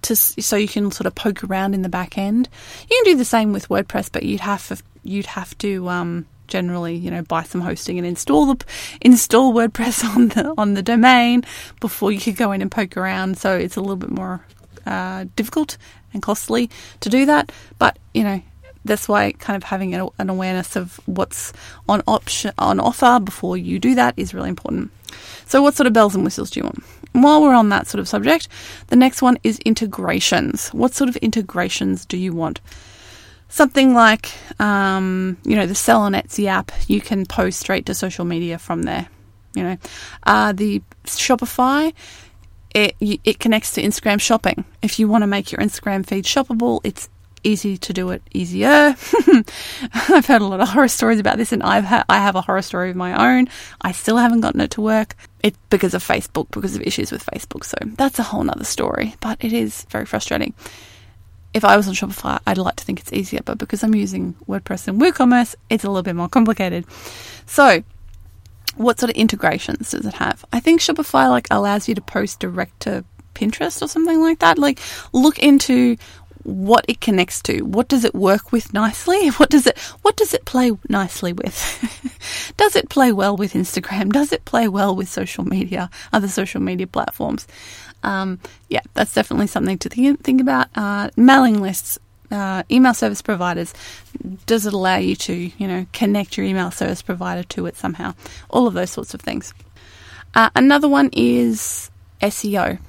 to 0.03 0.15
so 0.15 0.56
you 0.56 0.67
can 0.67 0.91
sort 0.91 1.08
of 1.08 1.15
poke 1.15 1.43
around 1.43 1.73
in 1.73 1.82
the 1.82 1.89
back 1.89 2.17
end. 2.17 2.49
You 2.89 3.01
can 3.03 3.13
do 3.13 3.17
the 3.17 3.25
same 3.25 3.51
with 3.53 3.69
WordPress, 3.69 4.12
but 4.12 4.23
you'd 4.23 4.41
have 4.41 4.82
you'd 5.03 5.25
have 5.25 5.58
to 5.60 5.89
um, 5.89 6.25
generally, 6.47 6.95
you 6.95 7.12
know, 7.12 7.21
buy 7.21 7.43
some 7.43 7.62
hosting 7.62 7.97
and 7.97 8.08
install 8.08 8.53
the 8.53 8.65
install 9.01 9.53
WordPress 9.53 10.03
on 10.15 10.30
the 10.30 10.53
on 10.58 10.73
the 10.73 10.84
domain 10.84 11.43
before 11.80 12.12
you 12.12 12.19
could 12.19 12.38
go 12.38 12.51
in 12.51 12.62
and 12.62 12.71
poke 12.71 12.97
around. 12.97 13.38
So 13.38 13.58
it's 13.58 13.75
a 13.75 13.82
little 13.82 13.95
bit 13.95 14.12
more 14.12 14.45
uh, 14.88 15.26
difficult 15.36 15.78
and 16.13 16.21
costly 16.23 16.69
to 17.02 17.10
do 17.10 17.26
that. 17.26 17.52
But 17.78 18.00
you 18.13 18.23
know, 18.23 18.41
that's 18.86 19.08
why 19.08 19.34
kind 19.34 19.58
of 19.58 19.63
having 19.63 19.93
an 19.93 20.30
awareness 20.30 20.76
of 20.76 21.00
what's 21.06 21.54
on 21.88 22.02
option 22.08 22.54
on 22.58 22.80
offer 22.80 23.19
before 23.23 23.58
you 23.58 23.80
do 23.80 23.95
that 23.95 24.13
is 24.17 24.34
really 24.34 24.50
important. 24.50 24.91
So, 25.45 25.62
what 25.62 25.76
sort 25.76 25.88
of 25.88 25.93
bells 25.93 26.15
and 26.15 26.23
whistles 26.23 26.50
do 26.50 26.60
you 26.60 26.63
want? 26.65 26.84
while 27.21 27.41
we're 27.41 27.54
on 27.54 27.69
that 27.69 27.88
sort 27.88 28.00
of 28.00 28.08
subject, 28.08 28.47
the 28.88 28.95
next 28.95 29.21
one 29.21 29.38
is 29.43 29.60
integrations. 29.60 30.69
What 30.69 30.93
sort 30.93 31.10
of 31.10 31.15
integrations 31.17 32.06
do 32.06 32.17
you 32.17 32.34
want? 32.34 32.62
Something 33.50 33.93
like, 33.93 34.32
um, 34.60 35.38
you 35.43 35.56
know, 35.56 35.65
the 35.65 35.76
Sell 35.76 36.02
on 36.02 36.13
Etsy 36.13 36.47
app, 36.47 36.71
you 36.88 37.00
can 37.00 37.26
post 37.26 37.60
straight 37.60 37.86
to 37.86 37.95
social 37.95 38.26
media 38.26 38.58
from 38.58 38.84
there. 38.84 39.08
You 39.56 39.63
know, 39.63 39.78
uh, 40.23 40.52
the 40.52 40.82
Shopify, 41.06 41.93
it, 42.71 42.95
it 42.99 43.39
connects 43.39 43.71
to 43.73 43.82
Instagram 43.82 44.19
shopping. 44.19 44.65
If 44.82 44.99
you 44.99 45.08
want 45.08 45.23
to 45.23 45.27
make 45.27 45.51
your 45.51 45.60
Instagram 45.62 46.06
feed 46.06 46.25
shoppable, 46.25 46.82
it's 46.84 47.10
easy 47.43 47.77
to 47.77 47.93
do 47.93 48.10
it 48.10 48.21
easier. 48.34 48.95
I've 49.93 50.25
heard 50.25 50.41
a 50.41 50.45
lot 50.45 50.60
of 50.60 50.69
horror 50.69 50.88
stories 50.88 51.19
about 51.19 51.38
this, 51.38 51.51
and 51.51 51.63
I've 51.63 51.86
ha- 51.86 52.06
I 52.10 52.17
have 52.17 52.36
a 52.36 52.41
horror 52.41 52.62
story 52.62 52.89
of 52.89 52.95
my 52.95 53.38
own. 53.38 53.47
I 53.82 53.91
still 53.91 54.17
haven't 54.17 54.41
gotten 54.41 54.62
it 54.62 54.71
to 54.71 54.82
work. 54.82 55.15
It 55.43 55.56
because 55.69 55.93
of 55.93 56.03
Facebook, 56.03 56.51
because 56.51 56.75
of 56.75 56.82
issues 56.82 57.12
with 57.12 57.25
Facebook. 57.25 57.63
So 57.63 57.77
that's 57.82 58.19
a 58.19 58.23
whole 58.23 58.43
nother 58.43 58.65
story. 58.65 59.15
But 59.21 59.43
it 59.43 59.53
is 59.53 59.84
very 59.89 60.06
frustrating. 60.06 60.53
If 61.53 61.63
I 61.63 61.77
was 61.77 61.88
on 61.88 61.93
Shopify, 61.93 62.39
I'd 62.45 62.58
like 62.58 62.75
to 62.75 62.84
think 62.84 62.99
it's 62.99 63.13
easier, 63.13 63.39
but 63.43 63.58
because 63.58 63.84
I'm 63.84 63.95
using 63.95 64.36
WordPress 64.47 64.88
and 64.88 65.01
WooCommerce, 65.01 65.56
it's 65.69 65.84
a 65.84 65.88
little 65.88 66.03
bit 66.03 66.15
more 66.15 66.27
complicated. 66.30 66.86
So 67.45 67.84
what 68.78 69.00
sort 69.00 69.10
of 69.10 69.16
integrations 69.16 69.92
does 69.92 70.06
it 70.06 70.13
have? 70.16 70.46
I 70.54 70.60
think 70.60 70.82
Shopify 70.82 71.30
like 71.30 71.48
allows 71.52 71.88
you 71.88 71.96
to 71.96 72.02
post 72.02 72.40
direct 72.40 72.80
to 72.82 73.04
Pinterest 73.34 73.82
or 73.82 73.88
something 73.88 74.20
like 74.20 74.40
that. 74.40 74.58
Like 74.58 74.80
look 75.13 75.40
into 75.40 75.98
what 76.44 76.86
it 76.88 77.02
connects 77.02 77.42
to. 77.42 77.62
What 77.63 77.90
does 77.90 78.06
it 78.06 78.16
work 78.16 78.52
with 78.52 78.74
nicely? 78.74 79.28
What 79.38 79.50
does 79.50 79.68
it 79.68 79.78
what 80.02 80.16
does 80.16 80.34
it 80.34 80.46
play 80.46 80.72
nicely 80.90 81.34
with? 81.34 82.54
does 82.58 82.76
it 82.76 82.90
play 82.90 83.12
well 83.12 83.36
with 83.36 83.54
Instagram? 83.54 84.12
Does 84.12 84.32
it 84.32 84.46
play 84.46 84.68
well 84.68 84.96
with 84.96 85.10
social 85.10 85.44
media, 85.44 85.90
other 86.13 86.28
social 86.28 86.62
media 86.62 86.88
platforms? 86.88 87.48
Um, 88.04 88.40
yeah, 88.70 88.82
that's 88.94 89.13
definitely 89.13 89.48
something 89.48 89.78
to 89.80 89.90
think, 89.90 90.42
about. 90.42 90.68
Uh, 90.76 91.10
mailing 91.18 91.62
lists, 91.62 92.00
uh, 92.32 92.63
email 92.72 92.94
service 92.94 93.22
providers. 93.22 93.74
Does 94.46 94.66
it 94.66 94.74
allow 94.74 94.98
you 94.98 95.16
to, 95.16 95.34
you 95.34 95.68
know, 95.68 95.86
connect 95.94 96.38
your 96.38 96.46
email 96.46 96.72
service 96.72 97.02
provider 97.02 97.44
to 97.44 97.66
it 97.66 97.78
somehow? 97.78 98.13
All 98.50 98.68
of 98.68 98.74
those 98.74 98.92
sorts 98.92 99.13
of 99.13 99.22
things. 99.22 99.54
Uh, 100.34 100.50
another 100.56 100.88
one 100.88 101.10
is 101.13 101.90
SEO. 102.22 102.80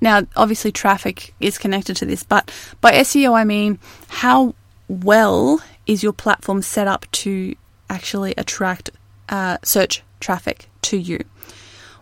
Now, 0.00 0.22
obviously, 0.36 0.72
traffic 0.72 1.34
is 1.40 1.58
connected 1.58 1.96
to 1.96 2.06
this, 2.06 2.22
but 2.22 2.50
by 2.80 2.92
SEO, 2.92 3.34
I 3.34 3.44
mean 3.44 3.78
how 4.08 4.54
well 4.88 5.62
is 5.86 6.02
your 6.02 6.12
platform 6.12 6.62
set 6.62 6.86
up 6.86 7.10
to 7.12 7.54
actually 7.88 8.34
attract 8.36 8.90
uh, 9.28 9.58
search 9.62 10.02
traffic 10.20 10.68
to 10.82 10.96
you. 10.96 11.18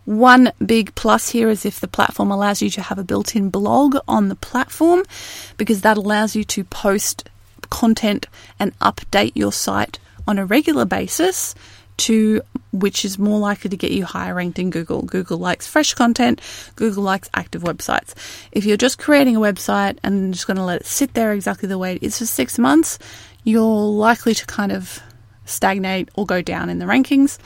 One 0.04 0.52
big 0.64 0.94
plus 0.94 1.28
here 1.28 1.48
is 1.48 1.64
if 1.64 1.80
the 1.80 1.88
platform 1.88 2.30
allows 2.30 2.60
you 2.60 2.70
to 2.70 2.82
have 2.82 2.98
a 2.98 3.04
built 3.04 3.36
in 3.36 3.50
blog 3.50 3.96
on 4.08 4.28
the 4.28 4.34
platform, 4.34 5.04
because 5.56 5.82
that 5.82 5.96
allows 5.96 6.34
you 6.34 6.44
to 6.44 6.64
post 6.64 7.28
content 7.70 8.26
and 8.58 8.78
update 8.80 9.32
your 9.34 9.52
site 9.52 9.98
on 10.26 10.38
a 10.38 10.46
regular 10.46 10.84
basis 10.84 11.54
to 11.96 12.42
which 12.72 13.04
is 13.04 13.18
more 13.18 13.38
likely 13.38 13.68
to 13.70 13.76
get 13.76 13.92
you 13.92 14.04
higher 14.04 14.34
ranked 14.34 14.58
in 14.58 14.70
Google. 14.70 15.02
Google 15.02 15.38
likes 15.38 15.66
fresh 15.66 15.94
content, 15.94 16.40
Google 16.74 17.02
likes 17.02 17.30
active 17.34 17.62
websites. 17.62 18.14
If 18.50 18.64
you're 18.64 18.76
just 18.76 18.98
creating 18.98 19.36
a 19.36 19.40
website 19.40 19.98
and 20.02 20.32
just 20.32 20.46
going 20.46 20.56
to 20.56 20.64
let 20.64 20.80
it 20.80 20.86
sit 20.86 21.14
there 21.14 21.32
exactly 21.32 21.68
the 21.68 21.78
way 21.78 21.94
it 21.94 22.02
is 22.02 22.18
for 22.18 22.26
six 22.26 22.58
months, 22.58 22.98
you're 23.44 23.62
likely 23.62 24.34
to 24.34 24.46
kind 24.46 24.72
of 24.72 25.00
stagnate 25.44 26.08
or 26.14 26.24
go 26.26 26.40
down 26.40 26.70
in 26.70 26.78
the 26.78 26.86
rankings. 26.86 27.38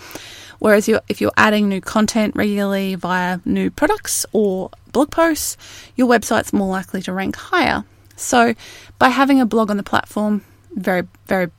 Whereas 0.59 0.89
you're, 0.89 1.03
if 1.09 1.21
you're 1.21 1.33
adding 1.37 1.69
new 1.69 1.81
content 1.81 2.35
regularly 2.37 2.95
via 2.95 3.41
new 3.45 3.71
products 3.71 4.27
or 4.33 4.71
blog 4.93 5.11
posts, 5.11 5.57
your 5.97 6.09
website's 6.09 6.53
more 6.53 6.69
likely 6.69 7.03
to 7.03 7.13
rank 7.13 7.37
higher. 7.37 7.85
So, 8.17 8.55
by 8.99 9.11
having 9.11 9.41
a 9.41 9.47
blog 9.47 9.71
on 9.71 9.77
the 9.77 9.83
platform, 9.83 10.43
very, 10.75 11.07
very 11.27 11.51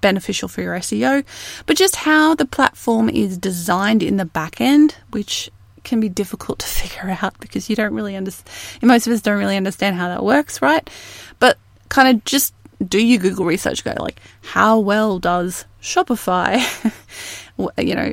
beneficial 0.00 0.48
for 0.48 0.60
your 0.60 0.74
SEO, 0.76 1.24
but 1.64 1.76
just 1.76 1.96
how 1.96 2.34
the 2.34 2.44
platform 2.44 3.08
is 3.08 3.38
designed 3.38 4.02
in 4.02 4.18
the 4.18 4.26
back 4.26 4.60
end, 4.60 4.96
which 5.10 5.50
can 5.82 6.00
be 6.00 6.08
difficult 6.08 6.58
to 6.58 6.66
figure 6.80 7.16
out 7.22 7.38
because 7.40 7.70
you 7.70 7.76
don't 7.76 7.94
really 7.94 8.16
understand, 8.16 8.82
most 8.82 9.06
of 9.06 9.12
us 9.12 9.22
don't 9.22 9.38
really 9.38 9.56
understand 9.56 9.96
how 9.96 10.08
that 10.08 10.22
works, 10.22 10.60
right? 10.60 10.88
But 11.38 11.56
kind 11.88 12.14
of 12.14 12.24
just 12.24 12.54
do 12.86 13.02
your 13.02 13.20
Google 13.20 13.46
research 13.46 13.84
go 13.84 13.94
like, 13.98 14.20
how 14.42 14.78
well 14.78 15.18
does 15.18 15.64
Shopify, 15.80 16.58
you 17.78 17.94
know, 17.94 18.12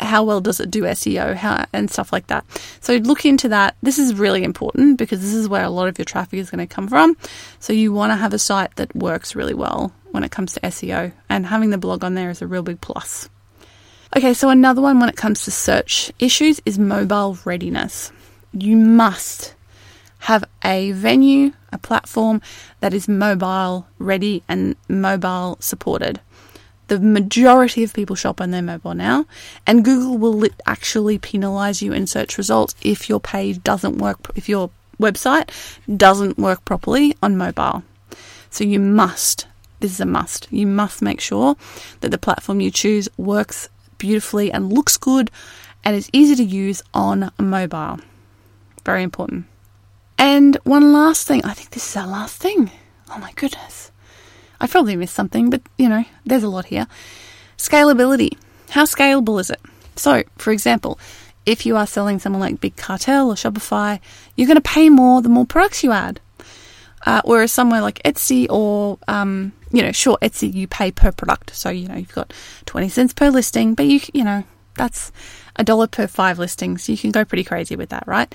how 0.00 0.24
well 0.24 0.40
does 0.40 0.60
it 0.60 0.70
do 0.70 0.82
SEO 0.82 1.34
how, 1.34 1.66
and 1.72 1.90
stuff 1.90 2.12
like 2.12 2.28
that? 2.28 2.44
So 2.80 2.96
look 2.96 3.24
into 3.24 3.48
that. 3.48 3.76
This 3.82 3.98
is 3.98 4.14
really 4.14 4.44
important 4.44 4.98
because 4.98 5.20
this 5.20 5.34
is 5.34 5.48
where 5.48 5.64
a 5.64 5.70
lot 5.70 5.88
of 5.88 5.98
your 5.98 6.04
traffic 6.04 6.38
is 6.38 6.50
going 6.50 6.66
to 6.66 6.74
come 6.74 6.88
from. 6.88 7.16
So 7.60 7.72
you 7.72 7.92
want 7.92 8.12
to 8.12 8.16
have 8.16 8.32
a 8.32 8.38
site 8.38 8.74
that 8.76 8.94
works 8.94 9.34
really 9.34 9.54
well 9.54 9.92
when 10.10 10.24
it 10.24 10.30
comes 10.30 10.54
to 10.54 10.60
SEO, 10.60 11.12
and 11.28 11.46
having 11.46 11.70
the 11.70 11.78
blog 11.78 12.02
on 12.02 12.14
there 12.14 12.30
is 12.30 12.40
a 12.40 12.46
real 12.46 12.62
big 12.62 12.80
plus. 12.80 13.28
Okay, 14.16 14.32
so 14.32 14.48
another 14.48 14.80
one 14.80 14.98
when 15.00 15.10
it 15.10 15.16
comes 15.16 15.44
to 15.44 15.50
search 15.50 16.10
issues 16.18 16.62
is 16.64 16.78
mobile 16.78 17.36
readiness. 17.44 18.10
You 18.52 18.74
must 18.76 19.54
have 20.20 20.44
a 20.64 20.92
venue, 20.92 21.52
a 21.72 21.78
platform 21.78 22.40
that 22.80 22.94
is 22.94 23.06
mobile 23.06 23.86
ready 23.98 24.42
and 24.48 24.76
mobile 24.88 25.58
supported. 25.60 26.20
The 26.88 26.98
majority 26.98 27.84
of 27.84 27.92
people 27.92 28.16
shop 28.16 28.40
on 28.40 28.50
their 28.50 28.62
mobile 28.62 28.94
now, 28.94 29.26
and 29.66 29.84
Google 29.84 30.18
will 30.18 30.48
actually 30.66 31.18
penalize 31.18 31.80
you 31.82 31.92
in 31.92 32.06
search 32.06 32.36
results 32.36 32.74
if 32.82 33.08
your 33.08 33.20
page 33.20 33.62
doesn't 33.62 33.98
work, 33.98 34.18
if 34.34 34.48
your 34.48 34.70
website 35.00 35.50
doesn't 35.96 36.38
work 36.38 36.64
properly 36.64 37.14
on 37.22 37.36
mobile. 37.36 37.82
So 38.50 38.64
you 38.64 38.80
must 38.80 39.46
this 39.80 39.92
is 39.92 40.00
a 40.00 40.06
must. 40.06 40.48
You 40.50 40.66
must 40.66 41.02
make 41.02 41.20
sure 41.20 41.56
that 42.00 42.10
the 42.10 42.18
platform 42.18 42.60
you 42.60 42.70
choose 42.70 43.08
works 43.16 43.68
beautifully 43.98 44.50
and 44.50 44.72
looks 44.72 44.96
good 44.96 45.30
and 45.84 45.94
is 45.94 46.10
easy 46.12 46.34
to 46.36 46.44
use 46.44 46.82
on 46.92 47.30
mobile. 47.38 48.00
Very 48.84 49.02
important. 49.02 49.46
And 50.16 50.56
one 50.64 50.92
last 50.92 51.26
thing, 51.26 51.44
I 51.44 51.52
think 51.52 51.70
this 51.70 51.88
is 51.88 51.96
our 51.96 52.06
last 52.06 52.40
thing. 52.40 52.70
Oh 53.10 53.18
my 53.18 53.32
goodness. 53.32 53.92
I 54.60 54.66
probably 54.66 54.96
missed 54.96 55.14
something, 55.14 55.50
but 55.50 55.62
you 55.76 55.88
know, 55.88 56.04
there's 56.24 56.42
a 56.42 56.48
lot 56.48 56.66
here. 56.66 56.86
Scalability. 57.56 58.36
How 58.70 58.84
scalable 58.84 59.40
is 59.40 59.50
it? 59.50 59.60
So, 59.96 60.22
for 60.36 60.52
example, 60.52 60.98
if 61.46 61.64
you 61.64 61.76
are 61.76 61.86
selling 61.86 62.18
someone 62.18 62.40
like 62.40 62.60
Big 62.60 62.76
Cartel 62.76 63.30
or 63.30 63.34
Shopify, 63.34 64.00
you're 64.36 64.46
going 64.46 64.56
to 64.56 64.60
pay 64.60 64.90
more 64.90 65.22
the 65.22 65.28
more 65.28 65.46
products 65.46 65.82
you 65.82 65.92
add. 65.92 66.20
Uh, 67.06 67.22
whereas 67.24 67.52
somewhere 67.52 67.80
like 67.80 68.02
Etsy 68.02 68.46
or, 68.50 68.98
um, 69.08 69.52
you 69.72 69.82
know, 69.82 69.92
sure, 69.92 70.18
Etsy 70.20 70.52
you 70.52 70.66
pay 70.66 70.90
per 70.90 71.12
product. 71.12 71.54
So, 71.54 71.70
you 71.70 71.88
know, 71.88 71.94
you've 71.94 72.12
got 72.12 72.32
20 72.66 72.88
cents 72.88 73.14
per 73.14 73.30
listing, 73.30 73.74
but 73.74 73.86
you, 73.86 74.00
you 74.12 74.24
know, 74.24 74.44
that's 74.74 75.12
a 75.56 75.64
dollar 75.64 75.86
per 75.86 76.06
five 76.06 76.38
listings. 76.38 76.88
You 76.88 76.98
can 76.98 77.10
go 77.10 77.24
pretty 77.24 77.44
crazy 77.44 77.76
with 77.76 77.90
that, 77.90 78.04
right? 78.06 78.32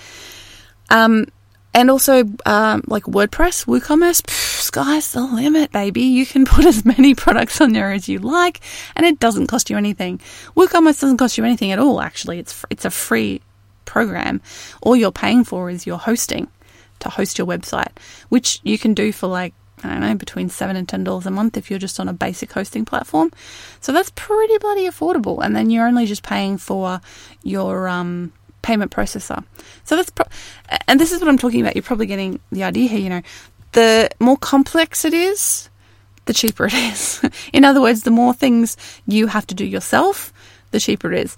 Um, 0.89 1.27
and 1.73 1.89
also, 1.89 2.23
um, 2.45 2.83
like 2.87 3.03
WordPress, 3.03 3.65
WooCommerce, 3.65 4.21
pff, 4.21 4.61
sky's 4.61 5.11
the 5.13 5.21
limit, 5.21 5.71
baby. 5.71 6.01
You 6.01 6.25
can 6.25 6.45
put 6.55 6.65
as 6.65 6.85
many 6.85 7.15
products 7.15 7.59
on 7.61 7.73
there 7.73 7.91
as 7.91 8.07
you 8.07 8.19
like, 8.19 8.59
and 8.95 9.05
it 9.05 9.19
doesn't 9.19 9.47
cost 9.47 9.69
you 9.69 9.77
anything. 9.77 10.19
WooCommerce 10.55 11.01
doesn't 11.01 11.17
cost 11.17 11.37
you 11.37 11.45
anything 11.45 11.71
at 11.71 11.79
all. 11.79 12.01
Actually, 12.01 12.39
it's 12.39 12.63
it's 12.69 12.85
a 12.85 12.91
free 12.91 13.41
program. 13.85 14.41
All 14.81 14.95
you're 14.95 15.11
paying 15.11 15.43
for 15.43 15.69
is 15.69 15.85
your 15.85 15.97
hosting 15.97 16.47
to 16.99 17.09
host 17.09 17.37
your 17.37 17.47
website, 17.47 17.91
which 18.29 18.59
you 18.63 18.77
can 18.77 18.93
do 18.93 19.11
for 19.11 19.27
like 19.27 19.53
I 19.83 19.89
don't 19.89 19.99
know, 19.99 20.15
between 20.15 20.49
seven 20.49 20.75
and 20.75 20.87
ten 20.87 21.03
dollars 21.03 21.25
a 21.25 21.31
month 21.31 21.57
if 21.57 21.69
you're 21.69 21.79
just 21.79 21.99
on 21.99 22.07
a 22.07 22.13
basic 22.13 22.51
hosting 22.51 22.85
platform. 22.85 23.31
So 23.81 23.91
that's 23.91 24.11
pretty 24.15 24.57
bloody 24.59 24.87
affordable. 24.87 25.43
And 25.43 25.55
then 25.55 25.69
you're 25.69 25.87
only 25.87 26.05
just 26.05 26.23
paying 26.23 26.57
for 26.57 27.01
your 27.43 27.87
um, 27.87 28.31
payment 28.63 28.91
processor. 28.91 29.43
So 29.83 29.95
that's 29.95 30.09
pro- 30.09 30.25
and 30.87 30.99
this 30.99 31.11
is 31.11 31.21
what 31.21 31.29
I'm 31.29 31.37
talking 31.37 31.61
about. 31.61 31.75
You're 31.75 31.83
probably 31.83 32.07
getting 32.07 32.39
the 32.51 32.63
idea 32.63 32.89
here. 32.89 32.99
You 32.99 33.09
know, 33.09 33.21
the 33.73 34.09
more 34.19 34.37
complex 34.37 35.05
it 35.05 35.13
is, 35.13 35.69
the 36.25 36.33
cheaper 36.33 36.65
it 36.71 36.73
is. 36.73 37.21
In 37.53 37.63
other 37.63 37.81
words, 37.81 38.01
the 38.01 38.11
more 38.11 38.33
things 38.33 38.75
you 39.05 39.27
have 39.27 39.45
to 39.47 39.55
do 39.55 39.65
yourself, 39.65 40.33
the 40.71 40.79
cheaper 40.79 41.13
it 41.13 41.19
is. 41.19 41.35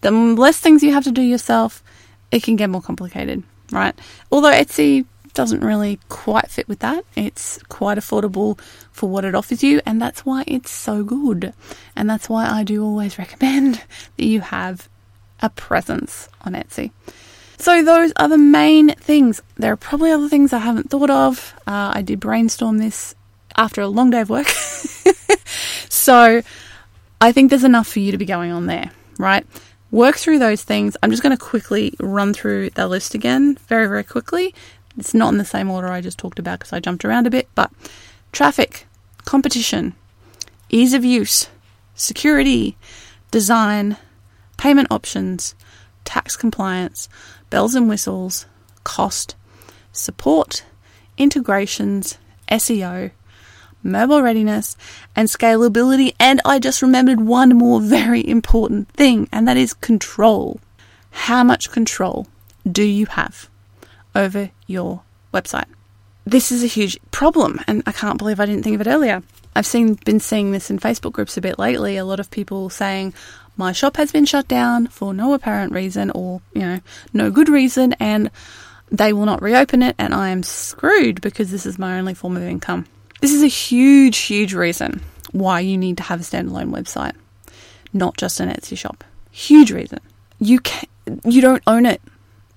The 0.00 0.10
less 0.10 0.58
things 0.58 0.82
you 0.82 0.92
have 0.92 1.04
to 1.04 1.12
do 1.12 1.22
yourself, 1.22 1.82
it 2.30 2.42
can 2.42 2.56
get 2.56 2.70
more 2.70 2.80
complicated, 2.80 3.42
right? 3.72 3.98
Although 4.30 4.52
Etsy 4.52 5.04
doesn't 5.34 5.60
really 5.60 5.98
quite 6.08 6.50
fit 6.50 6.68
with 6.68 6.80
that. 6.80 7.04
It's 7.14 7.62
quite 7.68 7.98
affordable 7.98 8.58
for 8.90 9.08
what 9.08 9.24
it 9.24 9.34
offers 9.34 9.62
you, 9.62 9.80
and 9.84 10.00
that's 10.00 10.24
why 10.24 10.44
it's 10.46 10.70
so 10.70 11.04
good. 11.04 11.52
And 11.94 12.08
that's 12.08 12.28
why 12.28 12.48
I 12.48 12.64
do 12.64 12.84
always 12.84 13.18
recommend 13.20 13.82
that 14.16 14.24
you 14.24 14.40
have 14.40 14.88
a 15.40 15.50
presence 15.50 16.28
on 16.42 16.54
Etsy. 16.54 16.90
So, 17.58 17.82
those 17.82 18.12
are 18.16 18.28
the 18.28 18.38
main 18.38 18.94
things. 18.94 19.42
There 19.56 19.72
are 19.72 19.76
probably 19.76 20.12
other 20.12 20.28
things 20.28 20.52
I 20.52 20.58
haven't 20.58 20.90
thought 20.90 21.10
of. 21.10 21.54
Uh, 21.66 21.92
I 21.94 22.02
did 22.02 22.20
brainstorm 22.20 22.78
this 22.78 23.16
after 23.56 23.80
a 23.80 23.88
long 23.88 24.10
day 24.10 24.20
of 24.20 24.30
work. 24.30 24.46
so, 25.88 26.42
I 27.20 27.32
think 27.32 27.50
there's 27.50 27.64
enough 27.64 27.88
for 27.88 27.98
you 27.98 28.12
to 28.12 28.18
be 28.18 28.26
going 28.26 28.52
on 28.52 28.66
there, 28.66 28.92
right? 29.18 29.44
Work 29.90 30.16
through 30.16 30.38
those 30.38 30.62
things. 30.62 30.96
I'm 31.02 31.10
just 31.10 31.22
going 31.22 31.36
to 31.36 31.42
quickly 31.42 31.94
run 31.98 32.32
through 32.32 32.70
the 32.70 32.86
list 32.86 33.14
again, 33.14 33.56
very, 33.66 33.88
very 33.88 34.04
quickly. 34.04 34.54
It's 34.96 35.14
not 35.14 35.32
in 35.32 35.38
the 35.38 35.44
same 35.44 35.70
order 35.70 35.88
I 35.88 36.00
just 36.00 36.18
talked 36.18 36.38
about 36.38 36.60
because 36.60 36.72
I 36.72 36.80
jumped 36.80 37.04
around 37.04 37.26
a 37.26 37.30
bit, 37.30 37.48
but 37.54 37.70
traffic, 38.32 38.86
competition, 39.24 39.94
ease 40.68 40.94
of 40.94 41.04
use, 41.04 41.48
security, 41.94 42.76
design, 43.30 43.96
payment 44.58 44.88
options, 44.90 45.54
tax 46.04 46.36
compliance, 46.36 47.08
bells 47.48 47.74
and 47.74 47.88
whistles, 47.88 48.44
cost, 48.84 49.34
support, 49.90 50.64
integrations, 51.16 52.18
SEO, 52.50 53.10
mobile 53.82 54.20
readiness, 54.20 54.76
and 55.16 55.28
scalability. 55.28 56.14
And 56.20 56.42
I 56.44 56.58
just 56.58 56.82
remembered 56.82 57.22
one 57.22 57.56
more 57.56 57.80
very 57.80 58.26
important 58.28 58.90
thing, 58.90 59.28
and 59.32 59.48
that 59.48 59.56
is 59.56 59.72
control. 59.72 60.60
How 61.10 61.42
much 61.42 61.70
control 61.70 62.26
do 62.70 62.82
you 62.82 63.06
have? 63.06 63.48
over 64.18 64.50
your 64.66 65.02
website. 65.32 65.66
This 66.26 66.52
is 66.52 66.62
a 66.62 66.66
huge 66.66 66.98
problem, 67.10 67.60
and 67.66 67.82
I 67.86 67.92
can't 67.92 68.18
believe 68.18 68.38
I 68.40 68.46
didn't 68.46 68.64
think 68.64 68.74
of 68.74 68.86
it 68.86 68.90
earlier. 68.90 69.22
I've 69.56 69.66
seen 69.66 69.94
been 69.94 70.20
seeing 70.20 70.52
this 70.52 70.70
in 70.70 70.78
Facebook 70.78 71.12
groups 71.12 71.36
a 71.36 71.40
bit 71.40 71.58
lately. 71.58 71.96
A 71.96 72.04
lot 72.04 72.20
of 72.20 72.30
people 72.30 72.68
saying 72.68 73.14
my 73.58 73.72
shop 73.72 73.96
has 73.96 74.12
been 74.12 74.24
shut 74.24 74.48
down 74.48 74.86
for 74.86 75.12
no 75.12 75.34
apparent 75.34 75.72
reason 75.72 76.10
or, 76.12 76.40
you 76.54 76.62
know, 76.62 76.80
no 77.12 77.30
good 77.30 77.48
reason 77.48 77.92
and 77.94 78.30
they 78.90 79.12
will 79.12 79.26
not 79.26 79.42
reopen 79.42 79.82
it 79.82 79.96
and 79.98 80.14
I 80.14 80.30
am 80.30 80.42
screwed 80.42 81.20
because 81.20 81.50
this 81.50 81.66
is 81.66 81.78
my 81.78 81.98
only 81.98 82.14
form 82.14 82.36
of 82.36 82.42
income. 82.44 82.86
This 83.20 83.34
is 83.34 83.42
a 83.42 83.48
huge, 83.48 84.16
huge 84.18 84.54
reason 84.54 85.02
why 85.32 85.60
you 85.60 85.76
need 85.76 85.96
to 85.98 86.04
have 86.04 86.20
a 86.20 86.22
standalone 86.22 86.70
website, 86.70 87.14
not 87.92 88.16
just 88.16 88.40
an 88.40 88.48
Etsy 88.48 88.78
shop. 88.78 89.02
Huge 89.30 89.72
reason. 89.72 89.98
You 90.38 90.60
can 90.60 90.88
you 91.24 91.42
don't 91.42 91.62
own 91.66 91.84
it. 91.84 92.00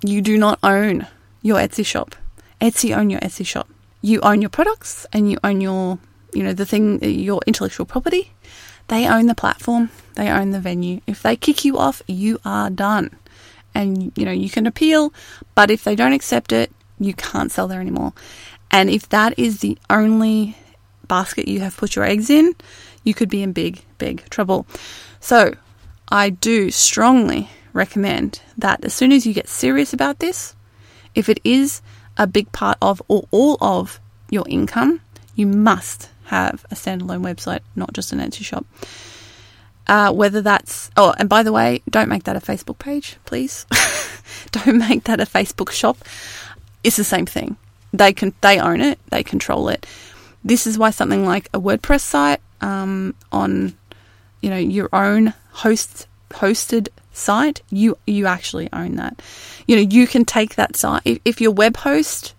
You 0.04 0.22
do 0.22 0.38
not 0.38 0.60
own 0.62 1.08
your 1.42 1.58
Etsy 1.58 1.86
shop. 1.86 2.16
Etsy 2.60 2.96
own 2.96 3.10
your 3.10 3.20
Etsy 3.22 3.46
shop. 3.46 3.68
You 4.02 4.22
own 4.22 4.42
your 4.42 4.50
products 4.50 5.06
and 5.12 5.30
you 5.32 5.38
own 5.44 5.62
your, 5.62 6.00
you 6.34 6.44
know, 6.44 6.54
the 6.54 6.66
thing, 6.66 7.04
your 7.04 7.42
intellectual 7.48 7.86
property. 7.86 8.32
They 8.92 9.08
own 9.08 9.28
the 9.28 9.36
platform. 9.36 9.90
They 10.16 10.30
own 10.30 10.52
the 10.52 10.60
venue. 10.60 11.00
If 11.08 11.24
they 11.24 11.38
kick 11.38 11.64
you 11.64 11.78
off, 11.78 12.02
you 12.08 12.40
are 12.44 12.70
done. 12.70 13.18
And, 13.74 14.12
you 14.18 14.26
know, 14.26 14.34
you 14.34 14.50
can 14.50 14.68
appeal, 14.68 15.14
but 15.56 15.72
if 15.72 15.86
they 15.86 15.96
don't 15.96 16.12
accept 16.12 16.52
it, 16.52 16.74
you 17.00 17.14
can't 17.14 17.54
sell 17.54 17.70
there 17.70 17.80
anymore. 17.80 18.12
And 18.70 18.90
if 18.90 19.08
that 19.08 19.40
is 19.40 19.62
the 19.62 19.78
only 19.90 20.58
basket 21.08 21.48
you 21.48 21.62
have 21.62 21.78
put 21.78 21.96
your 21.96 22.04
eggs 22.04 22.30
in, 22.30 22.54
you 23.06 23.14
could 23.14 23.30
be 23.30 23.42
in 23.42 23.54
big, 23.54 23.82
big 23.98 24.30
trouble. 24.30 24.68
So, 25.22 25.54
I 26.10 26.30
do 26.30 26.70
strongly 26.70 27.50
recommend 27.72 28.42
that 28.58 28.84
as 28.84 28.94
soon 28.94 29.14
as 29.14 29.26
you 29.26 29.34
get 29.34 29.48
serious 29.48 29.94
about 29.94 30.20
this, 30.20 30.54
if 31.16 31.30
it 31.30 31.40
is 31.46 31.82
a 32.18 32.28
big 32.28 32.52
part 32.52 32.78
of 32.82 33.02
or 33.08 33.26
all 33.32 33.58
of 33.62 34.02
your 34.30 34.44
income, 34.50 35.00
you 35.34 35.48
must 35.48 36.10
have 36.32 36.66
a 36.72 36.76
standalone 36.76 37.24
website, 37.24 37.60
not 37.76 37.92
just 37.94 38.14
an 38.14 38.20
Etsy 38.20 38.44
shop. 38.44 38.66
Uh, 39.86 40.12
whether 40.12 40.42
that's 40.42 40.90
oh, 40.96 41.14
and 41.18 41.28
by 41.28 41.44
the 41.44 41.52
way, 41.52 41.82
don't 41.90 42.08
make 42.08 42.24
that 42.24 42.38
a 42.38 42.40
Facebook 42.40 42.80
page, 42.80 43.18
please. 43.26 43.66
don't 44.52 44.78
make 44.78 45.04
that 45.04 45.20
a 45.20 45.26
Facebook 45.26 45.72
shop. 45.72 45.98
It's 46.84 46.96
the 46.96 47.04
same 47.04 47.26
thing. 47.26 47.58
They 47.92 48.14
can 48.14 48.34
they 48.40 48.60
own 48.60 48.80
it, 48.80 48.98
they 49.10 49.24
control 49.24 49.68
it. 49.68 49.86
This 50.44 50.66
is 50.66 50.78
why 50.78 50.92
something 50.92 51.26
like 51.26 51.50
a 51.54 51.60
WordPress 51.60 52.02
site 52.02 52.40
um, 52.62 53.14
on 53.32 53.78
you 54.42 54.50
know 54.50 54.58
your 54.58 54.88
own 54.94 55.34
host 55.52 56.08
hosted 56.30 56.88
site, 57.12 57.62
you 57.70 57.98
you 58.08 58.26
actually 58.28 58.70
own 58.72 58.96
that. 58.96 59.22
You 59.68 59.76
know, 59.76 59.82
you 59.82 60.08
can 60.08 60.26
take 60.26 60.56
that 60.56 60.76
site 60.78 61.02
if, 61.06 61.20
if 61.26 61.42
your 61.42 61.52
web 61.52 61.78
host 61.78 62.34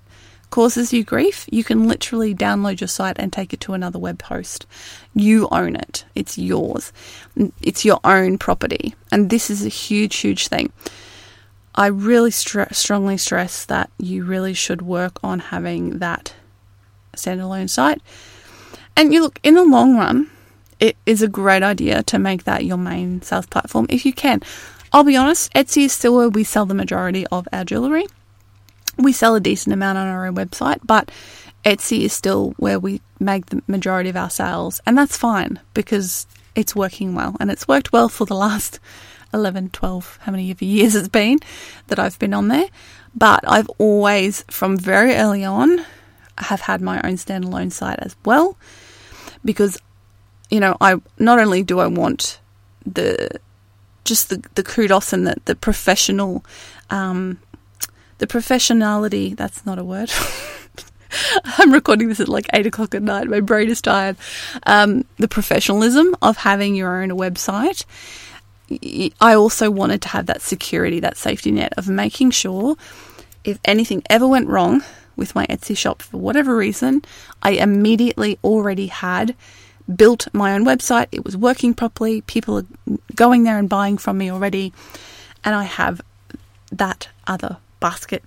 causes 0.52 0.92
you 0.92 1.02
grief, 1.02 1.46
you 1.50 1.64
can 1.64 1.88
literally 1.88 2.32
download 2.32 2.80
your 2.80 2.86
site 2.86 3.16
and 3.18 3.32
take 3.32 3.52
it 3.52 3.60
to 3.62 3.72
another 3.72 3.98
web 3.98 4.22
host. 4.22 4.66
You 5.14 5.48
own 5.50 5.74
it. 5.74 6.04
It's 6.14 6.38
yours. 6.38 6.92
It's 7.60 7.84
your 7.84 7.98
own 8.04 8.38
property. 8.38 8.94
And 9.10 9.30
this 9.30 9.50
is 9.50 9.66
a 9.66 9.68
huge 9.68 10.14
huge 10.16 10.46
thing. 10.46 10.72
I 11.74 11.86
really 11.86 12.30
st- 12.30 12.76
strongly 12.76 13.16
stress 13.16 13.64
that 13.64 13.90
you 13.98 14.24
really 14.24 14.54
should 14.54 14.82
work 14.82 15.18
on 15.24 15.38
having 15.38 15.98
that 15.98 16.34
standalone 17.16 17.68
site. 17.68 18.00
And 18.96 19.12
you 19.12 19.22
look 19.22 19.40
in 19.42 19.54
the 19.54 19.64
long 19.64 19.96
run, 19.96 20.30
it 20.78 20.96
is 21.06 21.22
a 21.22 21.28
great 21.28 21.62
idea 21.62 22.02
to 22.04 22.18
make 22.18 22.44
that 22.44 22.66
your 22.66 22.76
main 22.76 23.22
sales 23.22 23.46
platform 23.46 23.86
if 23.88 24.04
you 24.04 24.12
can. 24.12 24.42
I'll 24.92 25.04
be 25.04 25.16
honest, 25.16 25.50
Etsy 25.54 25.86
is 25.86 25.94
still 25.94 26.14
where 26.14 26.28
we 26.28 26.44
sell 26.44 26.66
the 26.66 26.74
majority 26.74 27.26
of 27.28 27.48
our 27.52 27.64
jewellery. 27.64 28.04
We 28.98 29.12
sell 29.12 29.34
a 29.34 29.40
decent 29.40 29.72
amount 29.72 29.98
on 29.98 30.06
our 30.06 30.26
own 30.26 30.36
website, 30.36 30.80
but 30.84 31.10
Etsy 31.64 32.00
is 32.00 32.12
still 32.12 32.54
where 32.58 32.78
we 32.78 33.00
make 33.18 33.46
the 33.46 33.62
majority 33.66 34.10
of 34.10 34.16
our 34.16 34.30
sales, 34.30 34.80
and 34.86 34.96
that's 34.96 35.16
fine 35.16 35.60
because 35.74 36.26
it's 36.54 36.76
working 36.76 37.14
well, 37.14 37.36
and 37.40 37.50
it's 37.50 37.66
worked 37.66 37.92
well 37.92 38.08
for 38.08 38.26
the 38.26 38.34
last 38.34 38.78
11, 39.34 39.70
12, 39.70 40.18
how 40.22 40.32
many 40.32 40.54
years 40.60 40.94
it's 40.94 41.08
been 41.08 41.38
that 41.86 41.98
I've 41.98 42.18
been 42.18 42.34
on 42.34 42.48
there. 42.48 42.68
But 43.14 43.40
I've 43.46 43.68
always, 43.78 44.44
from 44.50 44.76
very 44.76 45.14
early 45.14 45.44
on, 45.44 45.84
have 46.38 46.62
had 46.62 46.80
my 46.82 47.00
own 47.02 47.14
standalone 47.14 47.72
site 47.72 47.98
as 48.00 48.16
well 48.24 48.56
because 49.44 49.78
you 50.52 50.60
know, 50.60 50.76
I 50.82 51.00
not 51.18 51.38
only 51.38 51.62
do 51.62 51.80
I 51.80 51.86
want 51.86 52.38
the 52.84 53.30
just 54.04 54.28
the, 54.28 54.44
the 54.54 54.62
kudos 54.62 55.14
and 55.14 55.26
the, 55.26 55.36
the 55.46 55.54
professional 55.54 56.44
um, 56.90 57.38
the 58.22 58.28
professionality 58.28 59.36
that's 59.36 59.66
not 59.66 59.80
a 59.80 59.84
word 59.84 60.08
I'm 61.58 61.72
recording 61.72 62.08
this 62.08 62.20
at 62.20 62.28
like 62.28 62.46
eight 62.54 62.66
o'clock 62.66 62.94
at 62.94 63.02
night. 63.02 63.28
My 63.28 63.40
brain 63.40 63.68
is 63.68 63.82
tired. 63.82 64.16
Um, 64.62 65.04
the 65.18 65.28
professionalism 65.28 66.16
of 66.22 66.38
having 66.38 66.74
your 66.74 67.02
own 67.02 67.10
website. 67.10 67.84
I 69.20 69.34
also 69.34 69.70
wanted 69.70 70.00
to 70.02 70.08
have 70.08 70.24
that 70.26 70.40
security, 70.40 71.00
that 71.00 71.18
safety 71.18 71.50
net 71.50 71.74
of 71.76 71.88
making 71.88 72.30
sure 72.30 72.76
if 73.44 73.58
anything 73.66 74.02
ever 74.08 74.26
went 74.26 74.48
wrong 74.48 74.82
with 75.16 75.34
my 75.34 75.44
Etsy 75.48 75.76
shop 75.76 76.00
for 76.00 76.16
whatever 76.16 76.56
reason, 76.56 77.02
I 77.42 77.50
immediately 77.50 78.38
already 78.42 78.86
had 78.86 79.34
built 79.94 80.28
my 80.32 80.54
own 80.54 80.64
website. 80.64 81.08
It 81.12 81.26
was 81.26 81.36
working 81.36 81.74
properly. 81.74 82.22
People 82.22 82.58
are 82.58 82.96
going 83.14 83.42
there 83.42 83.58
and 83.58 83.68
buying 83.68 83.98
from 83.98 84.16
me 84.16 84.30
already. 84.30 84.72
And 85.44 85.54
I 85.54 85.64
have 85.64 86.00
that 86.70 87.08
other 87.26 87.58
basket. 87.82 88.24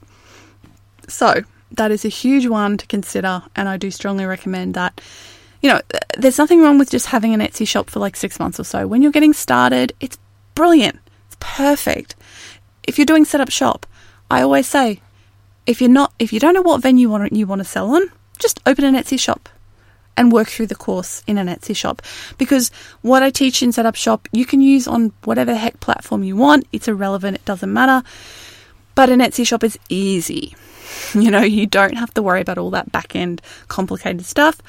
So 1.07 1.43
that 1.71 1.91
is 1.91 2.05
a 2.05 2.09
huge 2.09 2.45
one 2.45 2.77
to 2.77 2.85
consider. 2.87 3.43
And 3.55 3.67
I 3.67 3.77
do 3.77 3.89
strongly 3.89 4.25
recommend 4.25 4.75
that. 4.75 5.01
You 5.61 5.69
know, 5.69 5.81
there's 6.15 6.37
nothing 6.37 6.61
wrong 6.61 6.77
with 6.77 6.91
just 6.91 7.07
having 7.07 7.33
an 7.33 7.39
Etsy 7.39 7.67
shop 7.67 7.89
for 7.89 7.99
like 7.99 8.15
six 8.15 8.39
months 8.39 8.59
or 8.59 8.63
so. 8.63 8.85
When 8.85 9.01
you're 9.01 9.11
getting 9.11 9.33
started, 9.33 9.93
it's 9.99 10.17
brilliant. 10.53 10.99
It's 11.27 11.37
perfect. 11.39 12.15
If 12.83 12.99
you're 12.99 13.05
doing 13.05 13.25
setup 13.25 13.49
shop, 13.49 13.87
I 14.29 14.41
always 14.41 14.67
say, 14.67 15.01
if 15.65 15.81
you're 15.81 15.89
not, 15.89 16.13
if 16.19 16.31
you 16.31 16.39
don't 16.39 16.53
know 16.53 16.61
what 16.61 16.81
venue 16.81 17.07
you 17.07 17.09
want, 17.09 17.33
you 17.33 17.47
want 17.47 17.59
to 17.59 17.65
sell 17.65 17.95
on, 17.95 18.11
just 18.37 18.59
open 18.65 18.85
an 18.85 18.93
Etsy 18.95 19.19
shop 19.19 19.49
and 20.17 20.31
work 20.31 20.47
through 20.47 20.67
the 20.67 20.75
course 20.75 21.23
in 21.27 21.37
an 21.37 21.47
Etsy 21.47 21.75
shop. 21.75 22.01
Because 22.37 22.69
what 23.01 23.23
I 23.23 23.29
teach 23.29 23.63
in 23.63 23.71
Setup 23.71 23.95
Shop, 23.95 24.27
you 24.31 24.45
can 24.45 24.61
use 24.61 24.87
on 24.87 25.13
whatever 25.23 25.53
heck 25.55 25.79
platform 25.79 26.23
you 26.23 26.35
want. 26.35 26.67
It's 26.71 26.87
irrelevant, 26.87 27.37
it 27.37 27.45
doesn't 27.45 27.73
matter. 27.73 28.05
But 28.95 29.09
an 29.09 29.19
Etsy 29.19 29.45
shop 29.45 29.63
is 29.63 29.77
easy. 29.89 30.55
You 31.13 31.31
know, 31.31 31.41
you 31.41 31.65
don't 31.65 31.97
have 31.97 32.13
to 32.13 32.21
worry 32.21 32.41
about 32.41 32.57
all 32.57 32.69
that 32.71 32.91
back 32.91 33.15
end 33.15 33.41
complicated 33.67 34.25
stuff. 34.25 34.61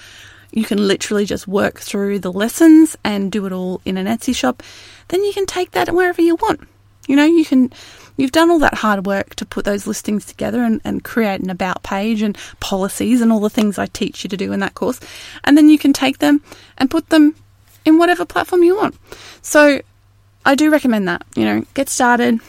You 0.51 0.65
can 0.65 0.87
literally 0.89 1.25
just 1.25 1.47
work 1.47 1.79
through 1.81 2.21
the 2.21 2.33
lessons 2.33 2.97
and 3.05 3.31
do 3.31 3.47
it 3.47 3.53
all 3.53 3.81
in 3.85 3.97
an 3.97 4.07
Etsy 4.07 4.35
shop. 4.35 4.63
Then 5.09 5.23
you 5.23 5.33
can 5.33 5.47
take 5.47 5.73
that 5.73 5.95
wherever 5.95 6.23
you 6.23 6.37
want. 6.37 6.67
You 7.07 7.17
know, 7.17 7.25
you 7.25 7.45
can 7.45 7.73
you've 8.17 8.33
done 8.33 8.51
all 8.51 8.59
that 8.61 8.75
hard 8.75 9.07
work 9.07 9.35
to 9.37 9.47
put 9.47 9.65
those 9.65 9.87
listings 9.87 10.25
together 10.25 10.63
and, 10.63 10.81
and 10.85 11.05
create 11.05 11.41
an 11.41 11.51
about 11.51 11.83
page 11.83 12.23
and 12.23 12.37
policies 12.61 13.21
and 13.21 13.31
all 13.31 13.41
the 13.41 13.51
things 13.51 13.79
I 13.79 13.87
teach 13.87 14.25
you 14.25 14.31
to 14.31 14.37
do 14.37 14.53
in 14.53 14.61
that 14.61 14.75
course. 14.75 15.01
And 15.45 15.57
then 15.57 15.69
you 15.69 15.79
can 15.79 15.93
take 15.93 16.19
them 16.19 16.43
and 16.79 16.91
put 16.91 17.11
them 17.11 17.35
in 17.85 17.99
whatever 17.99 18.25
platform 18.25 18.63
you 18.63 18.77
want. 18.77 18.97
So 19.43 19.81
I 20.45 20.55
do 20.55 20.71
recommend 20.71 21.07
that. 21.09 21.25
You 21.37 21.45
know, 21.45 21.65
get 21.75 21.89
started 21.89 22.41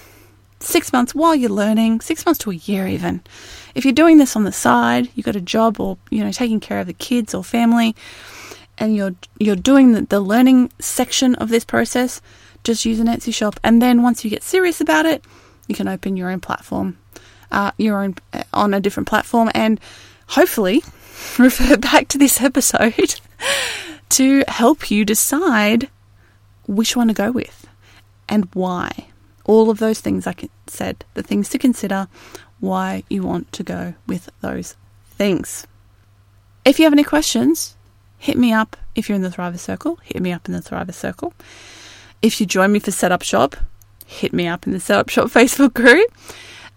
six 0.60 0.92
months 0.92 1.14
while 1.14 1.36
you're 1.36 1.50
learning, 1.50 2.02
six 2.02 2.26
months 2.26 2.40
to 2.40 2.52
a 2.52 2.56
year 2.56 2.88
even. 2.88 3.22
If 3.76 3.86
you're 3.86 3.94
doing 3.94 4.18
this 4.18 4.36
on 4.36 4.44
the 4.44 4.52
side, 4.52 5.10
you've 5.16 5.26
got 5.26 5.36
a 5.36 5.42
job 5.42 5.80
or, 5.80 5.98
you 6.10 6.24
know, 6.24 6.32
taking 6.32 6.60
care 6.60 6.80
of 6.80 6.88
the 6.88 6.94
kids 6.94 7.34
or 7.34 7.44
family, 7.44 7.96
and 8.78 8.96
you're 8.96 9.16
you're 9.40 9.56
doing 9.56 9.94
the, 9.94 10.02
the 10.02 10.20
learning 10.20 10.72
section 10.80 11.36
of 11.36 11.50
this 11.50 11.66
process, 11.66 12.22
just 12.64 12.86
use 12.86 13.00
an 13.00 13.08
Etsy 13.08 13.34
shop. 13.34 13.60
And 13.64 13.82
then 13.82 14.02
once 14.02 14.24
you 14.24 14.30
get 14.30 14.44
serious 14.44 14.82
about 14.82 15.06
it, 15.06 15.24
you 15.68 15.76
can 15.76 15.88
open 15.88 16.18
your 16.18 16.30
own 16.30 16.40
platform, 16.40 16.98
uh, 17.52 17.72
your 17.78 18.04
own 18.04 18.16
uh, 18.34 18.44
on 18.54 18.74
a 18.74 18.80
different 18.80 19.08
platform, 19.08 19.52
and 19.54 19.80
hopefully 20.28 20.84
refer 21.38 21.78
back 21.78 22.08
to 22.10 22.18
this 22.18 22.42
episode 22.42 23.16
to 24.10 24.44
help 24.48 24.90
you 24.90 25.06
decide 25.06 25.90
which 26.68 26.96
one 26.96 27.08
to 27.08 27.14
go 27.14 27.32
with 27.32 27.68
and 28.28 28.48
why. 28.54 29.07
All 29.48 29.70
of 29.70 29.80
those 29.80 30.00
things 30.00 30.28
I 30.28 30.36
said, 30.68 31.04
the 31.14 31.24
things 31.24 31.50
to 31.50 31.58
consider, 31.58 32.08
why 32.60 33.04
you 33.10 33.24
want 33.24 33.52
to 33.54 33.64
go 33.64 33.96
with 34.06 34.30
those 34.42 34.76
things. 35.10 35.66
If 36.66 36.80
you 36.80 36.86
have 36.86 36.94
any 36.94 37.04
questions, 37.04 37.76
hit 38.18 38.38
me 38.38 38.52
up. 38.54 38.78
If 38.94 39.08
you're 39.08 39.16
in 39.16 39.22
the 39.22 39.30
Thriver 39.30 39.60
Circle, 39.60 40.00
hit 40.04 40.22
me 40.22 40.32
up 40.32 40.48
in 40.48 40.54
the 40.54 40.62
Thriver 40.62 40.94
Circle. 40.94 41.34
If 42.22 42.40
you 42.40 42.46
join 42.46 42.72
me 42.72 42.80
for 42.80 42.92
Setup 42.92 43.22
Shop, 43.22 43.56
hit 44.06 44.34
me 44.34 44.48
up 44.48 44.68
in 44.68 44.74
the 44.74 44.80
Setup 44.80 45.10
Shop 45.10 45.28
Facebook 45.30 45.74
group. 45.74 46.12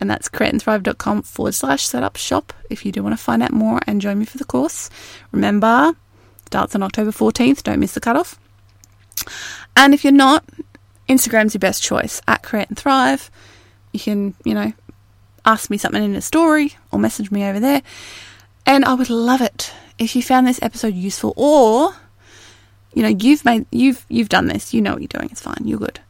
And 0.01 0.11
that's 0.11 0.29
createandthrive.com 0.29 1.23
forward 1.23 1.55
slash 1.55 1.87
setup 1.87 2.17
shop 2.17 2.55
if 2.71 2.87
you 2.87 2.93
do 2.93 3.03
want 3.03 3.13
to 3.13 3.23
find 3.23 3.43
out 3.43 3.53
more 3.53 3.81
and 3.87 4.01
join 4.01 4.19
me 4.19 4.25
for 4.25 4.39
the 4.39 4.47
course. 4.47 4.89
Remember, 5.31 5.93
starts 6.47 6.75
on 6.75 6.83
October 6.83 7.11
14th. 7.11 7.63
Don't 7.63 7.81
miss 7.81 7.93
the 7.93 8.01
cutoff. 8.01 8.39
And 9.77 9.93
if 9.93 10.03
you're 10.03 10.13
not, 10.13 10.43
Instagram's 11.11 11.55
your 11.55 11.61
best 11.61 11.83
choice 11.83 12.23
at 12.29 12.43
Create 12.43 12.69
and 12.69 12.79
Thrive. 12.79 13.31
You 13.93 14.01
can, 14.01 14.35
you 14.45 14.55
know, 14.55 14.73
ask 15.45 15.71
me 15.71 15.77
something 15.77 16.03
in 16.03 16.15
a 16.15 16.21
story 16.23 16.77
or 16.93 16.99
message 16.99 17.31
me 17.31 17.45
over 17.45 17.59
there. 17.59 17.83
And 18.65 18.85
I 18.85 18.95
would 18.95 19.11
love 19.11 19.41
it 19.41 19.73
if 19.99 20.15
you 20.15 20.23
found 20.23 20.47
this 20.47 20.63
episode 20.63 20.95
useful 20.95 21.35
or 21.37 21.95
you 22.93 23.03
know, 23.03 23.09
you've 23.09 23.45
made 23.45 23.67
you've 23.71 24.05
you've 24.09 24.29
done 24.29 24.47
this, 24.47 24.75
you 24.75 24.81
know 24.81 24.93
what 24.93 25.01
you're 25.01 25.09
doing, 25.09 25.29
it's 25.31 25.41
fine, 25.41 25.63
you're 25.65 25.79
good. 25.79 26.01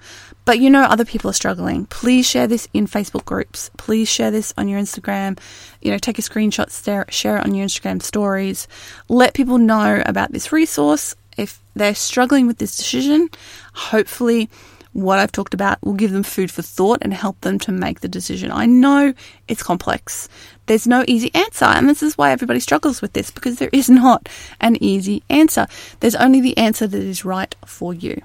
But 0.46 0.58
you 0.58 0.70
know 0.70 0.82
other 0.82 1.04
people 1.04 1.30
are 1.30 1.34
struggling. 1.34 1.86
Please 1.86 2.26
share 2.26 2.46
this 2.46 2.68
in 2.72 2.86
Facebook 2.86 3.24
groups. 3.24 3.70
Please 3.76 4.08
share 4.08 4.30
this 4.30 4.54
on 4.56 4.68
your 4.68 4.80
Instagram. 4.80 5.38
You 5.82 5.90
know, 5.90 5.98
take 5.98 6.18
a 6.18 6.22
screenshot, 6.22 6.70
share 7.12 7.36
it 7.36 7.44
on 7.44 7.54
your 7.54 7.66
Instagram 7.66 8.02
stories. 8.02 8.66
Let 9.08 9.34
people 9.34 9.58
know 9.58 10.02
about 10.06 10.32
this 10.32 10.52
resource. 10.52 11.14
If 11.36 11.60
they're 11.74 11.94
struggling 11.94 12.46
with 12.46 12.58
this 12.58 12.76
decision, 12.76 13.28
hopefully 13.74 14.48
what 14.92 15.18
I've 15.18 15.32
talked 15.32 15.54
about 15.54 15.78
will 15.82 15.94
give 15.94 16.10
them 16.10 16.22
food 16.22 16.50
for 16.50 16.62
thought 16.62 16.98
and 17.02 17.14
help 17.14 17.40
them 17.42 17.58
to 17.60 17.72
make 17.72 18.00
the 18.00 18.08
decision. 18.08 18.50
I 18.50 18.66
know 18.66 19.14
it's 19.46 19.62
complex. 19.62 20.28
There's 20.66 20.86
no 20.86 21.04
easy 21.06 21.32
answer, 21.34 21.64
and 21.64 21.88
this 21.88 22.02
is 22.02 22.18
why 22.18 22.32
everybody 22.32 22.60
struggles 22.60 23.00
with 23.00 23.12
this 23.12 23.30
because 23.30 23.58
there 23.58 23.70
is 23.72 23.88
not 23.88 24.28
an 24.60 24.82
easy 24.82 25.22
answer. 25.30 25.66
There's 26.00 26.16
only 26.16 26.40
the 26.40 26.56
answer 26.58 26.86
that 26.86 27.02
is 27.02 27.24
right 27.24 27.54
for 27.64 27.94
you. 27.94 28.20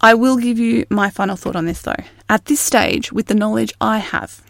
I 0.00 0.14
will 0.14 0.36
give 0.36 0.58
you 0.58 0.86
my 0.90 1.10
final 1.10 1.36
thought 1.36 1.56
on 1.56 1.66
this 1.66 1.82
though. 1.82 2.04
At 2.28 2.44
this 2.44 2.60
stage, 2.60 3.12
with 3.12 3.26
the 3.26 3.34
knowledge 3.34 3.72
I 3.80 3.98
have, 3.98 4.42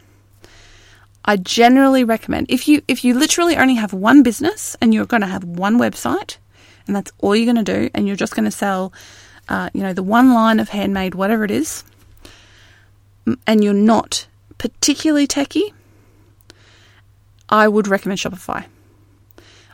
I 1.24 1.37
generally 1.37 2.05
recommend 2.05 2.47
if 2.51 2.68
you 2.68 2.82
if 2.87 3.05
you 3.05 3.14
literally 3.14 3.57
only 3.57 3.76
have 3.76 3.93
one 3.95 4.22
business 4.22 4.76
and 4.80 4.93
you're 4.93 5.07
going 5.07 5.22
to 5.22 5.26
have 5.26 5.45
one 5.45 5.78
website 5.78 6.37
and 6.87 6.95
that's 6.95 7.12
all 7.18 7.35
you're 7.35 7.51
going 7.51 7.64
to 7.64 7.72
do 7.72 7.91
and 7.95 8.07
you're 8.07 8.16
just 8.16 8.35
going 8.35 8.45
to 8.45 8.51
sell 8.51 8.93
uh, 9.49 9.70
you 9.72 9.82
know, 9.82 9.92
the 9.92 10.03
one 10.03 10.32
line 10.32 10.61
of 10.61 10.70
handmade, 10.70 11.14
whatever 11.14 11.45
it 11.45 11.51
is, 11.51 11.84
and 13.47 13.62
you're 13.62 13.72
not 13.72 14.26
particularly 14.59 15.26
techy, 15.26 15.72
I 17.49 17.68
would 17.68 17.88
recommend 17.88 18.20
Shopify. 18.20 18.66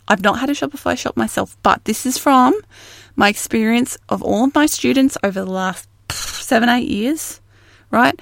I've 0.08 0.22
not 0.22 0.40
had 0.40 0.50
a 0.50 0.54
Shopify 0.54 0.98
shop 0.98 1.16
myself, 1.16 1.56
but 1.62 1.84
this 1.84 2.04
is 2.04 2.18
from 2.18 2.54
my 3.14 3.28
experience 3.28 3.96
of 4.08 4.22
all 4.22 4.44
of 4.44 4.54
my 4.54 4.66
students 4.66 5.16
over 5.22 5.44
the 5.44 5.50
last 5.50 5.88
seven, 6.10 6.68
eight 6.68 6.88
years, 6.88 7.40
right? 7.90 8.20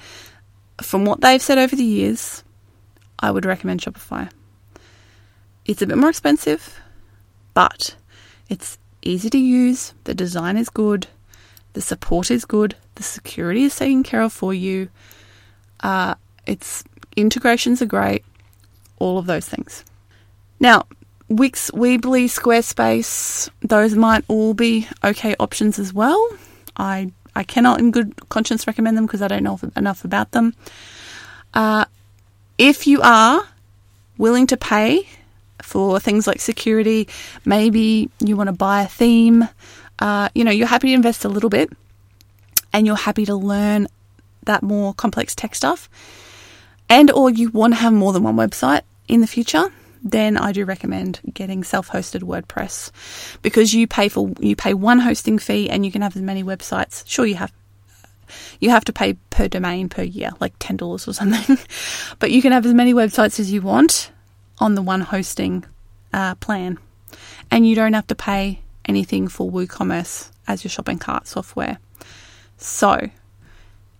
From 0.81 1.05
what 1.05 1.21
they've 1.21 1.41
said 1.41 1.57
over 1.57 1.75
the 1.75 1.83
years, 1.83 2.43
I 3.17 3.31
would 3.31 3.45
recommend 3.45 3.81
Shopify. 3.81 4.29
It's 5.65 5.81
a 5.81 5.87
bit 5.87 5.97
more 5.97 6.09
expensive, 6.09 6.79
but 7.53 7.95
it's 8.49 8.77
easy 9.01 9.29
to 9.31 9.37
use, 9.37 9.93
the 10.03 10.13
design 10.13 10.57
is 10.57 10.69
good, 10.69 11.07
the 11.73 11.81
support 11.81 12.31
is 12.31 12.45
good, 12.45 12.75
the 12.95 13.03
security 13.03 13.63
is 13.63 13.75
taken 13.75 14.03
care 14.03 14.21
of 14.21 14.33
for 14.33 14.53
you, 14.53 14.89
uh, 15.81 16.15
its 16.45 16.83
integrations 17.15 17.81
are 17.81 17.85
great, 17.85 18.23
all 18.97 19.17
of 19.17 19.25
those 19.25 19.47
things. 19.47 19.83
Now, 20.59 20.85
Wix, 21.29 21.69
Weebly, 21.71 22.25
Squarespace, 22.25 23.49
those 23.61 23.95
might 23.95 24.23
all 24.27 24.53
be 24.53 24.87
okay 25.03 25.35
options 25.39 25.77
as 25.77 25.93
well. 25.93 26.27
I 26.75 27.11
I 27.35 27.43
cannot, 27.43 27.79
in 27.79 27.91
good 27.91 28.27
conscience, 28.29 28.65
recommend 28.67 28.97
them 28.97 29.05
because 29.05 29.21
I 29.21 29.27
don't 29.27 29.43
know 29.43 29.59
enough 29.75 30.03
about 30.03 30.31
them. 30.31 30.55
Uh, 31.53 31.85
if 32.57 32.87
you 32.87 33.01
are 33.01 33.47
willing 34.17 34.47
to 34.47 34.57
pay 34.57 35.07
for 35.61 35.99
things 35.99 36.25
like 36.27 36.41
security, 36.41 37.07
maybe 37.45 38.09
you 38.19 38.35
want 38.35 38.47
to 38.47 38.53
buy 38.53 38.81
a 38.81 38.87
theme, 38.87 39.47
uh, 39.99 40.29
you 40.33 40.43
know, 40.43 40.51
you're 40.51 40.67
happy 40.67 40.89
to 40.89 40.93
invest 40.93 41.25
a 41.25 41.29
little 41.29 41.49
bit 41.49 41.71
and 42.73 42.85
you're 42.85 42.95
happy 42.95 43.25
to 43.25 43.35
learn 43.35 43.87
that 44.43 44.63
more 44.63 44.93
complex 44.93 45.35
tech 45.35 45.55
stuff, 45.55 45.89
and 46.87 47.11
or 47.11 47.29
you 47.29 47.49
want 47.49 47.73
to 47.73 47.79
have 47.79 47.93
more 47.93 48.13
than 48.13 48.23
one 48.23 48.35
website 48.35 48.81
in 49.07 49.21
the 49.21 49.27
future, 49.27 49.71
then 50.03 50.37
I 50.37 50.51
do 50.51 50.65
recommend 50.65 51.19
getting 51.33 51.63
self-hosted 51.63 52.21
WordPress 52.21 52.91
because 53.41 53.73
you 53.73 53.85
pay 53.87 54.09
for 54.09 54.31
you 54.39 54.55
pay 54.55 54.73
one 54.73 54.99
hosting 54.99 55.39
fee 55.39 55.69
and 55.69 55.85
you 55.85 55.91
can 55.91 56.01
have 56.01 56.15
as 56.15 56.21
many 56.21 56.43
websites. 56.43 57.03
Sure, 57.07 57.25
you 57.25 57.35
have 57.35 57.51
you 58.59 58.69
have 58.69 58.85
to 58.85 58.93
pay 58.93 59.13
per 59.29 59.47
domain 59.47 59.89
per 59.89 60.03
year, 60.03 60.31
like 60.39 60.53
ten 60.59 60.77
dollars 60.77 61.07
or 61.07 61.13
something, 61.13 61.57
but 62.19 62.31
you 62.31 62.41
can 62.41 62.51
have 62.51 62.65
as 62.65 62.73
many 62.73 62.93
websites 62.93 63.39
as 63.39 63.51
you 63.51 63.61
want 63.61 64.11
on 64.59 64.75
the 64.75 64.81
one 64.81 65.01
hosting 65.01 65.65
uh, 66.13 66.35
plan, 66.35 66.77
and 67.51 67.67
you 67.67 67.75
don't 67.75 67.93
have 67.93 68.07
to 68.07 68.15
pay 68.15 68.61
anything 68.89 69.27
for 69.27 69.49
WooCommerce 69.49 70.31
as 70.47 70.63
your 70.63 70.69
shopping 70.69 70.97
cart 70.97 71.27
software. 71.27 71.77
So, 72.57 73.09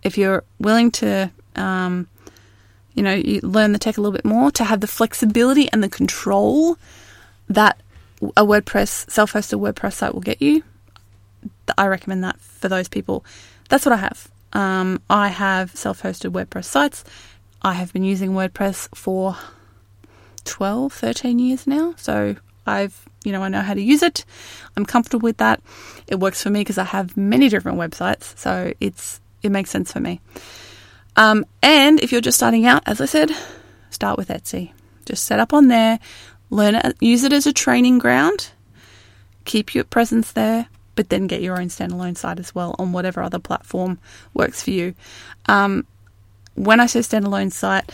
if 0.02 0.18
you're 0.18 0.44
willing 0.58 0.90
to, 0.92 1.30
um, 1.56 2.08
you 2.94 3.02
know, 3.02 3.14
you 3.14 3.40
learn 3.40 3.72
the 3.72 3.78
tech 3.78 3.96
a 3.96 4.00
little 4.00 4.12
bit 4.12 4.24
more, 4.24 4.50
to 4.50 4.64
have 4.64 4.80
the 4.80 4.86
flexibility 4.86 5.70
and 5.72 5.82
the 5.82 5.88
control 5.88 6.76
that 7.48 7.80
a 8.36 8.44
WordPress, 8.44 9.10
self 9.10 9.32
hosted 9.32 9.60
WordPress 9.60 9.94
site 9.94 10.12
will 10.12 10.20
get 10.20 10.42
you, 10.42 10.62
I 11.78 11.86
recommend 11.86 12.24
that 12.24 12.40
for 12.40 12.68
those 12.68 12.88
people. 12.88 13.24
That's 13.68 13.86
what 13.86 13.92
I 13.92 13.98
have. 13.98 14.28
Um, 14.52 15.00
I 15.08 15.28
have 15.28 15.74
self 15.76 16.02
hosted 16.02 16.32
WordPress 16.32 16.64
sites. 16.64 17.04
I 17.62 17.74
have 17.74 17.92
been 17.92 18.04
using 18.04 18.32
WordPress 18.32 18.94
for 18.94 19.36
12, 20.44 20.92
13 20.92 21.38
years 21.38 21.66
now. 21.66 21.94
So 21.96 22.36
I've 22.66 23.08
you 23.24 23.32
know, 23.32 23.42
I 23.42 23.48
know 23.48 23.60
how 23.60 23.74
to 23.74 23.82
use 23.82 24.02
it. 24.02 24.24
I'm 24.76 24.86
comfortable 24.86 25.26
with 25.26 25.38
that. 25.38 25.60
It 26.06 26.18
works 26.18 26.42
for 26.42 26.50
me 26.50 26.60
because 26.60 26.78
I 26.78 26.84
have 26.84 27.16
many 27.16 27.48
different 27.48 27.78
websites, 27.78 28.36
so 28.38 28.72
it's 28.80 29.20
it 29.42 29.50
makes 29.50 29.70
sense 29.70 29.92
for 29.92 30.00
me. 30.00 30.20
Um, 31.16 31.44
and 31.62 32.00
if 32.00 32.12
you're 32.12 32.20
just 32.20 32.38
starting 32.38 32.66
out, 32.66 32.82
as 32.86 33.00
I 33.00 33.06
said, 33.06 33.30
start 33.90 34.16
with 34.16 34.28
Etsy. 34.28 34.72
Just 35.04 35.24
set 35.24 35.40
up 35.40 35.52
on 35.52 35.68
there, 35.68 35.98
learn 36.50 36.76
it, 36.76 36.96
use 37.00 37.24
it 37.24 37.32
as 37.32 37.46
a 37.46 37.52
training 37.52 37.98
ground, 37.98 38.50
keep 39.44 39.74
your 39.74 39.84
presence 39.84 40.32
there, 40.32 40.68
but 40.94 41.08
then 41.08 41.26
get 41.26 41.42
your 41.42 41.58
own 41.58 41.68
standalone 41.68 42.16
site 42.16 42.38
as 42.38 42.54
well 42.54 42.76
on 42.78 42.92
whatever 42.92 43.22
other 43.22 43.38
platform 43.38 43.98
works 44.34 44.62
for 44.62 44.70
you. 44.70 44.94
Um, 45.46 45.86
when 46.54 46.80
I 46.80 46.86
say 46.86 47.00
standalone 47.00 47.52
site, 47.52 47.90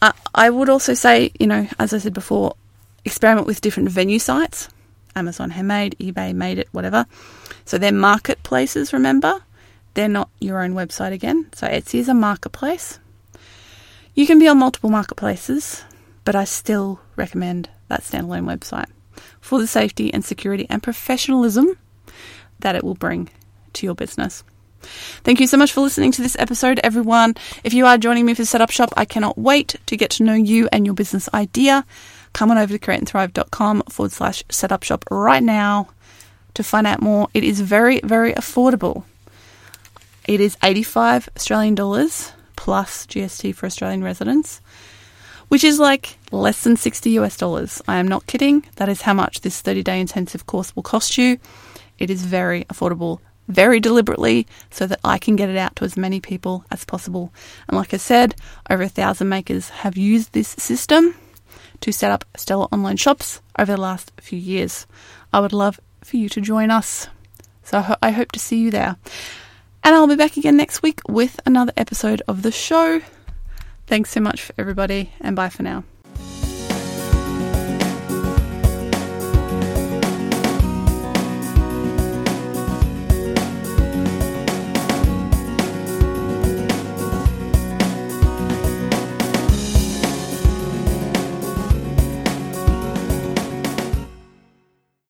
I, 0.00 0.12
I 0.34 0.50
would 0.50 0.68
also 0.68 0.94
say, 0.94 1.32
you 1.40 1.46
know, 1.46 1.66
as 1.78 1.92
I 1.92 1.98
said 1.98 2.14
before, 2.14 2.54
experiment 3.08 3.46
with 3.46 3.60
different 3.60 3.88
venue 3.88 4.20
sites. 4.20 4.68
Amazon 5.16 5.50
Handmade, 5.50 5.96
eBay 5.98 6.32
made 6.34 6.58
it, 6.58 6.68
whatever. 6.70 7.06
So 7.64 7.76
they're 7.76 7.90
marketplaces, 7.90 8.92
remember? 8.92 9.42
They're 9.94 10.08
not 10.08 10.30
your 10.40 10.62
own 10.62 10.74
website 10.74 11.12
again. 11.12 11.48
So 11.54 11.66
Etsy 11.66 11.98
is 11.98 12.08
a 12.08 12.14
marketplace. 12.14 13.00
You 14.14 14.26
can 14.26 14.38
be 14.38 14.46
on 14.46 14.58
multiple 14.58 14.90
marketplaces, 14.90 15.84
but 16.24 16.36
I 16.36 16.44
still 16.44 17.00
recommend 17.16 17.68
that 17.88 18.02
standalone 18.02 18.44
website 18.44 18.90
for 19.40 19.58
the 19.58 19.66
safety 19.66 20.12
and 20.12 20.24
security 20.24 20.66
and 20.70 20.82
professionalism 20.82 21.76
that 22.60 22.76
it 22.76 22.84
will 22.84 22.94
bring 22.94 23.28
to 23.72 23.86
your 23.86 23.94
business. 23.94 24.44
Thank 25.24 25.40
you 25.40 25.46
so 25.46 25.56
much 25.56 25.72
for 25.72 25.80
listening 25.80 26.12
to 26.12 26.22
this 26.22 26.36
episode, 26.38 26.78
everyone. 26.84 27.34
If 27.64 27.74
you 27.74 27.86
are 27.86 27.98
joining 27.98 28.26
me 28.26 28.34
for 28.34 28.44
Setup 28.44 28.70
Shop, 28.70 28.92
I 28.96 29.04
cannot 29.04 29.36
wait 29.36 29.76
to 29.86 29.96
get 29.96 30.10
to 30.12 30.22
know 30.22 30.34
you 30.34 30.68
and 30.70 30.86
your 30.86 30.94
business 30.94 31.28
idea. 31.34 31.84
Come 32.32 32.50
on 32.50 32.58
over 32.58 32.76
to 32.76 32.78
createandthrive.com 32.78 33.82
forward 33.88 34.12
slash 34.12 34.44
setup 34.50 34.82
shop 34.82 35.04
right 35.10 35.42
now 35.42 35.88
to 36.54 36.62
find 36.62 36.86
out 36.86 37.00
more. 37.00 37.28
It 37.34 37.44
is 37.44 37.60
very, 37.60 38.00
very 38.02 38.32
affordable. 38.32 39.04
It 40.26 40.40
is 40.40 40.56
85 40.62 41.30
Australian 41.36 41.74
dollars 41.74 42.32
plus 42.56 43.06
GST 43.06 43.54
for 43.54 43.66
Australian 43.66 44.02
residents, 44.02 44.60
which 45.48 45.64
is 45.64 45.78
like 45.78 46.18
less 46.32 46.64
than 46.64 46.76
60 46.76 47.10
US 47.20 47.36
dollars. 47.36 47.80
I 47.88 47.96
am 47.96 48.08
not 48.08 48.26
kidding. 48.26 48.64
That 48.76 48.88
is 48.88 49.02
how 49.02 49.14
much 49.14 49.40
this 49.40 49.60
30 49.60 49.82
day 49.82 50.00
intensive 50.00 50.46
course 50.46 50.74
will 50.74 50.82
cost 50.82 51.16
you. 51.16 51.38
It 51.98 52.10
is 52.10 52.24
very 52.24 52.64
affordable, 52.64 53.20
very 53.48 53.80
deliberately, 53.80 54.46
so 54.70 54.86
that 54.86 55.00
I 55.02 55.18
can 55.18 55.36
get 55.36 55.48
it 55.48 55.56
out 55.56 55.76
to 55.76 55.84
as 55.84 55.96
many 55.96 56.20
people 56.20 56.64
as 56.70 56.84
possible. 56.84 57.32
And 57.68 57.76
like 57.76 57.94
I 57.94 57.96
said, 57.96 58.34
over 58.68 58.82
a 58.82 58.88
thousand 58.88 59.28
makers 59.28 59.70
have 59.70 59.96
used 59.96 60.32
this 60.32 60.48
system 60.48 61.14
to 61.80 61.92
set 61.92 62.10
up 62.10 62.24
stellar 62.36 62.66
online 62.66 62.96
shops 62.96 63.40
over 63.58 63.72
the 63.72 63.80
last 63.80 64.12
few 64.20 64.38
years. 64.38 64.86
I 65.32 65.40
would 65.40 65.52
love 65.52 65.80
for 66.02 66.16
you 66.16 66.28
to 66.30 66.40
join 66.40 66.70
us. 66.70 67.08
So 67.62 67.96
I 68.02 68.10
hope 68.10 68.32
to 68.32 68.38
see 68.38 68.58
you 68.58 68.70
there. 68.70 68.96
And 69.84 69.94
I'll 69.94 70.06
be 70.06 70.16
back 70.16 70.36
again 70.36 70.56
next 70.56 70.82
week 70.82 71.00
with 71.08 71.40
another 71.46 71.72
episode 71.76 72.22
of 72.26 72.42
the 72.42 72.52
show. 72.52 73.00
Thanks 73.86 74.10
so 74.10 74.20
much 74.20 74.50
everybody, 74.58 75.12
and 75.20 75.36
bye 75.36 75.48
for 75.48 75.62
now. 75.62 75.84